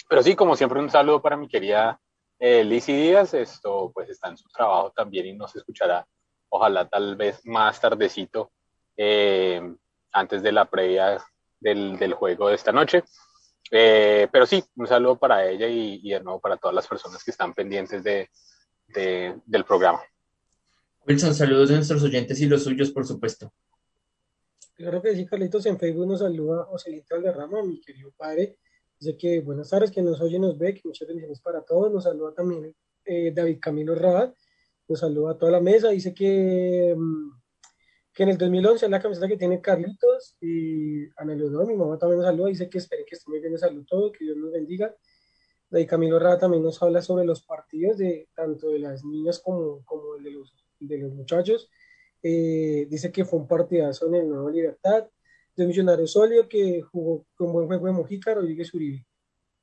Pero 0.10 0.24
sí, 0.24 0.36
como 0.36 0.56
siempre, 0.56 0.80
un 0.80 0.90
saludo 0.90 1.22
para 1.22 1.38
mi 1.38 1.48
querida 1.48 2.02
eh, 2.40 2.64
Díaz, 2.64 3.36
esto 3.36 3.92
pues 3.94 4.10
está 4.10 4.30
en 4.30 4.38
su 4.38 4.50
trabajo 4.50 4.92
también 4.96 5.28
y 5.28 5.34
nos 5.34 5.56
escuchará, 5.56 6.08
ojalá 6.50 6.90
tal 6.90 7.18
vez 7.18 7.46
más 7.46 7.80
tardecito, 7.80 8.52
eh, 8.98 9.62
antes 10.12 10.42
de 10.42 10.52
la 10.52 10.66
previa 10.66 11.24
del, 11.60 12.00
del, 12.00 12.16
juego 12.16 12.50
de 12.50 12.56
esta 12.56 12.72
noche. 12.72 13.04
Eh, 13.70 14.28
pero 14.32 14.48
sí, 14.48 14.64
un 14.76 14.88
saludo 14.88 15.20
para 15.20 15.46
ella 15.46 15.68
y, 15.68 16.02
y, 16.02 16.10
de 16.10 16.24
nuevo 16.24 16.40
para 16.40 16.58
todas 16.58 16.74
las 16.74 16.88
personas 16.88 17.24
que 17.24 17.30
están 17.30 17.54
pendientes 17.54 18.04
de, 18.04 18.32
de, 18.88 19.40
del 19.46 19.66
programa. 19.66 20.02
Wilson, 21.08 21.34
saludos 21.34 21.70
de 21.70 21.76
nuestros 21.76 22.04
oyentes 22.04 22.42
y 22.42 22.48
los 22.48 22.64
suyos, 22.64 22.92
por 22.92 23.08
supuesto. 23.08 23.54
Claro 24.76 25.02
que 25.02 25.16
sí, 25.16 25.26
Carlitos, 25.26 25.66
en 25.66 25.80
Facebook 25.80 26.06
nos 26.06 26.20
saluda 26.20 26.66
Joselito 26.66 27.16
Alderrama, 27.16 27.64
mi 27.64 27.80
querido 27.80 28.12
padre. 28.18 28.58
Dice 29.00 29.16
que 29.16 29.40
buenas 29.40 29.70
tardes, 29.70 29.90
que 29.90 30.02
nos 30.02 30.20
oye 30.20 30.36
y 30.36 30.40
nos 30.40 30.58
ve, 30.58 30.74
que 30.74 30.82
muchas 30.84 31.08
bendiciones 31.08 31.40
para 31.40 31.62
todos. 31.62 31.94
Nos 31.94 32.04
saluda 32.04 32.34
también 32.34 32.76
eh, 33.06 33.32
David 33.34 33.60
Camilo 33.62 33.96
Rabat, 33.96 34.36
nos 34.90 35.00
saluda 35.00 35.32
a 35.32 35.38
toda 35.38 35.54
la 35.54 35.62
mesa. 35.62 35.90
Dice 35.92 36.14
que, 36.14 36.94
mm, 36.98 37.32
que 38.14 38.24
en 38.24 38.30
el 38.30 38.38
2011 38.38 38.86
es 38.86 38.92
la 38.92 39.02
camiseta 39.02 39.30
que 39.30 39.38
tiene 39.38 39.62
Carlitos 39.62 40.36
y 40.42 41.06
Ana 41.16 41.36
Leonor, 41.36 41.68
mi 41.68 41.76
mamá 41.76 41.98
también 41.98 42.20
nos 42.20 42.28
saluda. 42.28 42.50
Dice 42.50 42.70
que 42.70 42.80
espere 42.80 43.06
que 43.06 43.16
esté 43.16 43.30
muy 43.30 43.40
bien 43.40 43.54
de 43.54 43.60
salud 43.60 43.86
todo, 43.88 44.12
que 44.12 44.26
Dios 44.26 44.36
nos 44.36 44.52
bendiga. 44.52 44.94
David 45.70 45.88
Camilo 45.88 46.20
Rabat 46.20 46.42
también 46.42 46.64
nos 46.64 46.84
habla 46.84 47.02
sobre 47.02 47.24
los 47.26 47.44
partidos 47.44 47.98
de 47.98 48.28
tanto 48.36 48.72
de 48.72 48.80
las 48.80 49.06
niñas 49.06 49.40
como, 49.40 49.86
como 49.86 50.18
el 50.18 50.24
de 50.24 50.32
los, 50.32 50.54
de 50.80 50.98
los 50.98 51.14
muchachos. 51.14 51.70
Eh, 52.22 52.88
dice 52.90 53.12
que 53.12 53.26
fue 53.26 53.40
un 53.40 53.48
partidazo 53.48 54.08
en 54.08 54.16
el 54.16 54.30
Nuevo 54.30 54.50
Libertad. 54.50 55.08
De 55.56 55.66
Millonario 55.66 56.06
Solio, 56.06 56.48
que 56.48 56.84
jugó 56.84 57.26
con 57.36 57.52
buen 57.52 57.66
juego 57.66 57.88
de 57.88 57.94
Mojica, 57.94 58.36
Rodríguez 58.36 58.72
Uribe. 58.76 59.08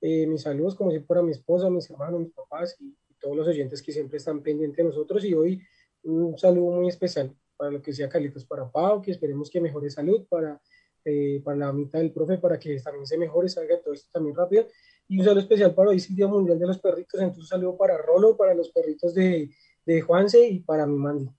Eh, 0.01 0.27
mis 0.27 0.43
saludos, 0.43 0.75
como 0.75 0.91
siempre, 0.91 1.07
para 1.07 1.23
mi 1.23 1.31
esposa, 1.31 1.71
mis 1.71 1.89
hermanos, 1.89 2.21
mis 2.21 2.33
papás 2.33 2.77
y, 2.81 2.95
todos 3.21 3.37
los 3.37 3.49
oyentes 3.49 3.81
que 3.81 3.91
siempre 3.91 4.19
están 4.19 4.43
pendientes 4.43 4.77
de 4.77 4.85
nosotros. 4.85 5.25
Y 5.25 5.33
hoy 5.33 5.63
un 6.03 6.37
saludo 6.37 6.73
muy 6.73 6.89
especial 6.89 7.35
para 7.57 7.71
lo 7.71 7.81
que 7.81 7.93
sea 7.93 8.09
Carlitos 8.09 8.45
para 8.45 8.71
Pau, 8.71 9.01
que 9.01 9.13
esperemos 9.13 9.49
que 9.49 9.63
mejore 9.63 9.89
salud, 9.89 10.27
para, 10.29 10.61
eh, 11.07 11.41
para 11.43 11.57
la 11.57 11.73
mitad 11.73 12.01
del 12.01 12.13
profe, 12.13 12.37
para 12.37 12.59
que 12.59 12.79
también 12.81 13.07
se 13.07 13.17
mejore, 13.17 13.49
salga 13.49 13.81
todo 13.81 13.95
esto 13.95 14.11
también 14.13 14.37
rápido. 14.37 14.67
Y 15.09 15.19
un 15.19 15.25
saludo 15.25 15.41
especial 15.41 15.75
para 15.75 15.91
hoy, 15.91 15.97
es 15.97 16.11
el 16.11 16.17
Día 16.17 16.27
Mundial 16.27 16.59
de 16.59 16.67
los 16.67 16.79
Perritos. 16.79 17.21
Entonces, 17.21 17.45
un 17.45 17.49
saludo 17.49 17.77
para 17.79 17.97
Rolo, 17.97 18.37
para 18.37 18.53
los 18.53 18.71
perritos 18.71 19.15
de, 19.15 19.49
de 19.87 20.01
Juanse 20.01 20.49
y 20.49 20.61
para 20.61 20.87
mi 20.87 20.97
Mandy. 20.97 21.31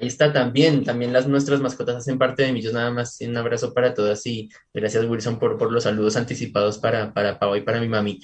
Ahí 0.00 0.08
está 0.08 0.32
también, 0.32 0.82
también 0.82 1.12
las 1.12 1.26
nuestras 1.26 1.60
mascotas 1.60 1.96
hacen 1.96 2.18
parte 2.18 2.42
de 2.42 2.52
Millos, 2.52 2.72
nada 2.72 2.90
más 2.90 3.20
un 3.20 3.36
abrazo 3.36 3.74
para 3.74 3.92
todas 3.92 4.24
y 4.26 4.48
gracias 4.72 5.04
Wilson 5.04 5.38
por, 5.38 5.58
por 5.58 5.70
los 5.70 5.84
saludos 5.84 6.16
anticipados 6.16 6.78
para, 6.78 7.12
para 7.12 7.38
Pau 7.38 7.54
y 7.54 7.60
para 7.60 7.80
mi 7.80 7.88
mami. 7.88 8.20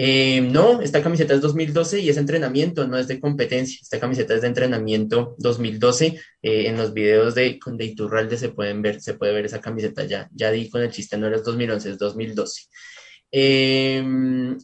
Eh, 0.00 0.40
no, 0.40 0.80
esta 0.80 1.02
camiseta 1.02 1.34
es 1.34 1.40
2012 1.40 1.98
y 1.98 2.08
es 2.08 2.16
entrenamiento, 2.18 2.86
no 2.86 2.96
es 2.96 3.08
de 3.08 3.18
competencia. 3.18 3.80
Esta 3.82 3.98
camiseta 3.98 4.32
es 4.32 4.42
de 4.42 4.46
entrenamiento 4.46 5.34
2012. 5.38 6.20
Eh, 6.40 6.68
en 6.68 6.76
los 6.76 6.94
videos 6.94 7.34
de, 7.34 7.58
de 7.66 7.84
Iturralde 7.84 8.36
se 8.36 8.50
pueden 8.50 8.80
ver, 8.80 9.00
se 9.00 9.14
puede 9.14 9.32
ver 9.32 9.46
esa 9.46 9.60
camiseta 9.60 10.04
ya. 10.04 10.28
Ya 10.32 10.52
di 10.52 10.70
con 10.70 10.82
el 10.82 10.92
chiste, 10.92 11.18
no 11.18 11.26
era 11.26 11.38
2011, 11.38 11.90
es 11.90 11.98
2012. 11.98 12.62
Eh, 13.30 14.02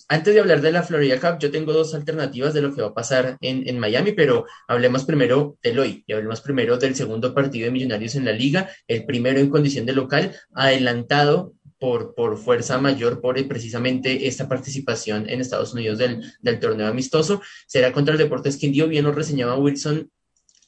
antes 0.08 0.34
de 0.34 0.40
hablar 0.40 0.62
de 0.62 0.72
la 0.72 0.82
Florida 0.82 1.20
Cup, 1.20 1.38
yo 1.38 1.50
tengo 1.50 1.72
dos 1.72 1.94
alternativas 1.94 2.54
de 2.54 2.62
lo 2.62 2.74
que 2.74 2.82
va 2.82 2.88
a 2.88 2.94
pasar 2.94 3.36
en, 3.40 3.68
en, 3.68 3.78
Miami, 3.78 4.12
pero 4.12 4.46
hablemos 4.68 5.04
primero 5.04 5.58
del 5.62 5.78
hoy 5.78 6.04
y 6.06 6.12
hablemos 6.14 6.40
primero 6.40 6.78
del 6.78 6.94
segundo 6.94 7.34
partido 7.34 7.66
de 7.66 7.72
Millonarios 7.72 8.14
en 8.14 8.24
la 8.24 8.32
liga, 8.32 8.70
el 8.88 9.04
primero 9.04 9.38
en 9.38 9.50
condición 9.50 9.84
de 9.84 9.92
local, 9.92 10.34
adelantado 10.54 11.52
por, 11.78 12.14
por 12.14 12.38
fuerza 12.38 12.78
mayor 12.78 13.20
por 13.20 13.34
precisamente 13.46 14.26
esta 14.26 14.48
participación 14.48 15.28
en 15.28 15.40
Estados 15.40 15.74
Unidos 15.74 15.98
del, 15.98 16.22
del 16.40 16.58
torneo 16.58 16.86
amistoso. 16.86 17.42
Será 17.66 17.92
contra 17.92 18.12
el 18.12 18.18
Deportes 18.18 18.56
Quindío, 18.56 18.88
bien 18.88 19.04
lo 19.04 19.12
reseñaba 19.12 19.58
Wilson. 19.58 20.10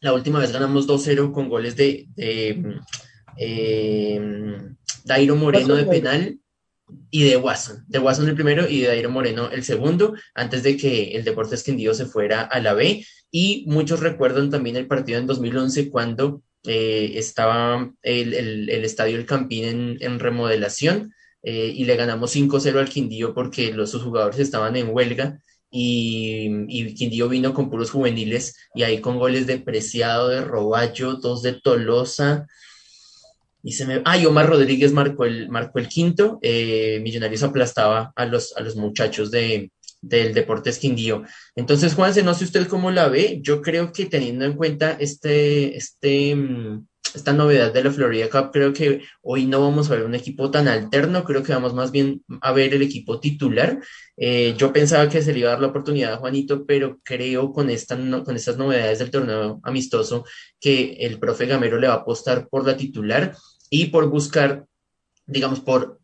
La 0.01 0.13
última 0.13 0.39
vez 0.39 0.53
ganamos 0.53 0.87
2-0 0.87 1.33
con 1.33 1.49
goles 1.49 1.75
de, 1.77 2.07
de 2.15 2.63
eh, 3.39 4.59
Dairo 5.05 5.37
Moreno 5.37 5.75
de 5.75 5.87
penal 5.87 6.39
y 7.11 7.25
de 7.25 7.37
Watson, 7.37 7.85
de 7.89 7.99
Watson 7.99 8.29
el 8.29 8.35
primero 8.35 8.69
y 8.69 8.81
de 8.81 8.89
Dairo 8.89 9.11
Moreno 9.11 9.51
el 9.51 9.65
segundo, 9.65 10.15
antes 10.35 10.63
de 10.63 10.77
que 10.77 11.17
el 11.17 11.25
Deportes 11.25 11.63
Quindío 11.63 11.95
se 11.95 12.07
fuera 12.07 12.43
a 12.43 12.61
la 12.61 12.75
B. 12.75 13.05
Y 13.31 13.65
muchos 13.67 14.01
recuerdan 14.01 14.51
también 14.51 14.77
el 14.77 14.87
partido 14.87 15.19
en 15.19 15.27
2011 15.27 15.91
cuando 15.91 16.43
eh, 16.65 17.13
estaba 17.15 17.93
el, 18.03 18.35
el, 18.35 18.85
estadio 18.85 19.17
El 19.17 19.27
Campín 19.27 19.99
en, 20.01 20.19
remodelación 20.19 21.13
eh, 21.43 21.73
y 21.75 21.85
le 21.85 21.97
ganamos 21.97 22.35
5-0 22.35 22.79
al 22.79 22.89
Quindío 22.89 23.35
porque 23.35 23.73
los 23.73 23.91
sus 23.91 24.03
jugadores 24.03 24.41
estaban 24.41 24.77
en 24.77 24.89
huelga 24.91 25.41
y, 25.71 26.49
y, 26.69 26.95
Quindío 26.95 27.29
vino 27.29 27.53
con 27.53 27.71
puros 27.71 27.91
juveniles 27.91 28.57
y 28.75 28.83
ahí 28.83 29.01
con 29.01 29.19
goles 29.19 29.47
de 29.47 29.59
Preciado, 29.59 30.29
de 30.29 30.43
Roballo, 30.43 31.15
dos 31.15 31.43
de 31.43 31.53
Tolosa, 31.55 32.47
y 33.67 33.73
se 33.73 33.85
me... 33.85 34.01
Ah, 34.05 34.17
y 34.17 34.25
Omar 34.27 34.49
Rodríguez 34.49 34.93
marcó 34.93 35.25
el, 35.25 35.49
marcó 35.49 35.81
el 35.81 35.89
quinto. 35.89 36.39
Eh, 36.41 37.01
Millonarios 37.03 37.43
aplastaba 37.43 38.13
a 38.15 38.25
los, 38.25 38.57
a 38.57 38.61
los 38.61 38.77
muchachos 38.77 39.33
de, 39.33 39.73
del 40.01 40.35
Deportes 40.35 40.79
Quindío. 40.79 41.25
Entonces, 41.57 41.95
Juanse, 41.95 42.23
no 42.23 42.33
sé 42.33 42.45
usted 42.45 42.69
cómo 42.69 42.93
la 42.93 43.09
ve. 43.09 43.41
Yo 43.43 43.63
creo 43.63 43.93
que 43.93 44.07
teniendo 44.07 44.45
en 44.45 44.53
cuenta 44.53 44.97
este, 45.01 45.77
este, 45.77 46.37
esta 47.13 47.33
novedad 47.33 47.73
de 47.73 47.83
la 47.83 47.91
Florida 47.91 48.31
Cup, 48.31 48.51
creo 48.53 48.73
que 48.73 49.03
hoy 49.21 49.47
no 49.47 49.61
vamos 49.61 49.91
a 49.91 49.97
ver 49.97 50.05
un 50.05 50.15
equipo 50.15 50.49
tan 50.49 50.69
alterno, 50.69 51.25
creo 51.25 51.43
que 51.43 51.53
vamos 51.53 51.75
más 51.75 51.91
bien 51.91 52.23
a 52.43 52.53
ver 52.53 52.73
el 52.73 52.83
equipo 52.83 53.19
titular. 53.19 53.81
Eh, 54.17 54.55
yo 54.57 54.73
pensaba 54.73 55.09
que 55.09 55.23
se 55.23 55.33
le 55.33 55.41
iba 55.41 55.49
a 55.49 55.53
dar 55.55 55.61
la 55.61 55.69
oportunidad 55.69 56.13
a 56.13 56.19
Juanito, 56.19 56.65
pero 56.65 57.01
creo 57.03 57.53
con, 57.53 57.69
esta, 57.69 57.97
con 58.23 58.37
estas 58.37 58.59
novedades 58.59 59.01
del 59.01 59.11
torneo 59.11 59.59
amistoso 59.65 60.25
que 60.61 60.99
el 61.01 61.19
profe 61.19 61.47
Gamero 61.47 61.81
le 61.81 61.89
va 61.89 61.95
a 61.95 61.97
apostar 61.97 62.49
por 62.49 62.65
la 62.65 62.77
titular 62.77 63.35
y 63.71 63.87
por 63.87 64.09
buscar, 64.09 64.67
digamos, 65.27 65.61
por 65.61 66.01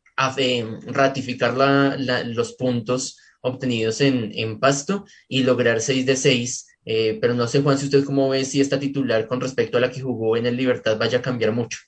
ratificar 0.87 1.57
la, 1.57 1.97
la, 1.99 2.23
los 2.25 2.53
puntos 2.53 3.19
obtenidos 3.41 4.01
en, 4.01 4.31
en, 4.35 4.61
Pasto 4.61 5.05
y 5.29 5.43
lograr 5.43 5.81
6 5.81 6.07
de 6.07 6.17
6. 6.17 6.69
Eh, 6.85 7.19
pero 7.21 7.35
no 7.35 7.47
sé, 7.47 7.63
Juan, 7.63 7.79
si 7.79 7.87
usted 7.87 8.05
cómo 8.05 8.29
ve 8.29 8.45
si 8.45 8.61
esta 8.61 8.79
titular 8.79 9.27
con 9.27 9.41
respecto 9.41 9.79
a 9.79 9.81
la 9.81 9.91
que 9.91 10.01
jugó 10.01 10.37
en 10.37 10.47
el 10.47 10.57
Libertad 10.57 10.99
vaya 10.99 11.19
a 11.19 11.23
cambiar 11.23 11.53
mucho. 11.53 11.79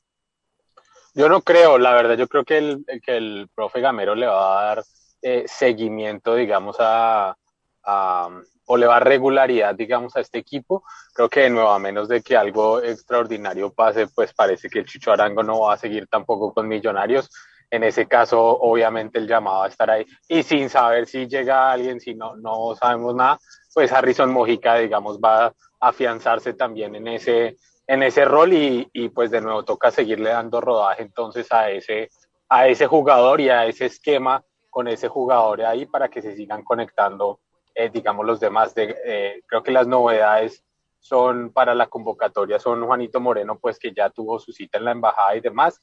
Yo 1.15 1.29
no 1.29 1.43
creo, 1.43 1.79
la 1.79 1.93
verdad, 1.93 2.17
yo 2.17 2.27
creo 2.27 2.45
que 2.45 2.59
el, 2.59 2.85
que 3.05 3.17
el 3.17 3.49
profe 3.55 3.81
Gamero 3.81 4.17
le 4.17 4.27
va 4.27 4.61
a 4.61 4.65
dar 4.65 4.85
eh, 5.23 5.45
seguimiento, 5.47 6.35
digamos, 6.35 6.77
a, 6.81 7.37
o 8.67 8.77
le 8.77 8.87
va 8.87 9.01
regularidad, 9.01 9.75
digamos, 9.75 10.17
a 10.17 10.21
este 10.21 10.39
equipo. 10.39 10.85
Creo 11.13 11.29
que 11.29 11.41
de 11.41 11.51
nuevo, 11.51 11.71
a 11.71 11.79
menos 11.79 12.09
de 12.09 12.23
que 12.23 12.37
algo 12.37 12.83
extraordinario 12.83 13.73
pase, 13.73 14.07
pues 14.09 14.33
parece 14.33 14.69
que 14.69 14.81
el 14.81 14.87
Chicho 14.87 15.13
Arango 15.13 15.43
no 15.43 15.61
va 15.61 15.75
a 15.75 15.79
seguir 15.79 16.07
tampoco 16.09 16.53
con 16.53 16.69
Millonarios. 16.69 17.31
En 17.71 17.83
ese 17.83 18.07
caso, 18.07 18.41
obviamente, 18.41 19.19
el 19.19 19.27
llamado 19.27 19.65
a 19.65 19.69
estar 19.69 19.91
ahí. 19.91 20.07
Y 20.29 20.43
sin 20.43 20.69
saber 20.69 21.07
si 21.07 21.27
llega 21.27 21.73
alguien, 21.73 22.01
si 22.01 22.15
no, 22.15 22.37
no 22.37 22.75
sabemos 22.77 23.15
nada, 23.15 23.39
pues 23.73 23.93
Harrison 23.93 24.33
Mojica, 24.33 24.77
digamos, 24.77 25.19
va 25.19 25.47
a 25.47 25.53
afianzarse 25.81 26.55
también 26.55 26.95
en 26.95 27.09
ese, 27.09 27.57
en 27.87 28.03
ese 28.03 28.25
rol 28.25 28.53
y, 28.53 28.89
y 28.93 29.09
pues 29.09 29.31
de 29.31 29.41
nuevo 29.41 29.65
toca 29.65 29.91
seguirle 29.91 30.31
dando 30.31 30.61
rodaje 30.61 31.03
entonces 31.03 31.51
a 31.53 31.71
ese, 31.71 32.11
a 32.49 32.69
ese 32.69 32.87
jugador 32.87 33.41
y 33.41 33.51
a 33.51 33.67
ese 33.67 33.87
esquema 33.87 34.43
con 34.71 34.89
ese 34.89 35.09
jugador 35.09 35.63
ahí 35.63 35.87
para 35.87 36.09
que 36.09 36.23
se 36.23 36.35
sigan 36.35 36.65
conectando 36.65 37.41
eh, 37.75 37.91
digamos, 37.93 38.25
los 38.27 38.41
demás. 38.41 38.75
De, 38.75 38.97
eh, 39.05 39.43
creo 39.47 39.63
que 39.63 39.73
las 39.73 39.87
novedades 39.87 40.65
son 40.99 41.53
para 41.53 41.75
la 41.75 41.87
convocatoria, 41.87 42.59
son 42.59 42.87
Juanito 42.87 43.21
Moreno, 43.21 43.59
pues 43.59 43.79
que 43.79 43.93
ya 43.93 44.09
tuvo 44.09 44.39
su 44.39 44.53
cita 44.53 44.79
en 44.79 44.87
la 44.87 44.93
embajada 44.93 45.37
y 45.37 45.41
demás. 45.41 45.83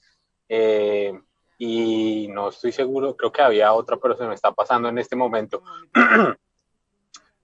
Eh, 0.49 1.13
y 1.59 2.27
no 2.29 2.49
estoy 2.49 2.71
seguro, 2.71 3.15
creo 3.15 3.31
que 3.31 3.43
había 3.43 3.71
otra, 3.71 3.97
pero 3.97 4.17
se 4.17 4.25
me 4.25 4.33
está 4.33 4.51
pasando 4.51 4.89
en 4.89 4.97
este 4.97 5.15
momento. 5.15 5.63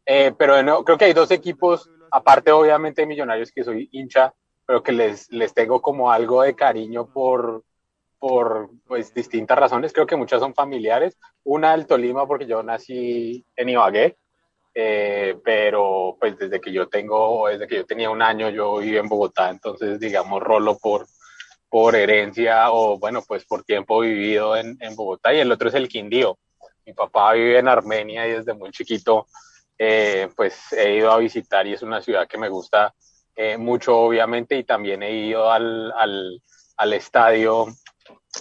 Eh, 0.10 0.34
pero 0.38 0.86
creo 0.86 0.98
que 0.98 1.04
hay 1.04 1.12
dos 1.12 1.32
equipos, 1.32 1.91
aparte 2.12 2.50
obviamente 2.50 3.02
de 3.02 3.08
Millonarios 3.08 3.52
que 3.52 3.66
soy 3.66 3.89
hincha, 3.91 4.34
pero 4.66 4.82
que 4.82 4.93
les, 4.93 5.30
les 5.34 5.54
tengo 5.54 5.82
como 5.82 6.10
algo 6.10 6.43
de 6.43 6.56
cariño 6.56 7.12
por, 7.12 7.66
por 8.18 8.70
pues, 8.86 9.14
distintas 9.14 9.60
razones, 9.60 9.91
creo 9.91 10.08
que 10.08 10.16
muchas 10.16 10.39
son 10.39 10.54
familiares. 10.54 11.18
Una 11.43 11.74
el 11.74 11.88
Tolima 11.88 12.26
porque 12.26 12.48
yo 12.48 12.64
nací 12.64 13.45
en 13.58 13.68
Ibagué, 13.68 14.18
eh, 14.80 15.36
pero 15.43 16.15
pues 16.19 16.38
desde 16.38 16.61
que 16.61 16.71
yo 16.71 16.88
tengo, 16.88 17.47
desde 17.47 17.67
que 17.67 17.78
yo 17.78 17.86
tenía 17.88 18.11
un 18.11 18.21
año 18.21 18.47
yo 18.51 18.78
viví 18.78 18.95
en 18.95 19.09
Bogotá, 19.09 19.49
entonces 19.49 19.99
digamos 19.99 20.39
rolo 20.39 20.78
por, 20.78 21.07
por 21.67 21.95
herencia 21.95 22.71
o 22.71 22.99
bueno, 22.99 23.23
pues 23.28 23.43
por 23.45 23.63
tiempo 23.63 24.01
vivido 24.01 24.55
en, 24.55 24.78
en 24.80 24.95
Bogotá 24.95 25.34
y 25.34 25.39
el 25.39 25.51
otro 25.51 25.69
es 25.69 25.73
el 25.73 25.89
Quindío. 25.89 26.38
Mi 26.86 26.93
papá 26.93 27.34
vive 27.34 27.57
en 27.57 27.67
Armenia 27.67 28.28
y 28.28 28.34
desde 28.34 28.53
muy 28.53 28.69
chiquito 28.69 29.25
eh, 29.80 30.30
pues 30.36 30.71
he 30.73 30.93
ido 30.97 31.11
a 31.11 31.17
visitar 31.17 31.65
y 31.65 31.73
es 31.73 31.82
una 31.82 31.99
ciudad 31.99 32.28
que 32.28 32.38
me 32.38 32.49
gusta 32.49 32.93
eh, 33.36 33.57
mucho, 33.57 33.97
obviamente, 33.97 34.55
y 34.57 34.63
también 34.63 35.01
he 35.01 35.11
ido 35.11 35.51
al, 35.51 35.91
al, 35.93 36.39
al 36.78 36.93
estadio 36.93 37.65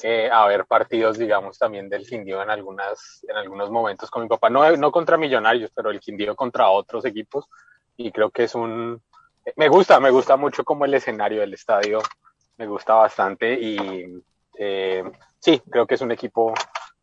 eh, 0.05 0.31
a 0.31 0.47
ver 0.47 0.67
partidos, 0.67 1.19
digamos, 1.19 1.59
también 1.59 1.89
del 1.89 2.07
Quindío 2.07 2.43
en, 2.43 2.51
algunas, 2.51 3.25
en 3.29 3.37
algunos 3.37 3.71
momentos 3.71 4.11
con 4.11 4.23
mi 4.23 4.29
papá. 4.29 4.51
No, 4.51 4.77
no 4.77 4.91
contra 4.91 5.17
Millonarios, 5.17 5.71
pero 5.75 5.91
el 5.91 6.01
Quindío 6.01 6.35
contra 6.35 6.69
otros 6.71 7.05
equipos. 7.05 7.47
Y 7.97 8.13
creo 8.13 8.31
que 8.31 8.45
es 8.45 8.55
un... 8.55 9.03
Me 9.57 9.69
gusta, 9.69 10.01
me 10.01 10.11
gusta 10.11 10.37
mucho 10.37 10.65
como 10.65 10.85
el 10.85 10.95
escenario 10.95 11.41
del 11.41 11.55
estadio. 11.55 12.01
Me 12.57 12.67
gusta 12.67 12.95
bastante 12.95 13.55
y 13.55 14.23
sí, 15.41 15.63
creo 15.71 15.87
que 15.87 15.95
es 15.95 16.01
un 16.01 16.13
equipo 16.13 16.55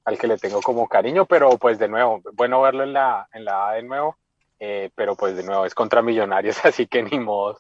al 0.05 0.17
que 0.17 0.27
le 0.27 0.37
tengo 0.37 0.61
como 0.61 0.87
cariño, 0.87 1.25
pero 1.25 1.57
pues 1.57 1.79
de 1.79 1.87
nuevo, 1.87 2.21
bueno 2.33 2.61
verlo 2.61 2.83
en 2.83 2.93
la, 2.93 3.27
en 3.31 3.45
la 3.45 3.69
A 3.69 3.73
de 3.73 3.83
nuevo 3.83 4.17
eh, 4.65 4.91
pero 4.95 5.17
pues 5.17 5.35
de 5.35 5.43
nuevo 5.43 5.65
es 5.65 5.75
contra 5.75 6.01
Millonarios, 6.01 6.55
así 6.65 6.87
que 6.87 7.03
ni 7.03 7.19
modo, 7.19 7.59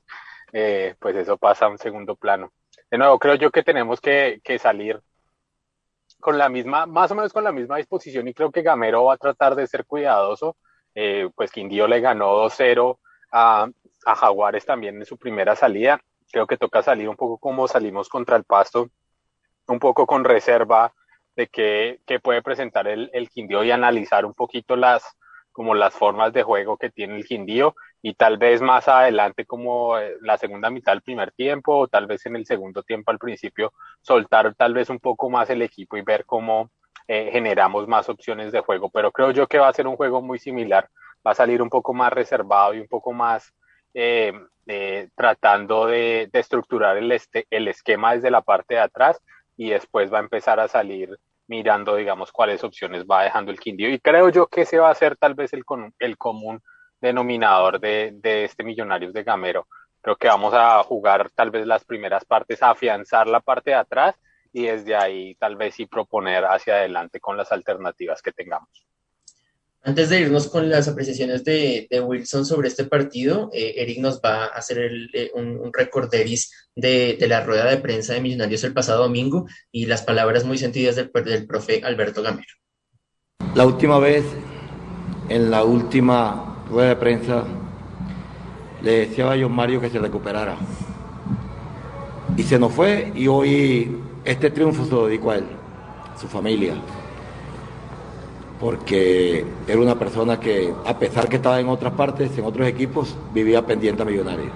eh, 0.53 0.95
pues 0.99 1.13
eso 1.17 1.35
pasa 1.35 1.65
a 1.65 1.69
un 1.69 1.77
segundo 1.77 2.15
plano. 2.15 2.53
De 2.89 2.97
nuevo, 2.97 3.19
creo 3.19 3.35
yo 3.35 3.51
que 3.51 3.61
tenemos 3.61 3.99
que, 3.99 4.39
que, 4.41 4.57
salir 4.57 5.01
con 6.23 6.37
la 6.37 6.49
misma, 6.49 6.87
más 6.87 7.11
o 7.11 7.15
menos 7.15 7.33
con 7.33 7.43
la 7.43 7.51
misma 7.51 7.77
disposición 7.77 8.27
y 8.27 8.33
creo 8.33 8.49
que 8.49 8.63
Gamero 8.63 9.03
va 9.03 9.15
a 9.15 9.17
tratar 9.17 9.55
de 9.55 9.67
ser 9.67 9.85
cuidadoso, 9.85 10.55
eh, 10.95 11.29
pues 11.35 11.51
Quindío 11.51 11.85
le 11.85 11.99
ganó 11.99 12.33
2-0 12.37 12.97
a, 13.31 13.67
Jaguares 14.05 14.65
también 14.65 14.95
en 14.95 15.05
su 15.05 15.17
primera 15.17 15.55
salida, 15.55 15.99
creo 16.31 16.47
que 16.47 16.57
toca 16.57 16.81
salir 16.81 17.09
un 17.09 17.15
poco 17.15 17.37
como 17.37 17.67
salimos 17.67 18.09
contra 18.09 18.37
el 18.37 18.45
Pasto, 18.45 18.89
un 19.67 19.79
poco 19.79 20.07
con 20.07 20.23
reserva 20.23 20.93
de 21.35 21.47
qué, 21.47 21.99
puede 22.21 22.41
presentar 22.41 22.87
el, 22.87 23.09
el 23.13 23.29
Quindío 23.29 23.63
y 23.63 23.71
analizar 23.71 24.25
un 24.25 24.33
poquito 24.33 24.75
las, 24.77 25.03
como 25.51 25.75
las 25.75 25.93
formas 25.93 26.31
de 26.31 26.43
juego 26.43 26.77
que 26.77 26.89
tiene 26.89 27.17
el 27.17 27.25
Quindío 27.25 27.75
y 28.05 28.15
tal 28.15 28.37
vez 28.37 28.61
más 28.61 28.89
adelante 28.89 29.45
como 29.45 29.97
eh, 29.97 30.17
la 30.21 30.37
segunda 30.37 30.69
mitad 30.69 30.91
del 30.91 31.01
primer 31.01 31.31
tiempo 31.31 31.77
o 31.77 31.87
tal 31.87 32.05
vez 32.05 32.25
en 32.25 32.35
el 32.35 32.45
segundo 32.45 32.83
tiempo 32.83 33.11
al 33.11 33.17
principio 33.17 33.73
soltar 34.01 34.53
tal 34.55 34.73
vez 34.73 34.89
un 34.89 34.99
poco 34.99 35.29
más 35.29 35.49
el 35.49 35.61
equipo 35.61 35.95
y 35.95 36.01
ver 36.01 36.25
cómo 36.25 36.69
eh, 37.07 37.29
generamos 37.31 37.87
más 37.87 38.09
opciones 38.09 38.51
de 38.51 38.59
juego. 38.59 38.89
Pero 38.89 39.11
creo 39.13 39.31
yo 39.31 39.47
que 39.47 39.57
va 39.57 39.69
a 39.69 39.73
ser 39.73 39.87
un 39.87 39.95
juego 39.95 40.21
muy 40.21 40.37
similar, 40.37 40.89
va 41.25 41.31
a 41.31 41.35
salir 41.35 41.61
un 41.61 41.69
poco 41.69 41.93
más 41.93 42.11
reservado 42.11 42.73
y 42.73 42.81
un 42.81 42.89
poco 42.89 43.13
más 43.13 43.53
eh, 43.93 44.33
tratando 45.15 45.87
de, 45.87 46.29
estructurar 46.33 46.97
el, 46.97 47.09
este, 47.09 47.47
el 47.49 47.69
esquema 47.69 48.15
desde 48.15 48.31
la 48.31 48.41
parte 48.41 48.75
de 48.75 48.81
atrás 48.81 49.21
y 49.55 49.69
después 49.69 50.11
va 50.11 50.17
a 50.17 50.23
empezar 50.23 50.59
a 50.59 50.67
salir 50.67 51.17
mirando, 51.47 51.95
digamos, 51.95 52.33
cuáles 52.33 52.65
opciones 52.65 53.05
va 53.05 53.23
dejando 53.23 53.51
el 53.51 53.61
Quindío. 53.61 53.89
Y 53.89 53.99
creo 53.99 54.27
yo 54.27 54.47
que 54.47 54.61
ese 54.61 54.79
va 54.79 54.89
a 54.89 54.95
ser 54.95 55.15
tal 55.15 55.35
vez 55.35 55.53
el, 55.53 55.63
el 55.99 56.17
común 56.17 56.61
denominador 57.03 57.79
de, 57.79 58.11
de 58.15 58.45
este 58.45 58.63
Millonarios 58.63 59.13
de 59.13 59.23
Gamero. 59.23 59.67
Creo 60.01 60.15
que 60.15 60.27
vamos 60.27 60.53
a 60.55 60.81
jugar 60.83 61.29
tal 61.35 61.51
vez 61.51 61.67
las 61.67 61.83
primeras 61.85 62.25
partes, 62.25 62.63
a 62.63 62.71
afianzar 62.71 63.27
la 63.27 63.41
parte 63.41 63.71
de 63.71 63.75
atrás 63.75 64.15
y 64.51 64.63
desde 64.63 64.95
ahí 64.95 65.35
tal 65.35 65.55
vez 65.55 65.75
sí 65.75 65.85
proponer 65.85 66.45
hacia 66.45 66.75
adelante 66.75 67.19
con 67.19 67.35
las 67.35 67.51
alternativas 67.51 68.21
que 68.21 68.31
tengamos. 68.31 68.69
Antes 69.85 70.09
de 70.09 70.21
irnos 70.21 70.47
con 70.47 70.69
las 70.69 70.87
apreciaciones 70.87 71.43
de, 71.43 71.89
Wilson 72.01 72.45
sobre 72.45 72.69
este 72.69 72.85
partido, 72.85 73.49
eh, 73.51 73.73
Eric 73.77 73.99
nos 73.99 74.21
va 74.21 74.45
a 74.45 74.47
hacer 74.47 74.79
eh, 75.13 75.29
un, 75.33 75.57
un, 75.57 75.73
recorderis 75.73 76.69
de, 76.73 77.17
la 77.27 77.43
rueda 77.43 77.69
de 77.69 77.77
prensa 77.77 78.13
de 78.13 78.21
Millonarios 78.21 78.63
el 78.63 78.73
pasado 78.73 79.03
domingo 79.03 79.45
y 79.73 79.87
las 79.87 80.03
palabras 80.03 80.45
muy 80.45 80.57
sentidas 80.57 80.95
del, 80.95 81.11
del 81.25 81.45
profe 81.45 81.81
Alberto 81.83 82.21
Gamero. 82.21 82.53
La 83.55 83.65
última 83.65 83.99
vez, 83.99 84.23
en 85.27 85.51
la 85.51 85.65
última 85.65 86.52
rueda 86.69 86.89
de 86.89 86.95
prensa, 86.95 87.43
le 88.81 89.07
decía 89.07 89.31
a 89.31 89.37
John 89.39 89.53
Mario 89.53 89.79
que 89.79 89.89
se 89.89 89.99
recuperara. 89.99 90.55
Y 92.35 92.43
se 92.43 92.57
nos 92.57 92.71
fue 92.71 93.11
y 93.15 93.27
hoy 93.27 93.97
este 94.25 94.49
triunfo 94.49 94.85
se 94.85 94.91
lo 94.91 95.05
dedico 95.05 95.31
a 95.31 95.37
él, 95.37 95.45
a 96.13 96.17
su 96.19 96.27
familia 96.27 96.75
porque 98.63 99.45
era 99.67 99.81
una 99.81 99.99
persona 99.99 100.39
que, 100.39 100.73
a 100.85 100.97
pesar 100.97 101.27
que 101.27 101.35
estaba 101.35 101.59
en 101.59 101.67
otras 101.67 101.91
partes, 101.95 102.37
en 102.37 102.45
otros 102.45 102.65
equipos, 102.65 103.13
vivía 103.33 103.65
pendiente 103.65 104.03
a 104.03 104.05
Millonarios. 104.05 104.51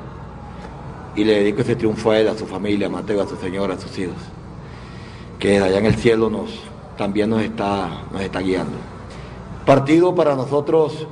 Y 1.14 1.26
le 1.26 1.40
dedico 1.40 1.60
ese 1.60 1.76
triunfo 1.76 2.12
a 2.12 2.20
él, 2.20 2.30
a 2.30 2.38
su 2.38 2.46
familia, 2.46 2.88
a 2.88 2.90
Mateo, 2.90 3.22
a 3.22 3.28
su 3.28 3.36
señora, 3.36 3.74
a 3.74 3.78
sus 3.78 4.00
hijos, 4.00 4.16
que 5.38 5.60
allá 5.60 5.80
en 5.80 5.88
el 5.88 5.96
cielo 5.96 6.30
nos, 6.30 6.52
también 6.98 7.30
nos 7.30 7.42
está, 7.42 8.04
nos 8.14 8.22
está 8.22 8.40
guiando. 8.40 8.78
Partido 9.66 10.16
para 10.16 10.36
nosotros 10.36 11.06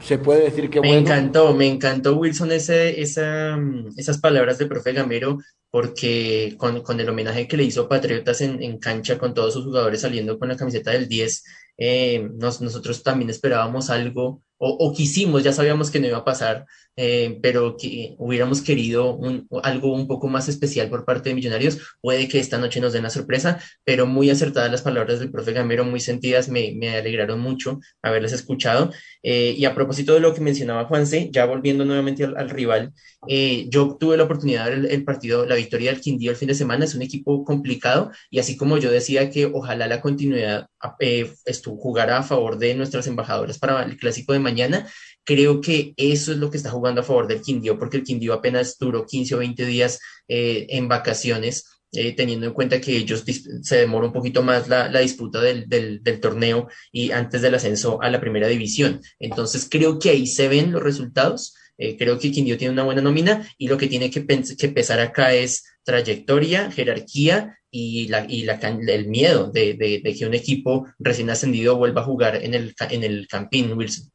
se 0.00 0.18
puede 0.18 0.44
decir 0.44 0.70
que 0.70 0.80
me 0.80 0.96
encantó, 0.96 1.54
me 1.54 1.66
encantó 1.66 2.16
Wilson 2.16 2.52
ese, 2.52 3.00
esa, 3.00 3.58
esas 3.96 4.18
palabras 4.18 4.58
del 4.58 4.68
profe 4.68 4.92
Gamero 4.92 5.38
porque 5.70 6.54
con, 6.56 6.82
con, 6.82 6.98
el 7.00 7.08
homenaje 7.08 7.46
que 7.46 7.56
le 7.56 7.64
hizo 7.64 7.88
Patriotas 7.88 8.40
en, 8.40 8.62
en, 8.62 8.78
cancha 8.78 9.18
con 9.18 9.34
todos 9.34 9.52
sus 9.52 9.64
jugadores 9.64 10.00
saliendo 10.00 10.38
con 10.38 10.48
la 10.48 10.56
camiseta 10.56 10.92
del 10.92 11.08
10, 11.08 11.44
eh, 11.78 12.28
nosotros 12.34 13.02
también 13.02 13.30
esperábamos 13.30 13.90
algo, 13.90 14.42
o, 14.56 14.68
o, 14.70 14.92
quisimos, 14.94 15.44
ya 15.44 15.52
sabíamos 15.52 15.90
que 15.90 16.00
no 16.00 16.06
iba 16.06 16.18
a 16.18 16.24
pasar, 16.24 16.64
eh, 17.00 17.38
pero 17.40 17.76
que 17.76 18.16
hubiéramos 18.18 18.60
querido 18.60 19.14
un, 19.14 19.46
algo 19.62 19.94
un 19.94 20.08
poco 20.08 20.26
más 20.26 20.48
especial 20.48 20.90
por 20.90 21.04
parte 21.04 21.28
de 21.28 21.36
Millonarios. 21.36 21.78
Puede 22.00 22.26
que 22.26 22.40
esta 22.40 22.58
noche 22.58 22.80
nos 22.80 22.92
den 22.92 23.04
la 23.04 23.10
sorpresa, 23.10 23.60
pero 23.84 24.04
muy 24.04 24.30
acertadas 24.30 24.72
las 24.72 24.82
palabras 24.82 25.20
del 25.20 25.30
profe 25.30 25.52
Gamero, 25.52 25.84
muy 25.84 26.00
sentidas, 26.00 26.48
me, 26.48 26.72
me 26.74 26.96
alegraron 26.96 27.38
mucho 27.38 27.78
haberlas 28.02 28.32
escuchado. 28.32 28.90
Eh, 29.22 29.54
y 29.56 29.64
a 29.64 29.76
propósito 29.76 30.12
de 30.14 30.20
lo 30.20 30.34
que 30.34 30.40
mencionaba 30.40 30.86
Juanse, 30.86 31.30
ya 31.30 31.46
volviendo 31.46 31.84
nuevamente 31.84 32.24
al, 32.24 32.36
al 32.36 32.50
rival, 32.50 32.92
eh, 33.28 33.66
yo 33.68 33.96
tuve 33.98 34.16
la 34.16 34.24
oportunidad 34.24 34.64
de 34.64 34.70
ver 34.70 34.78
el, 34.80 34.86
el, 34.86 35.04
partido, 35.04 35.46
la 35.46 35.54
victoria 35.54 35.92
del 35.92 36.00
Quindío 36.00 36.32
el 36.32 36.36
fin 36.36 36.48
de 36.48 36.54
semana, 36.56 36.84
es 36.84 36.96
un 36.96 37.02
equipo 37.02 37.44
complicado 37.44 38.10
y 38.28 38.40
así 38.40 38.56
como 38.56 38.76
yo 38.76 38.90
decía 38.90 39.30
que 39.30 39.46
ojalá 39.46 39.86
la 39.86 40.00
continuidad 40.00 40.66
eh, 41.00 41.32
jugara 41.64 42.18
a 42.18 42.22
favor 42.22 42.58
de 42.58 42.74
nuestras 42.74 43.06
embajadoras 43.06 43.58
para 43.58 43.82
el 43.82 43.96
clásico 43.96 44.32
de 44.32 44.38
mañana, 44.38 44.88
creo 45.28 45.60
que 45.60 45.92
eso 45.98 46.32
es 46.32 46.38
lo 46.38 46.50
que 46.50 46.56
está 46.56 46.70
jugando 46.70 47.02
a 47.02 47.04
favor 47.04 47.26
del 47.26 47.42
Quindío, 47.42 47.78
porque 47.78 47.98
el 47.98 48.02
Quindío 48.02 48.32
apenas 48.32 48.78
duró 48.78 49.04
15 49.04 49.34
o 49.34 49.38
20 49.38 49.66
días 49.66 50.00
eh, 50.26 50.66
en 50.70 50.88
vacaciones. 50.88 51.66
Eh, 51.92 52.12
teniendo 52.14 52.46
en 52.46 52.52
cuenta 52.52 52.82
que 52.82 52.94
ellos 52.94 53.24
se 53.62 53.76
demora 53.76 54.06
un 54.06 54.12
poquito 54.12 54.42
más 54.42 54.68
la, 54.68 54.90
la 54.90 55.00
disputa 55.00 55.40
del, 55.40 55.66
del, 55.66 56.20
torneo 56.20 56.68
y 56.92 57.12
antes 57.12 57.40
del 57.40 57.54
ascenso 57.54 58.02
a 58.02 58.10
la 58.10 58.20
primera 58.20 58.46
división. 58.46 59.00
Entonces 59.18 59.66
creo 59.70 59.98
que 59.98 60.10
ahí 60.10 60.26
se 60.26 60.48
ven 60.48 60.70
los 60.70 60.82
resultados. 60.82 61.54
Eh, 61.78 61.96
creo 61.96 62.18
que 62.18 62.30
Quindío 62.30 62.58
tiene 62.58 62.74
una 62.74 62.84
buena 62.84 63.00
nómina 63.00 63.48
y 63.56 63.68
lo 63.68 63.78
que 63.78 63.86
tiene 63.86 64.10
que, 64.10 64.26
que 64.26 64.68
pesar 64.68 65.00
acá 65.00 65.32
es 65.32 65.64
trayectoria, 65.82 66.70
jerarquía 66.70 67.58
y, 67.70 68.08
la, 68.08 68.26
y 68.28 68.42
la, 68.44 68.54
el 68.56 69.08
miedo 69.08 69.50
de, 69.50 69.72
de, 69.72 70.02
de, 70.04 70.14
que 70.14 70.26
un 70.26 70.34
equipo 70.34 70.86
recién 70.98 71.30
ascendido 71.30 71.78
vuelva 71.78 72.02
a 72.02 72.04
jugar 72.04 72.36
en 72.36 72.52
el, 72.52 72.74
en 72.90 73.02
el 73.02 73.26
Campín, 73.28 73.72
Wilson 73.72 74.10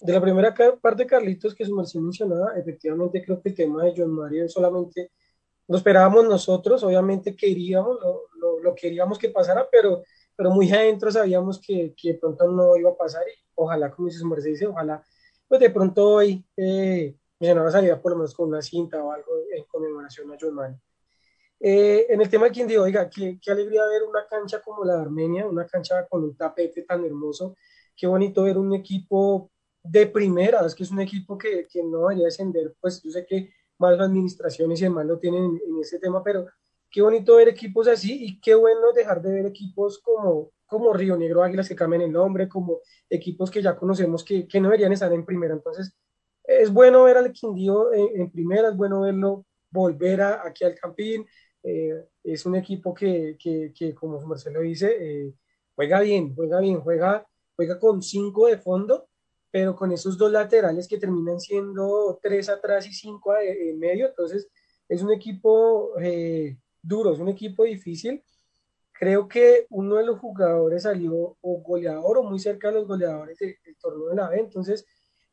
de 0.00 0.12
la 0.12 0.20
primera 0.20 0.54
parte, 0.80 1.06
Carlitos, 1.06 1.54
que 1.54 1.64
su 1.64 1.74
merced 1.74 2.00
mencionaba, 2.00 2.56
efectivamente 2.56 3.24
creo 3.24 3.40
que 3.40 3.50
el 3.50 3.54
tema 3.54 3.84
de 3.84 3.94
John 3.96 4.10
Mario 4.10 4.48
solamente 4.48 5.12
lo 5.68 5.76
esperábamos 5.76 6.24
nosotros, 6.24 6.82
obviamente 6.82 7.34
queríamos, 7.36 7.98
lo, 8.00 8.22
lo, 8.38 8.60
lo, 8.60 8.74
queríamos 8.74 9.18
que 9.18 9.30
pasara, 9.30 9.66
pero, 9.70 10.02
pero 10.36 10.50
muy 10.50 10.70
adentro 10.70 11.10
sabíamos 11.10 11.60
que, 11.60 11.94
que 11.96 12.12
de 12.12 12.18
pronto 12.18 12.46
no 12.48 12.76
iba 12.76 12.90
a 12.90 12.96
pasar 12.96 13.22
y 13.28 13.40
ojalá, 13.54 13.90
como 13.90 14.08
dice 14.08 14.18
su 14.18 14.26
merced 14.26 14.50
dice, 14.50 14.66
ojalá, 14.66 15.02
pues 15.48 15.60
de 15.60 15.70
pronto 15.70 16.06
hoy 16.06 16.44
eh, 16.56 17.16
Millonarios 17.38 17.72
saliera 17.72 18.00
por 18.00 18.12
lo 18.12 18.18
menos 18.18 18.34
con 18.34 18.48
una 18.48 18.62
cinta 18.62 19.02
o 19.02 19.10
algo 19.12 19.32
en 19.54 19.64
conmemoración 19.64 20.32
a 20.32 20.36
John 20.40 20.54
Mario. 20.54 20.80
Eh, 21.60 22.06
en 22.08 22.20
el 22.20 22.28
tema 22.28 22.46
de 22.46 22.52
Quindío, 22.52 22.82
oiga, 22.82 23.08
qué, 23.08 23.38
qué 23.40 23.50
alegría 23.50 23.86
ver 23.86 24.02
una 24.02 24.26
cancha 24.26 24.60
como 24.60 24.84
la 24.84 24.96
de 24.96 25.02
Armenia, 25.02 25.46
una 25.46 25.66
cancha 25.66 26.06
con 26.06 26.24
un 26.24 26.36
tapete 26.36 26.82
tan 26.82 27.04
hermoso, 27.04 27.56
qué 27.96 28.06
bonito 28.06 28.42
ver 28.42 28.58
un 28.58 28.74
equipo 28.74 29.50
de 29.84 30.06
primera, 30.06 30.64
es 30.66 30.74
que 30.74 30.82
es 30.82 30.90
un 30.90 31.00
equipo 31.00 31.36
que, 31.36 31.66
que 31.70 31.82
no 31.82 32.00
debería 32.00 32.24
descender, 32.24 32.74
pues 32.80 33.02
yo 33.02 33.10
sé 33.10 33.26
que 33.26 33.52
más 33.78 34.00
administraciones 34.00 34.80
y 34.80 34.84
demás 34.84 35.06
lo 35.06 35.18
tienen 35.18 35.60
en, 35.66 35.80
ese 35.80 35.98
tema, 35.98 36.22
pero 36.24 36.46
qué 36.90 37.02
bonito 37.02 37.36
ver 37.36 37.48
equipos 37.48 37.86
así 37.88 38.24
y 38.24 38.40
qué 38.40 38.54
bueno 38.54 38.92
dejar 38.94 39.20
de 39.20 39.32
ver 39.32 39.46
equipos 39.46 39.98
como, 39.98 40.52
como 40.66 40.92
Río 40.94 41.16
Negro 41.16 41.42
Águilas 41.42 41.68
que 41.68 41.76
cambian 41.76 42.02
el 42.02 42.12
nombre, 42.12 42.48
como 42.48 42.80
equipos 43.10 43.50
que 43.50 43.62
ya 43.62 43.76
conocemos 43.76 44.24
que, 44.24 44.48
que 44.48 44.60
no 44.60 44.68
deberían 44.68 44.92
estar 44.92 45.12
en 45.12 45.24
primera. 45.24 45.54
Entonces, 45.54 45.94
es 46.44 46.72
bueno 46.72 47.04
ver 47.04 47.16
al 47.18 47.32
Quindío 47.32 47.92
en, 47.92 48.30
primera, 48.30 48.68
es 48.68 48.76
bueno 48.76 49.02
verlo 49.02 49.46
volver 49.70 50.20
a, 50.22 50.46
aquí 50.46 50.64
al 50.64 50.74
Campín. 50.76 51.26
Eh, 51.62 52.06
es 52.22 52.46
un 52.46 52.54
equipo 52.56 52.94
que, 52.94 53.36
que, 53.38 53.72
que 53.76 53.94
como 53.94 54.20
Marcelo 54.22 54.60
dice, 54.60 54.96
eh, 55.00 55.34
juega 55.74 56.00
bien, 56.00 56.34
juega 56.34 56.60
bien, 56.60 56.80
juega, 56.80 57.26
juega 57.56 57.78
con 57.78 58.02
cinco 58.02 58.46
de 58.46 58.58
fondo, 58.58 59.08
pero 59.54 59.76
con 59.76 59.92
esos 59.92 60.18
dos 60.18 60.32
laterales 60.32 60.88
que 60.88 60.98
terminan 60.98 61.38
siendo 61.38 62.18
tres 62.20 62.48
atrás 62.48 62.88
y 62.88 62.92
cinco 62.92 63.36
en 63.36 63.78
medio. 63.78 64.08
Entonces, 64.08 64.48
es 64.88 65.00
un 65.00 65.12
equipo 65.12 65.92
eh, 66.00 66.58
duro, 66.82 67.12
es 67.12 67.20
un 67.20 67.28
equipo 67.28 67.62
difícil. 67.62 68.20
Creo 68.90 69.28
que 69.28 69.68
uno 69.70 69.94
de 69.94 70.06
los 70.06 70.18
jugadores 70.18 70.82
salió 70.82 71.36
o 71.40 71.62
goleador 71.62 72.18
o 72.18 72.24
muy 72.24 72.40
cerca 72.40 72.66
de 72.66 72.74
los 72.74 72.88
goleadores 72.88 73.38
del, 73.38 73.56
torneo 73.80 74.08
de 74.08 74.16
la 74.16 74.28
B. 74.28 74.40
Entonces, 74.40 74.84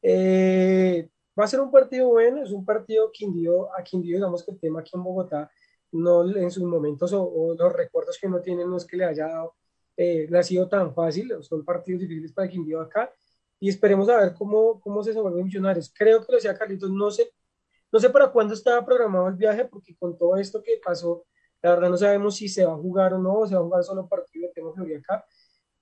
eh, 0.03 1.09
va 1.37 1.45
a 1.45 1.47
ser 1.47 1.59
un 1.59 1.71
partido 1.71 2.09
bueno, 2.09 2.43
es 2.43 2.51
un 2.51 2.63
partido 2.63 3.11
Quindío, 3.11 3.75
a 3.75 3.81
Quindío, 3.81 4.17
digamos 4.17 4.45
que 4.45 4.51
el 4.51 4.59
tema 4.59 4.81
aquí 4.81 4.91
en 4.93 5.03
Bogotá, 5.03 5.49
no 5.93 6.29
en 6.37 6.51
sus 6.51 6.61
momentos 6.61 7.11
o, 7.11 7.55
los 7.57 7.73
recuerdos 7.73 8.19
que 8.21 8.29
no 8.29 8.37
es 8.77 8.85
que 8.85 8.97
le 8.97 9.05
haya 9.05 9.29
dado, 9.29 9.55
eh, 9.97 10.27
le 10.29 10.37
ha 10.37 10.43
sido 10.43 10.69
tan 10.69 10.93
fácil, 10.93 11.33
son 11.41 11.65
partidos 11.65 12.01
difíciles 12.01 12.33
para 12.33 12.47
Quindío 12.47 12.81
acá, 12.81 13.11
y 13.61 13.69
esperemos 13.69 14.09
a 14.09 14.17
ver 14.17 14.33
cómo, 14.33 14.81
cómo 14.81 15.03
se 15.03 15.11
desenvuelven 15.11 15.45
Millonarios. 15.45 15.93
Creo 15.95 16.19
que 16.19 16.31
lo 16.31 16.37
decía 16.37 16.57
Carlitos, 16.57 16.89
no 16.89 17.11
sé, 17.11 17.31
no 17.91 17.99
sé 17.99 18.09
para 18.09 18.31
cuándo 18.31 18.55
estaba 18.55 18.83
programado 18.83 19.27
el 19.27 19.35
viaje, 19.35 19.65
porque 19.65 19.95
con 19.95 20.17
todo 20.17 20.35
esto 20.35 20.63
que 20.63 20.81
pasó, 20.83 21.25
la 21.61 21.75
verdad 21.75 21.91
no 21.91 21.97
sabemos 21.97 22.35
si 22.35 22.49
se 22.49 22.65
va 22.65 22.73
a 22.73 22.77
jugar 22.77 23.13
o 23.13 23.19
no, 23.19 23.37
o 23.37 23.47
se 23.47 23.53
va 23.53 23.61
a 23.61 23.63
jugar 23.63 23.83
solo 23.83 24.09
partido 24.09 24.47
de 24.47 24.53
tema 24.53 24.71
acá. 24.97 25.23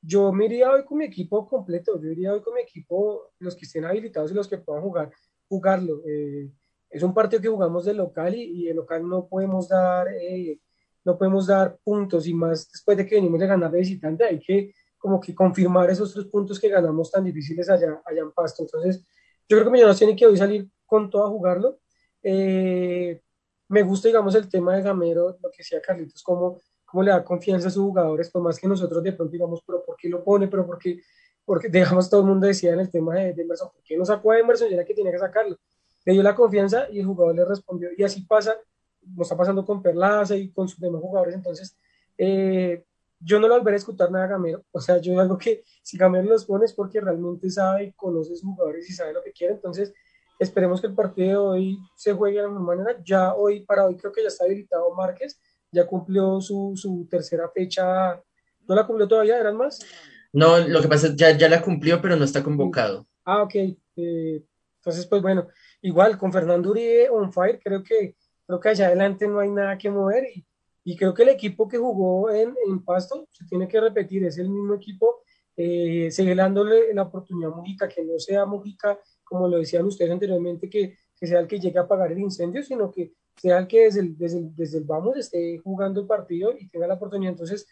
Yo 0.01 0.34
me 0.34 0.45
iría 0.45 0.71
hoy 0.71 0.84
con 0.84 0.97
mi 0.97 1.05
equipo 1.05 1.47
completo, 1.47 1.97
yo 2.01 2.09
iría 2.09 2.34
hoy 2.34 2.41
con 2.41 2.53
mi 2.53 2.61
equipo, 2.61 3.32
los 3.39 3.55
que 3.55 3.65
estén 3.65 3.86
habilitados 3.86 4.30
y 4.32 4.34
los 4.34 4.49
que 4.49 4.57
puedan 4.57 4.84
jugar, 4.84 5.13
jugarlo. 5.47 6.01
Eh, 6.05 6.51
es 6.89 7.01
un 7.01 7.13
partido 7.13 7.41
que 7.41 7.47
jugamos 7.47 7.86
de 7.86 7.93
local 7.93 8.36
y, 8.36 8.41
y 8.41 8.65
de 8.65 8.73
local 8.73 9.07
no 9.07 9.25
podemos 9.25 9.69
dar, 9.69 10.09
eh, 10.09 10.59
no 11.05 11.17
podemos 11.17 11.47
dar 11.47 11.77
puntos 11.82 12.27
y 12.27 12.34
más 12.34 12.69
después 12.69 12.97
de 12.97 13.05
que 13.05 13.15
venimos 13.15 13.39
de 13.39 13.47
ganar 13.47 13.71
de 13.71 13.80
visitante, 13.80 14.25
hay 14.25 14.39
que 14.39 14.73
como 14.99 15.19
que 15.19 15.33
confirmar 15.33 15.89
esos 15.89 16.13
tres 16.13 16.25
puntos 16.25 16.59
que 16.59 16.69
ganamos 16.69 17.09
tan 17.09 17.23
difíciles 17.23 17.69
allá, 17.69 18.01
allá 18.05 18.21
en 18.21 18.31
Pasto. 18.31 18.63
Entonces, 18.63 19.03
yo 19.47 19.57
creo 19.57 19.63
que 19.63 19.71
Millonarios 19.71 19.97
tiene 19.97 20.15
que 20.15 20.27
hoy 20.27 20.37
salir 20.37 20.69
con 20.85 21.09
todo 21.09 21.25
a 21.25 21.29
jugarlo. 21.29 21.79
Eh, 22.21 23.21
me 23.69 23.81
gusta, 23.81 24.09
digamos, 24.09 24.35
el 24.35 24.49
tema 24.49 24.75
de 24.75 24.81
Gamero, 24.81 25.37
lo 25.41 25.49
que 25.49 25.59
decía 25.59 25.81
Carlitos, 25.81 26.21
cómo, 26.21 26.59
cómo 26.85 27.03
le 27.03 27.11
da 27.11 27.23
confianza 27.23 27.69
a 27.69 27.71
sus 27.71 27.83
jugadores, 27.83 28.29
por 28.29 28.41
más 28.41 28.59
que 28.59 28.67
nosotros 28.67 29.01
de 29.01 29.13
pronto 29.13 29.31
digamos, 29.31 29.61
pero 29.65 29.83
¿por 29.85 29.95
qué 29.95 30.09
lo 30.09 30.23
pone? 30.23 30.47
Pero 30.47 30.65
¿por 30.67 30.77
qué? 30.77 31.01
Porque, 31.45 31.69
digamos, 31.69 32.09
todo 32.09 32.21
el 32.21 32.27
mundo 32.27 32.45
decía 32.45 32.73
en 32.73 32.81
el 32.81 32.91
tema 32.91 33.15
de, 33.15 33.33
de 33.33 33.41
Emerson, 33.41 33.69
¿por 33.71 33.81
qué 33.83 33.97
no 33.97 34.05
sacó 34.05 34.31
a 34.31 34.39
Emerson? 34.39 34.69
Y 34.69 34.73
era 34.73 34.83
que 34.83 34.93
tenía 34.93 35.11
que 35.11 35.19
sacarlo. 35.19 35.57
Le 36.03 36.13
dio 36.13 36.23
la 36.23 36.35
confianza 36.35 36.89
y 36.91 36.99
el 36.99 37.05
jugador 37.05 37.35
le 37.35 37.45
respondió. 37.45 37.89
Y 37.97 38.03
así 38.03 38.21
pasa, 38.21 38.55
nos 39.01 39.25
está 39.25 39.37
pasando 39.37 39.65
con 39.65 39.81
Perlaza 39.81 40.35
y 40.35 40.51
con 40.51 40.67
sus 40.67 40.79
demás 40.79 41.01
jugadores. 41.01 41.35
Entonces, 41.35 41.77
eh, 42.17 42.83
yo 43.20 43.39
no 43.39 43.47
lo 43.47 43.57
volveré 43.57 43.76
a 43.76 43.78
escuchar 43.78 44.11
nada 44.11 44.26
a 44.26 44.30
Gamero. 44.30 44.63
O 44.72 44.80
sea, 44.80 44.97
yo 44.97 45.20
algo 45.20 45.38
que 45.38 45.63
si 45.82 45.97
Gamero 45.97 46.30
los 46.30 46.45
pone 46.45 46.65
es 46.65 46.74
porque 46.74 47.01
realmente 47.01 47.49
sabe 47.49 47.86
y 47.86 47.93
conoce 47.93 48.34
a 48.34 48.36
sus 48.36 48.45
jugadores 48.45 48.89
y 48.89 48.93
sabe 48.93 49.13
lo 49.13 49.24
que 49.24 49.32
quiere. 49.32 49.53
Entonces, 49.55 49.93
Esperemos 50.39 50.80
que 50.80 50.88
el 50.88 50.95
partido 50.95 51.28
de 51.28 51.38
hoy 51.38 51.80
se 51.97 52.13
juegue 52.13 52.38
de 52.38 52.43
la 52.43 52.49
misma 52.49 52.74
manera. 52.74 52.97
Ya 53.03 53.34
hoy, 53.34 53.65
para 53.65 53.86
hoy, 53.86 53.97
creo 53.97 54.13
que 54.13 54.22
ya 54.22 54.30
está 54.30 54.45
habilitado 54.45 54.95
Márquez. 54.95 55.38
Ya 55.70 55.86
cumplió 55.86 56.39
su, 56.39 56.72
su 56.78 57.05
tercera 57.11 57.49
fecha. 57.53 58.24
¿No 58.65 58.74
la 58.74 58.88
cumplió 58.88 59.05
todavía? 59.05 59.38
¿Eran 59.38 59.57
más? 59.57 59.86
No, 60.32 60.57
lo 60.59 60.82
que 60.82 60.88
pasa 60.88 61.07
es 61.07 61.11
que 61.11 61.17
ya, 61.17 61.38
ya 61.38 61.49
la 61.49 61.61
cumplió, 61.61 62.01
pero 62.01 62.15
no 62.15 62.24
está 62.24 62.41
convocado. 62.41 63.05
Ah, 63.26 63.43
ok. 63.43 63.55
Eh, 63.97 64.41
entonces, 64.78 65.05
pues 65.07 65.22
bueno, 65.22 65.49
igual 65.82 66.17
con 66.17 66.32
Fernando 66.32 66.70
Uribe 66.70 67.09
on 67.09 67.34
fire, 67.34 67.59
creo 67.61 67.84
que, 67.84 68.15
creo 68.47 68.59
que 68.61 68.70
allá 68.70 68.88
adelante 68.88 69.28
no 69.28 69.39
hay 69.39 69.49
nada 69.49 69.78
que 69.78 69.89
mover. 69.89 70.24
Y, 70.34 70.45
y 70.89 70.95
creo 70.95 71.13
que 71.13 71.21
el 71.21 71.29
equipo 71.29 71.67
que 71.67 71.77
jugó 71.77 72.31
en, 72.31 72.55
en, 72.65 72.83
Pasto 72.83 73.27
se 73.31 73.45
tiene 73.45 73.67
que 73.67 73.79
repetir, 73.79 74.23
es 74.23 74.39
el 74.39 74.49
mismo 74.49 74.73
equipo. 74.73 75.21
Eh, 75.55 76.09
sigue 76.09 76.33
dándole 76.33 76.91
la 76.95 77.03
oportunidad 77.03 77.51
a 77.51 77.87
que 77.87 78.03
no 78.03 78.17
sea 78.17 78.47
Mujica 78.47 78.99
como 79.23 79.47
lo 79.47 79.59
decían 79.59 79.85
ustedes 79.85 80.09
anteriormente, 80.09 80.67
que, 80.67 80.97
que 81.15 81.27
sea 81.27 81.41
el 81.41 81.47
que 81.47 81.59
llegue 81.59 81.77
a 81.77 81.83
apagar 81.83 82.11
el 82.11 82.17
incendio, 82.17 82.63
sino 82.63 82.89
que 82.89 83.13
sea 83.37 83.59
el 83.59 83.67
que 83.67 83.81
desde 83.81 83.99
el, 83.99 84.17
desde 84.17 84.49
desde 84.55 84.79
el 84.79 84.85
vamos 84.85 85.15
esté 85.15 85.59
jugando 85.59 86.01
el 86.01 86.07
partido 86.07 86.55
y 86.57 86.67
tenga 86.69 86.87
la 86.87 86.95
oportunidad. 86.95 87.33
Entonces, 87.33 87.67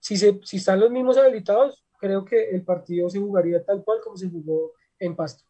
si, 0.00 0.16
se, 0.16 0.40
si 0.42 0.56
están 0.56 0.80
los 0.80 0.90
mismos 0.90 1.18
habilitados, 1.18 1.84
creo 1.96 2.24
que 2.24 2.50
el 2.50 2.64
partido 2.64 3.08
se 3.08 3.20
jugaría 3.20 3.64
tal 3.64 3.84
cual 3.84 4.00
como 4.02 4.16
se 4.16 4.28
jugó 4.28 4.72
en 4.98 5.14
Pasto. 5.14 5.44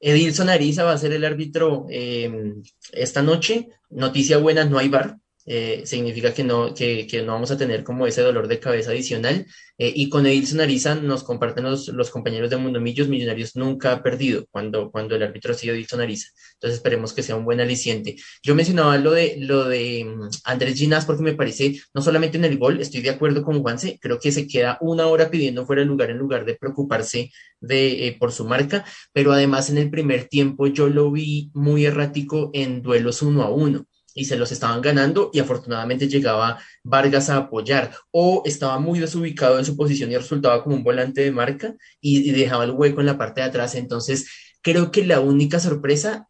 Edilson 0.00 0.48
Ariza 0.48 0.84
va 0.84 0.92
a 0.92 0.98
ser 0.98 1.12
el 1.12 1.26
árbitro 1.26 1.84
eh, 1.90 2.54
esta 2.92 3.20
noche. 3.20 3.68
Noticia 3.90 4.38
buena, 4.38 4.64
no 4.64 4.78
hay 4.78 4.88
bar. 4.88 5.18
Eh, 5.44 5.82
significa 5.84 6.32
que 6.32 6.44
no, 6.44 6.72
que, 6.72 7.06
no 7.24 7.32
vamos 7.32 7.50
a 7.50 7.58
tener 7.58 7.82
como 7.82 8.06
ese 8.06 8.22
dolor 8.22 8.48
de 8.48 8.60
cabeza 8.60 8.90
adicional. 8.90 9.46
Eh, 9.78 9.92
y 9.94 10.08
con 10.08 10.26
Edilson 10.26 10.60
Ariza 10.60 10.94
nos 10.94 11.24
comparten 11.24 11.64
los, 11.64 11.88
los, 11.88 12.10
compañeros 12.10 12.50
de 12.50 12.56
Mundo 12.56 12.80
Millos, 12.80 13.08
Millonarios 13.08 13.56
nunca 13.56 13.92
ha 13.92 14.02
perdido 14.02 14.46
cuando, 14.50 14.90
cuando 14.90 15.16
el 15.16 15.22
árbitro 15.22 15.52
ha 15.52 15.56
sido 15.56 15.74
Edilson 15.74 16.00
Ariza. 16.00 16.28
Entonces 16.54 16.76
esperemos 16.76 17.12
que 17.12 17.22
sea 17.22 17.36
un 17.36 17.44
buen 17.44 17.60
aliciente. 17.60 18.16
Yo 18.42 18.54
mencionaba 18.54 18.96
lo 18.98 19.12
de, 19.12 19.36
lo 19.38 19.64
de 19.64 20.04
mm, 20.04 20.28
Andrés 20.44 20.78
Ginás 20.78 21.04
porque 21.06 21.22
me 21.22 21.34
parece, 21.34 21.80
no 21.94 22.02
solamente 22.02 22.36
en 22.36 22.44
el 22.44 22.58
gol, 22.58 22.80
estoy 22.80 23.00
de 23.00 23.10
acuerdo 23.10 23.42
con 23.42 23.60
Juanse, 23.62 23.98
creo 24.00 24.18
que 24.20 24.30
se 24.30 24.46
queda 24.46 24.78
una 24.80 25.06
hora 25.06 25.30
pidiendo 25.30 25.66
fuera 25.66 25.82
de 25.82 25.86
lugar 25.86 26.10
en 26.10 26.18
lugar 26.18 26.44
de 26.44 26.54
preocuparse 26.54 27.32
de, 27.60 28.08
eh, 28.08 28.16
por 28.18 28.30
su 28.32 28.44
marca, 28.44 28.84
pero 29.12 29.32
además 29.32 29.70
en 29.70 29.78
el 29.78 29.90
primer 29.90 30.26
tiempo 30.28 30.66
yo 30.68 30.88
lo 30.88 31.10
vi 31.10 31.50
muy 31.54 31.86
errático 31.86 32.50
en 32.52 32.82
duelos 32.82 33.22
uno 33.22 33.42
a 33.42 33.50
uno 33.50 33.86
y 34.14 34.24
se 34.24 34.36
los 34.36 34.52
estaban 34.52 34.80
ganando 34.80 35.30
y 35.32 35.40
afortunadamente 35.40 36.08
llegaba 36.08 36.58
Vargas 36.82 37.30
a 37.30 37.36
apoyar 37.36 37.92
o 38.10 38.42
estaba 38.44 38.78
muy 38.78 38.98
desubicado 38.98 39.58
en 39.58 39.64
su 39.64 39.76
posición 39.76 40.10
y 40.10 40.16
resultaba 40.16 40.62
como 40.62 40.76
un 40.76 40.84
volante 40.84 41.22
de 41.22 41.30
marca 41.30 41.74
y, 42.00 42.30
dejaba 42.32 42.64
el 42.64 42.72
hueco 42.72 43.00
en 43.00 43.06
la 43.06 43.18
parte 43.18 43.40
de 43.40 43.46
atrás. 43.46 43.74
Entonces, 43.74 44.26
creo 44.62 44.90
que 44.90 45.04
la 45.04 45.20
única 45.20 45.60
sorpresa 45.60 46.28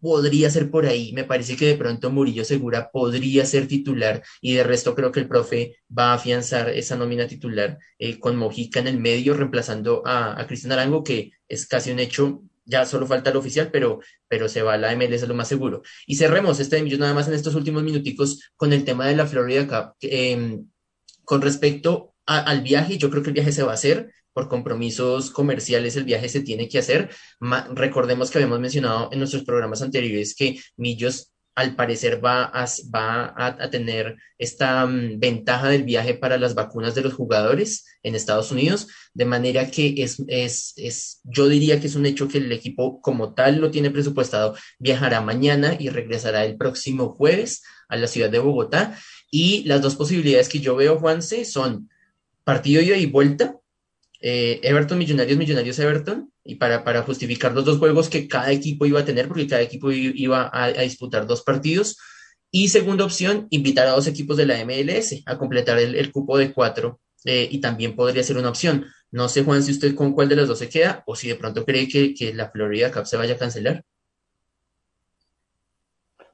podría 0.00 0.50
ser 0.50 0.70
por 0.70 0.86
ahí. 0.86 1.12
Me 1.12 1.24
parece 1.24 1.56
que 1.56 1.66
de 1.66 1.76
pronto 1.76 2.10
Murillo 2.10 2.44
Segura 2.44 2.90
podría 2.90 3.44
ser 3.44 3.68
titular 3.68 4.22
y 4.40 4.54
de 4.54 4.64
resto 4.64 4.94
creo 4.94 5.12
que 5.12 5.20
el 5.20 5.28
profe 5.28 5.76
va 5.96 6.12
a 6.12 6.14
afianzar 6.14 6.70
esa 6.70 6.96
nómina 6.96 7.26
titular 7.26 7.78
eh, 7.98 8.18
con 8.18 8.36
Mojica 8.36 8.80
en 8.80 8.88
el 8.88 8.98
medio, 8.98 9.34
reemplazando 9.34 10.02
a, 10.06 10.40
a 10.40 10.46
Cristian 10.46 10.72
Arango, 10.72 11.04
que 11.04 11.32
es 11.48 11.66
casi 11.66 11.90
un 11.90 11.98
hecho 11.98 12.42
ya 12.68 12.84
solo 12.86 13.06
falta 13.06 13.30
el 13.30 13.36
oficial, 13.36 13.70
pero, 13.72 14.00
pero 14.28 14.48
se 14.48 14.62
va 14.62 14.74
a 14.74 14.78
la 14.78 14.94
MLS 14.94 15.26
lo 15.26 15.34
más 15.34 15.48
seguro. 15.48 15.82
Y 16.06 16.16
cerremos 16.16 16.60
este 16.60 16.78
envío 16.78 16.98
nada 16.98 17.14
más 17.14 17.26
en 17.26 17.34
estos 17.34 17.54
últimos 17.54 17.82
minuticos 17.82 18.50
con 18.56 18.72
el 18.72 18.84
tema 18.84 19.06
de 19.06 19.16
la 19.16 19.26
Florida 19.26 19.66
Cup. 19.66 19.96
Eh, 20.02 20.60
con 21.24 21.42
respecto 21.42 22.14
al 22.26 22.60
viaje, 22.60 22.98
yo 22.98 23.10
creo 23.10 23.22
que 23.22 23.30
el 23.30 23.34
viaje 23.34 23.52
se 23.52 23.62
va 23.62 23.72
a 23.72 23.74
hacer 23.74 24.12
por 24.34 24.48
compromisos 24.48 25.30
comerciales, 25.30 25.96
el 25.96 26.04
viaje 26.04 26.28
se 26.28 26.42
tiene 26.42 26.68
que 26.68 26.78
hacer. 26.78 27.10
recordemos 27.74 28.30
que 28.30 28.38
habíamos 28.38 28.60
mencionado 28.60 29.08
en 29.10 29.18
nuestros 29.18 29.44
programas 29.44 29.82
anteriores 29.82 30.34
que 30.34 30.60
Millos 30.76 31.32
al 31.58 31.74
parecer 31.74 32.24
va 32.24 32.52
a, 32.54 33.70
tener 33.70 34.16
esta 34.38 34.86
mm, 34.86 35.18
ventaja 35.18 35.68
del 35.68 35.82
viaje 35.82 36.14
para 36.14 36.38
las 36.38 36.54
vacunas 36.54 36.94
de 36.94 37.02
los 37.02 37.14
jugadores 37.14 37.84
en 38.04 38.14
Estados 38.14 38.52
Unidos, 38.52 38.86
de 39.12 39.24
manera 39.24 39.68
que 39.68 39.92
es, 39.98 40.22
es, 40.28 40.72
es, 40.76 41.20
yo 41.24 41.48
diría 41.48 41.80
que 41.80 41.88
es 41.88 41.96
un 41.96 42.06
hecho 42.06 42.28
que 42.28 42.38
el 42.38 42.52
equipo 42.52 43.00
como 43.00 43.34
tal 43.34 43.56
lo 43.56 43.72
tiene 43.72 43.90
presupuestado, 43.90 44.54
viajará 44.78 45.20
mañana 45.20 45.76
y 45.76 45.88
regresará 45.88 46.44
el 46.44 46.56
próximo 46.56 47.08
jueves 47.08 47.64
a 47.88 47.96
la 47.96 48.06
ciudad 48.06 48.30
de 48.30 48.38
Bogotá. 48.38 48.96
Y 49.28 49.64
las 49.64 49.82
dos 49.82 49.96
posibilidades 49.96 50.48
que 50.48 50.60
yo 50.60 50.76
veo, 50.76 51.00
Juanse, 51.00 51.44
son 51.44 51.90
partido 52.44 52.80
ida 52.82 52.96
y 52.96 53.06
vuelta, 53.06 53.56
eh, 54.20 54.60
Everton 54.62 54.96
Millonarios, 54.96 55.36
Millonarios 55.36 55.78
Everton, 55.80 56.32
y 56.48 56.54
para, 56.54 56.82
para 56.82 57.02
justificar 57.02 57.52
los 57.52 57.66
dos 57.66 57.76
juegos 57.76 58.08
que 58.08 58.26
cada 58.26 58.50
equipo 58.50 58.86
iba 58.86 59.00
a 59.00 59.04
tener, 59.04 59.28
porque 59.28 59.46
cada 59.46 59.60
equipo 59.60 59.92
iba 59.92 60.50
a, 60.50 60.70
disputar 60.70 61.26
dos 61.26 61.42
partidos. 61.42 61.98
Y 62.50 62.68
segunda 62.68 63.04
opción, 63.04 63.46
invitar 63.50 63.86
a 63.86 63.90
dos 63.90 64.06
equipos 64.06 64.38
de 64.38 64.46
la 64.46 64.64
MLS 64.64 65.22
a 65.26 65.36
completar 65.36 65.78
el, 65.78 66.10
cupo 66.10 66.38
de 66.38 66.54
cuatro, 66.54 67.00
eh, 67.26 67.46
y 67.50 67.60
también 67.60 67.94
podría 67.94 68.22
ser 68.22 68.38
una 68.38 68.48
opción. 68.48 68.86
No 69.10 69.28
sé, 69.28 69.44
Juan, 69.44 69.62
si 69.62 69.72
usted 69.72 69.94
con 69.94 70.14
cuál 70.14 70.30
de 70.30 70.36
las 70.36 70.48
dos 70.48 70.58
se 70.58 70.70
queda, 70.70 71.02
o 71.04 71.14
si 71.14 71.28
de 71.28 71.34
pronto 71.34 71.66
cree 71.66 71.86
que, 71.86 72.14
que 72.14 72.32
la 72.32 72.50
Florida 72.50 72.90
Cup 72.90 73.04
se 73.04 73.18
vaya 73.18 73.34
a 73.34 73.38
cancelar. 73.38 73.84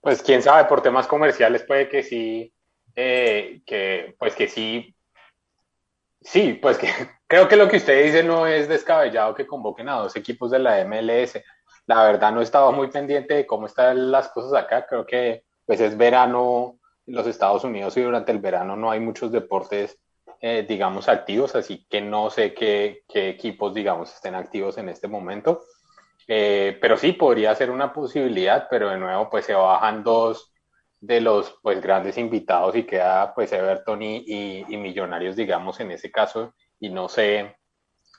Pues 0.00 0.22
quién 0.22 0.42
sabe, 0.42 0.68
por 0.68 0.80
temas 0.80 1.08
comerciales 1.08 1.64
puede 1.64 1.88
que 1.88 2.04
sí, 2.04 2.54
eh, 2.94 3.62
que 3.66 4.14
pues 4.16 4.36
que 4.36 4.46
sí, 4.46 4.94
sí, 6.20 6.56
pues 6.62 6.78
que 6.78 6.86
Creo 7.34 7.48
que 7.48 7.56
lo 7.56 7.68
que 7.68 7.78
usted 7.78 8.04
dice 8.04 8.22
no 8.22 8.46
es 8.46 8.68
descabellado 8.68 9.34
que 9.34 9.44
convoquen 9.44 9.88
a 9.88 9.96
dos 9.96 10.14
equipos 10.14 10.52
de 10.52 10.60
la 10.60 10.84
MLS. 10.84 11.42
La 11.84 12.04
verdad 12.04 12.30
no 12.30 12.40
estaba 12.40 12.70
muy 12.70 12.86
pendiente 12.86 13.34
de 13.34 13.44
cómo 13.44 13.66
están 13.66 14.12
las 14.12 14.28
cosas 14.28 14.54
acá. 14.54 14.86
Creo 14.86 15.04
que 15.04 15.42
pues 15.66 15.80
es 15.80 15.96
verano 15.96 16.78
los 17.06 17.26
Estados 17.26 17.64
Unidos 17.64 17.96
y 17.96 18.02
durante 18.02 18.30
el 18.30 18.38
verano 18.38 18.76
no 18.76 18.88
hay 18.88 19.00
muchos 19.00 19.32
deportes, 19.32 19.98
eh, 20.40 20.64
digamos, 20.68 21.08
activos, 21.08 21.56
así 21.56 21.84
que 21.90 22.00
no 22.00 22.30
sé 22.30 22.54
qué, 22.54 23.02
equipos, 23.12 23.74
digamos, 23.74 24.14
estén 24.14 24.36
activos 24.36 24.78
en 24.78 24.88
este 24.88 25.08
momento. 25.08 25.64
Eh, 26.28 26.78
pero 26.80 26.96
sí, 26.96 27.14
podría 27.14 27.52
ser 27.56 27.68
una 27.68 27.92
posibilidad, 27.92 28.68
pero 28.70 28.90
de 28.90 28.98
nuevo, 28.98 29.28
pues 29.28 29.44
se 29.44 29.54
bajan 29.54 30.04
dos 30.04 30.52
de 31.00 31.20
los 31.20 31.58
pues 31.64 31.82
grandes 31.82 32.16
invitados 32.16 32.76
y 32.76 32.84
queda 32.84 33.34
pues 33.34 33.50
Everton 33.52 34.00
y, 34.02 34.22
y, 34.68 34.76
Millonarios, 34.76 35.34
digamos, 35.34 35.80
en 35.80 35.90
ese 35.90 36.12
caso, 36.12 36.54
y 36.84 36.90
no 36.90 37.08
sé, 37.08 37.56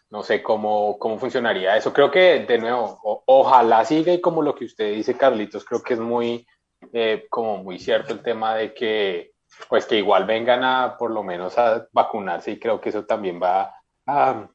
no 0.09 0.23
sé 0.23 0.41
cómo, 0.41 0.97
cómo 0.97 1.19
funcionaría 1.19 1.77
eso. 1.77 1.93
Creo 1.93 2.09
que, 2.09 2.45
de 2.47 2.57
nuevo, 2.57 2.99
ojalá 3.27 3.85
siga 3.85 4.11
y 4.11 4.21
como 4.21 4.41
lo 4.41 4.55
que 4.55 4.65
usted 4.65 4.91
dice, 4.91 5.15
Carlitos, 5.15 5.63
creo 5.63 5.83
que 5.83 5.93
es 5.93 5.99
muy, 5.99 6.47
eh, 6.91 7.27
como 7.29 7.57
muy 7.63 7.77
cierto 7.77 8.13
el 8.13 8.23
tema 8.23 8.55
de 8.55 8.73
que, 8.73 9.33
pues 9.69 9.85
que 9.85 9.97
igual 9.97 10.25
vengan 10.25 10.63
a, 10.63 10.97
por 10.97 11.11
lo 11.11 11.21
menos 11.21 11.57
a 11.59 11.87
vacunarse 11.91 12.51
y 12.51 12.59
creo 12.59 12.81
que 12.81 12.89
eso 12.89 13.05
también 13.05 13.39
va 13.41 13.75
a, 14.07 14.47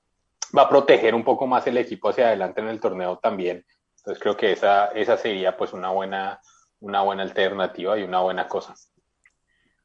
va 0.57 0.63
a 0.63 0.69
proteger 0.69 1.15
un 1.15 1.23
poco 1.23 1.47
más 1.47 1.65
el 1.69 1.79
equipo 1.79 2.09
hacia 2.09 2.27
adelante 2.27 2.61
en 2.61 2.69
el 2.69 2.81
torneo 2.81 3.19
también. 3.19 3.65
Entonces 3.99 4.21
creo 4.21 4.37
que 4.37 4.53
esa, 4.53 4.87
esa 4.87 5.17
sería 5.17 5.57
pues 5.57 5.73
una 5.73 5.91
buena, 5.91 6.41
una 6.81 7.03
buena 7.03 7.23
alternativa 7.23 7.97
y 7.97 8.03
una 8.03 8.21
buena 8.21 8.49
cosa. 8.49 8.75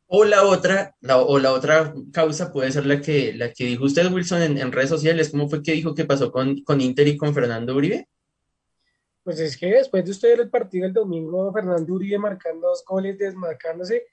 O 0.08 0.24
la 0.24 0.44
otra, 0.46 0.96
o 1.10 1.40
la 1.40 1.52
otra 1.52 1.94
causa 2.14 2.54
puede 2.54 2.72
ser 2.72 2.86
la 2.86 3.02
que, 3.02 3.34
la 3.34 3.52
que 3.52 3.66
dijo 3.66 3.86
usted, 3.86 4.12
Wilson, 4.12 4.42
en, 4.42 4.72
redes 4.72 4.90
sociales. 4.90 5.30
¿Cómo 5.30 5.50
fue 5.50 5.64
que 5.64 5.72
dijo 5.72 5.96
que 5.96 6.06
pasó 6.06 6.32
con, 6.32 6.62
con 6.62 6.80
Inter 6.80 7.08
y 7.08 7.18
con 7.18 7.34
Fernando 7.34 7.76
Uribe? 7.76 8.08
Pues 9.24 9.40
es 9.40 9.58
que 9.58 9.66
después 9.66 10.06
de 10.06 10.12
usted 10.12 10.30
ver 10.30 10.42
el 10.42 10.50
partido 10.52 10.86
el 10.86 10.94
domingo, 10.94 11.52
Fernando 11.52 11.92
Uribe 11.92 12.20
marcando 12.20 12.68
dos 12.68 12.86
goles, 12.86 13.18
desmarcándose, 13.18 14.06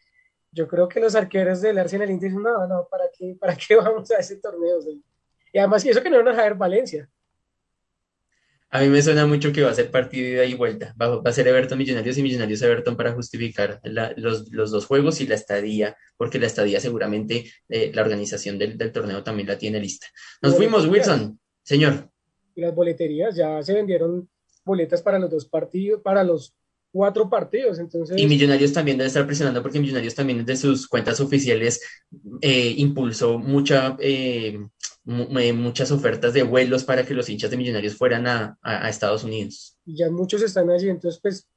yo 0.50 0.66
creo 0.66 0.88
que 0.88 1.00
los 1.00 1.14
arqueros 1.14 1.60
del 1.60 1.78
Arsenal 1.78 2.10
Inter 2.10 2.30
dicen, 2.30 2.42
no, 2.42 2.66
no, 2.66 2.88
¿para 2.90 3.04
qué, 3.12 3.36
¿para 3.38 3.54
qué 3.54 3.76
vamos 3.76 4.10
a 4.10 4.16
ese 4.16 4.36
torneo? 4.36 4.78
Y 5.52 5.58
además, 5.58 5.84
y 5.84 5.90
eso 5.90 6.02
que 6.02 6.08
no 6.08 6.16
van 6.16 6.28
a 6.28 6.30
dejar 6.32 6.56
Valencia. 6.56 7.08
A 8.74 8.80
mí 8.80 8.88
me 8.88 9.02
suena 9.02 9.26
mucho 9.26 9.52
que 9.52 9.62
va 9.62 9.70
a 9.70 9.74
ser 9.74 9.90
partido 9.90 10.26
ida 10.26 10.46
y 10.46 10.54
vuelta. 10.54 10.94
Va, 11.00 11.20
a 11.22 11.32
ser 11.32 11.46
Everton 11.46 11.76
Millonarios 11.76 12.16
y 12.16 12.22
Millonarios 12.22 12.62
Everton 12.62 12.96
para 12.96 13.12
justificar 13.12 13.82
los, 14.16 14.50
dos 14.50 14.86
juegos 14.86 15.20
y 15.20 15.26
la 15.26 15.34
estadía, 15.34 15.94
porque 16.16 16.38
la 16.38 16.46
estadía 16.46 16.80
seguramente 16.80 17.44
eh, 17.68 17.92
la 17.94 18.00
organización 18.00 18.58
del, 18.58 18.78
torneo 18.90 19.22
también 19.22 19.48
la 19.48 19.58
tiene 19.58 19.78
lista. 19.78 20.06
Nos 20.40 20.56
fuimos, 20.56 20.86
Wilson. 20.86 21.38
Señor. 21.62 22.08
Y 22.54 22.62
las 22.62 22.74
boleterías 22.74 23.36
ya 23.36 23.62
se 23.62 23.74
vendieron 23.74 24.26
boletas 24.64 25.02
para 25.02 25.18
los 25.18 25.30
dos 25.30 25.44
partidos, 25.44 26.00
para 26.00 26.24
los 26.24 26.54
cuatro 26.92 27.28
partidos. 27.28 27.78
Entonces... 27.78 28.16
Y 28.18 28.26
Millonarios 28.26 28.72
también 28.72 28.98
debe 28.98 29.08
estar 29.08 29.26
presionando 29.26 29.62
porque 29.62 29.80
Millonarios 29.80 30.14
también 30.14 30.44
desde 30.44 30.68
sus 30.68 30.86
cuentas 30.86 31.18
oficiales 31.20 31.80
eh, 32.40 32.74
impulsó 32.76 33.38
mucha 33.38 33.96
eh, 33.98 34.60
eh, 35.04 35.52
muchas 35.52 35.90
ofertas 35.90 36.32
de 36.32 36.44
vuelos 36.44 36.84
para 36.84 37.04
que 37.04 37.14
los 37.14 37.28
hinchas 37.28 37.50
de 37.50 37.56
Millonarios 37.56 37.96
fueran 37.96 38.26
a, 38.28 38.88
Estados 38.88 39.24
Unidos. 39.24 39.76
Y 39.84 39.96
ya 39.96 40.08
muchos 40.10 40.42
están 40.42 40.70
allí, 40.70 40.88
entonces 40.88 41.18
pues 41.20 41.48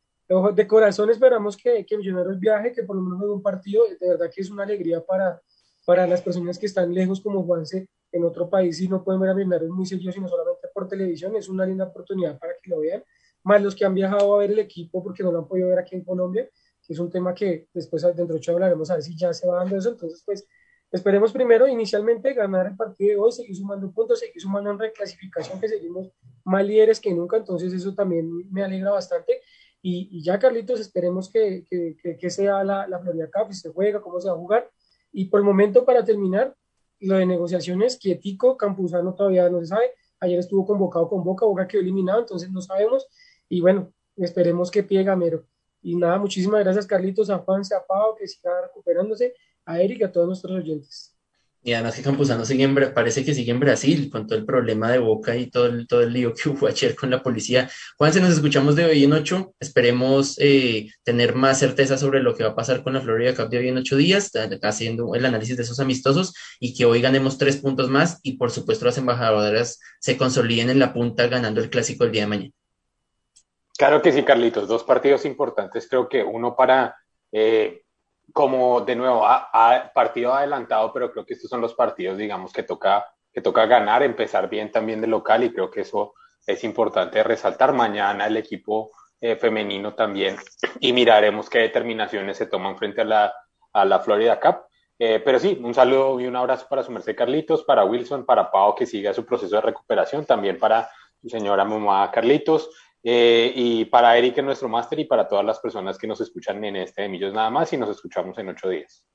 de 0.56 0.68
corazón 0.68 1.12
esperamos 1.12 1.56
que, 1.56 1.86
que 1.86 1.98
Millonarios 1.98 2.40
viaje, 2.40 2.72
que 2.72 2.82
por 2.82 2.96
lo 2.96 3.04
menos 3.04 3.20
juegue 3.20 3.34
un 3.34 3.44
partido, 3.44 3.84
de 4.00 4.10
verdad 4.10 4.32
que 4.34 4.42
es 4.42 4.50
una 4.50 4.64
alegría 4.64 5.00
para, 5.06 5.40
para 5.86 6.08
las 6.08 6.24
personas 6.24 6.58
que 6.58 6.66
están 6.66 6.92
lejos 6.92 7.22
como 7.22 7.44
Juanse 7.44 7.88
en 8.12 8.24
otro 8.24 8.50
país 8.50 8.82
y 8.82 8.88
no 8.88 9.04
pueden 9.04 9.22
ver 9.22 9.30
a 9.30 9.36
Millonarios 9.36 9.70
muy 9.70 9.86
seguido, 9.86 10.12
sino 10.12 10.28
solamente 10.28 10.68
por 10.74 10.88
televisión, 10.88 11.36
es 11.36 11.48
una 11.48 11.68
linda 11.68 11.86
oportunidad 11.86 12.40
para 12.40 12.54
que 12.60 12.72
lo 12.72 12.80
vean, 12.80 13.04
más 13.46 13.62
los 13.62 13.74
que 13.74 13.86
han 13.86 13.94
viajado 13.94 14.36
a 14.36 14.40
ver 14.40 14.52
el 14.52 14.60
equipo 14.60 15.02
porque 15.02 15.24
no 15.24 15.32
lo 15.32 15.40
han 15.40 15.48
podido 15.48 15.70
ver 15.70 15.80
aquí 15.80 15.96
en 15.96 16.04
Colombia, 16.04 16.50
que 16.86 16.94
es 16.94 17.00
un 17.00 17.10
tema 17.10 17.34
que 17.34 17.68
después 17.74 18.04
dentro 18.04 18.26
de 18.26 18.36
ocho 18.36 18.52
hablaremos 18.52 18.92
a 18.92 18.96
ver 18.96 19.04
si 19.04 19.16
ya 19.16 19.34
se 19.34 19.48
va 19.48 19.60
dando 19.60 19.78
eso, 19.78 19.92
entonces 19.92 20.22
pues 20.26 20.46
Esperemos 20.96 21.34
primero 21.34 21.68
inicialmente 21.68 22.34
ganar 22.34 22.68
el 22.68 22.76
partido 22.78 23.10
de 23.10 23.18
hoy, 23.18 23.32
seguir 23.32 23.56
sumando 23.56 23.92
puntos, 23.92 24.20
seguir 24.20 24.42
sumando 24.42 24.72
en 24.72 24.80
reclasificación, 24.80 25.60
que 25.60 25.68
seguimos 25.68 26.10
más 26.46 26.66
líderes 26.66 27.02
que 27.02 27.14
nunca, 27.14 27.36
entonces 27.36 27.74
eso 27.74 27.94
también 27.94 28.30
me 28.50 28.64
alegra 28.64 28.92
bastante. 28.92 29.42
Y, 29.82 30.24
ya, 30.24 30.40
Carlitos, 30.40 30.80
esperemos 30.80 31.30
que, 31.30 31.66
que, 31.70 32.18
que, 32.18 32.30
sea 32.30 32.64
la, 32.64 32.88
la 32.88 33.00
Florida 33.00 33.30
Cup, 33.32 33.54
si 33.54 33.60
se 33.60 33.70
juega, 33.70 34.02
cómo 34.02 34.22
se 34.22 34.30
va 34.30 34.36
a 34.36 34.38
jugar. 34.38 34.72
Y 35.12 35.26
por 35.26 35.42
el 35.42 35.46
momento, 35.46 35.84
para 35.84 36.04
terminar, 36.04 36.56
lo 37.02 37.18
de 37.18 37.26
negociaciones, 37.26 37.98
quietico, 37.98 38.56
Campuzano 38.56 39.14
todavía 39.14 39.50
no 39.50 39.60
se 39.60 39.68
sabe. 39.68 39.92
Ayer 40.22 40.40
estuvo 40.40 40.66
convocado 40.66 41.10
con 41.10 41.24
Boca, 41.24 41.46
Boca 41.46 41.68
quedó 41.68 41.82
eliminado, 41.82 42.22
entonces 42.22 42.50
no 42.52 42.62
sabemos. 42.62 43.06
Y 43.50 43.62
bueno, 43.62 43.94
esperemos 44.16 44.72
que 44.72 44.84
pie 44.84 45.04
Gamero. 45.04 45.46
Y 45.82 45.96
nada, 45.96 46.18
muchísimas 46.18 46.64
gracias, 46.64 46.88
Carlitos, 46.88 47.30
a 47.30 47.38
Juan, 47.40 47.62
a 47.62 47.86
Pau, 47.86 48.16
que 48.16 48.28
siga 48.28 48.52
recuperándose 48.64 49.34
a 49.66 49.80
Eric 49.82 50.04
a 50.04 50.12
todos 50.12 50.28
nuestros 50.28 50.58
oyentes. 50.58 51.16
Y 51.66 51.74
además 51.74 51.96
que 51.96 52.04
Campuzano 52.04 52.46
sigue 52.46 52.64
en, 52.64 52.76
parece 52.94 53.26
que 53.26 53.34
sigue 53.34 53.52
en 53.52 53.60
Brasil 53.60 54.12
con 54.12 54.28
todo 54.28 54.38
el 54.38 54.46
problema 54.46 54.92
de 54.92 55.00
Boca 55.00 55.36
y 55.36 55.50
todo 55.50 55.66
el, 55.66 55.88
todo 55.88 56.04
el 56.04 56.14
lío 56.14 56.32
que 56.32 56.50
hubo 56.50 56.68
ayer 56.68 56.96
con 56.96 57.10
la 57.10 57.24
policía. 57.24 57.68
Juan, 57.98 58.14
se 58.14 58.22
nos 58.22 58.34
escuchamos 58.34 58.76
de 58.76 58.86
hoy 58.86 59.04
en 59.04 59.14
ocho. 59.14 59.56
Esperemos 59.60 60.38
eh, 60.40 60.92
tener 61.04 61.34
más 61.34 61.58
certeza 61.58 61.98
sobre 61.98 62.22
lo 62.22 62.36
que 62.36 62.44
va 62.44 62.52
a 62.52 62.56
pasar 62.56 62.84
con 62.84 62.94
la 62.94 63.02
Florida 63.02 63.34
Cup 63.34 63.50
de 63.50 63.58
hoy 63.58 63.70
en 63.70 63.78
ocho 63.78 63.98
días, 63.98 64.32
haciendo 64.62 65.16
el 65.16 65.26
análisis 65.26 65.58
de 65.58 65.64
esos 65.64 65.80
amistosos 65.80 66.36
y 66.60 66.76
que 66.76 66.86
hoy 66.86 67.02
ganemos 67.02 67.40
tres 67.40 67.58
puntos 67.58 67.90
más 67.90 68.20
y 68.22 68.34
por 68.34 68.52
supuesto 68.52 68.86
las 68.86 69.00
embajadoras 69.00 69.80
se 70.00 70.18
consoliden 70.18 70.70
en 70.70 70.78
la 70.78 70.94
punta 70.94 71.26
ganando 71.26 71.62
el 71.62 71.72
clásico 71.72 72.04
el 72.04 72.12
día 72.12 72.22
de 72.22 72.28
mañana. 72.28 72.52
Claro 73.78 74.02
que 74.02 74.12
sí, 74.12 74.24
Carlitos. 74.24 74.68
Dos 74.68 74.84
partidos 74.84 75.26
importantes. 75.26 75.88
Creo 75.90 76.08
que 76.08 76.24
uno 76.24 76.56
para 76.56 76.96
eh, 77.32 77.86
como 78.34 78.82
de 78.82 78.96
nuevo, 78.96 79.26
partido 79.94 80.34
adelantado, 80.34 80.92
pero 80.94 81.12
creo 81.12 81.26
que 81.26 81.34
estos 81.34 81.50
son 81.50 81.62
los 81.62 81.74
partidos, 81.74 82.18
digamos, 82.18 82.52
que 82.52 82.64
toca, 82.64 83.06
que 83.32 83.42
toca 83.42 83.66
ganar, 83.66 84.04
empezar 84.04 84.50
bien 84.50 84.72
también 84.72 85.02
de 85.02 85.08
local 85.08 85.44
y 85.44 85.54
creo 85.54 85.70
que 85.70 85.82
eso 85.82 86.14
es 86.46 86.64
importante 86.64 87.24
resaltar. 87.24 87.74
Mañana 87.74 88.28
el 88.28 88.38
equipo 88.38 88.92
eh, 89.22 89.36
femenino 89.36 89.94
también 89.94 90.38
y 90.80 90.94
miraremos 90.94 91.50
qué 91.50 91.60
determinaciones 91.60 92.38
se 92.38 92.48
toman 92.48 92.78
frente 92.78 93.02
a 93.02 93.06
la, 93.06 93.34
a 93.74 93.86
la 93.86 94.00
Florida 94.00 94.40
Cup. 94.40 94.66
Eh, 94.98 95.22
pero 95.24 95.40
sí, 95.40 95.60
un 95.62 95.74
saludo 95.74 96.20
y 96.20 96.28
un 96.28 96.36
abrazo 96.36 96.68
para 96.70 96.84
su 96.84 96.92
merced 96.92 97.16
Carlitos, 97.16 97.64
para 97.64 97.84
Wilson, 97.84 98.26
para 98.26 98.50
Pau 98.50 98.76
que 98.76 98.86
siga 98.86 99.14
su 99.14 99.26
proceso 99.26 99.56
de 99.56 99.62
recuperación, 99.62 100.26
también 100.26 100.58
para 100.58 100.90
su 101.22 101.30
señora 101.30 101.66
mamá 101.66 102.10
Carlitos, 102.12 102.70
eh, 103.08 103.54
y 103.56 103.86
para 103.86 104.18
Eric 104.18 104.40
en 104.40 104.48
nuestro 104.48 104.68
máster 104.68 105.00
y 105.00 105.06
para 105.06 105.28
todas 105.28 105.46
las 105.46 105.60
personas 105.60 105.96
que 105.96 106.08
nos 106.08 106.20
escuchan 106.22 106.64
en 106.64 106.76
este 106.78 107.04
de 107.04 107.10
Millos 107.10 107.36
nada 107.36 107.52
más 107.52 107.72
y 107.72 107.78
nos 107.78 107.92
escuchamos 107.92 108.36
en 108.40 108.50
ocho 108.50 108.68
días. 108.68 109.06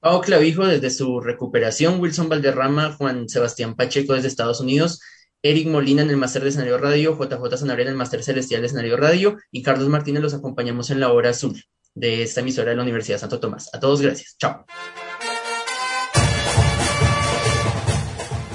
Pau 0.00 0.22
Clavijo 0.22 0.66
desde 0.66 0.88
su 0.88 1.20
recuperación, 1.20 2.00
Wilson 2.00 2.30
Valderrama, 2.30 2.94
Juan 2.94 3.28
Sebastián 3.28 3.76
Pacheco 3.76 4.14
desde 4.14 4.28
Estados 4.28 4.62
Unidos, 4.62 5.02
Eric 5.42 5.68
Molina 5.68 6.00
en 6.00 6.08
el 6.08 6.16
máster 6.16 6.42
de 6.42 6.48
escenario 6.48 6.78
radio, 6.78 7.18
JJ 7.20 7.58
Sanabria 7.58 7.82
en 7.84 7.90
el 7.90 7.96
máster 7.96 8.22
celestial 8.22 8.62
de 8.62 8.68
escenario 8.68 8.96
radio 8.96 9.36
y 9.50 9.62
Carlos 9.62 9.88
Martínez 9.88 10.22
los 10.22 10.32
acompañamos 10.32 10.88
en 10.88 10.98
la 10.98 11.12
hora 11.12 11.30
azul 11.30 11.62
de 11.94 12.22
esta 12.22 12.40
emisora 12.40 12.70
de 12.70 12.76
la 12.76 12.82
Universidad 12.82 13.18
Santo 13.18 13.40
Tomás. 13.40 13.68
A 13.74 13.78
todos 13.78 14.00
gracias. 14.00 14.36
Chao. 14.38 14.64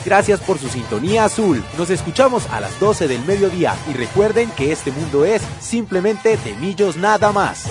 Gracias 0.08 0.39
por 0.39 0.58
su 0.58 0.70
sintonía 0.70 1.26
azul. 1.26 1.62
Nos 1.78 1.89
escuchamos 1.89 2.47
a 2.49 2.62
las 2.62 2.80
12 2.80 3.10
del 3.10 3.26
mediodía 3.26 3.76
y 3.89 3.91
recuerden 3.91 4.49
que 4.51 4.72
este 4.72 4.89
mundo 4.89 5.26
es 5.26 5.41
simplemente 5.60 6.38
de 6.38 6.55
millos 6.55 6.95
nada 6.95 7.34
más. 7.34 7.66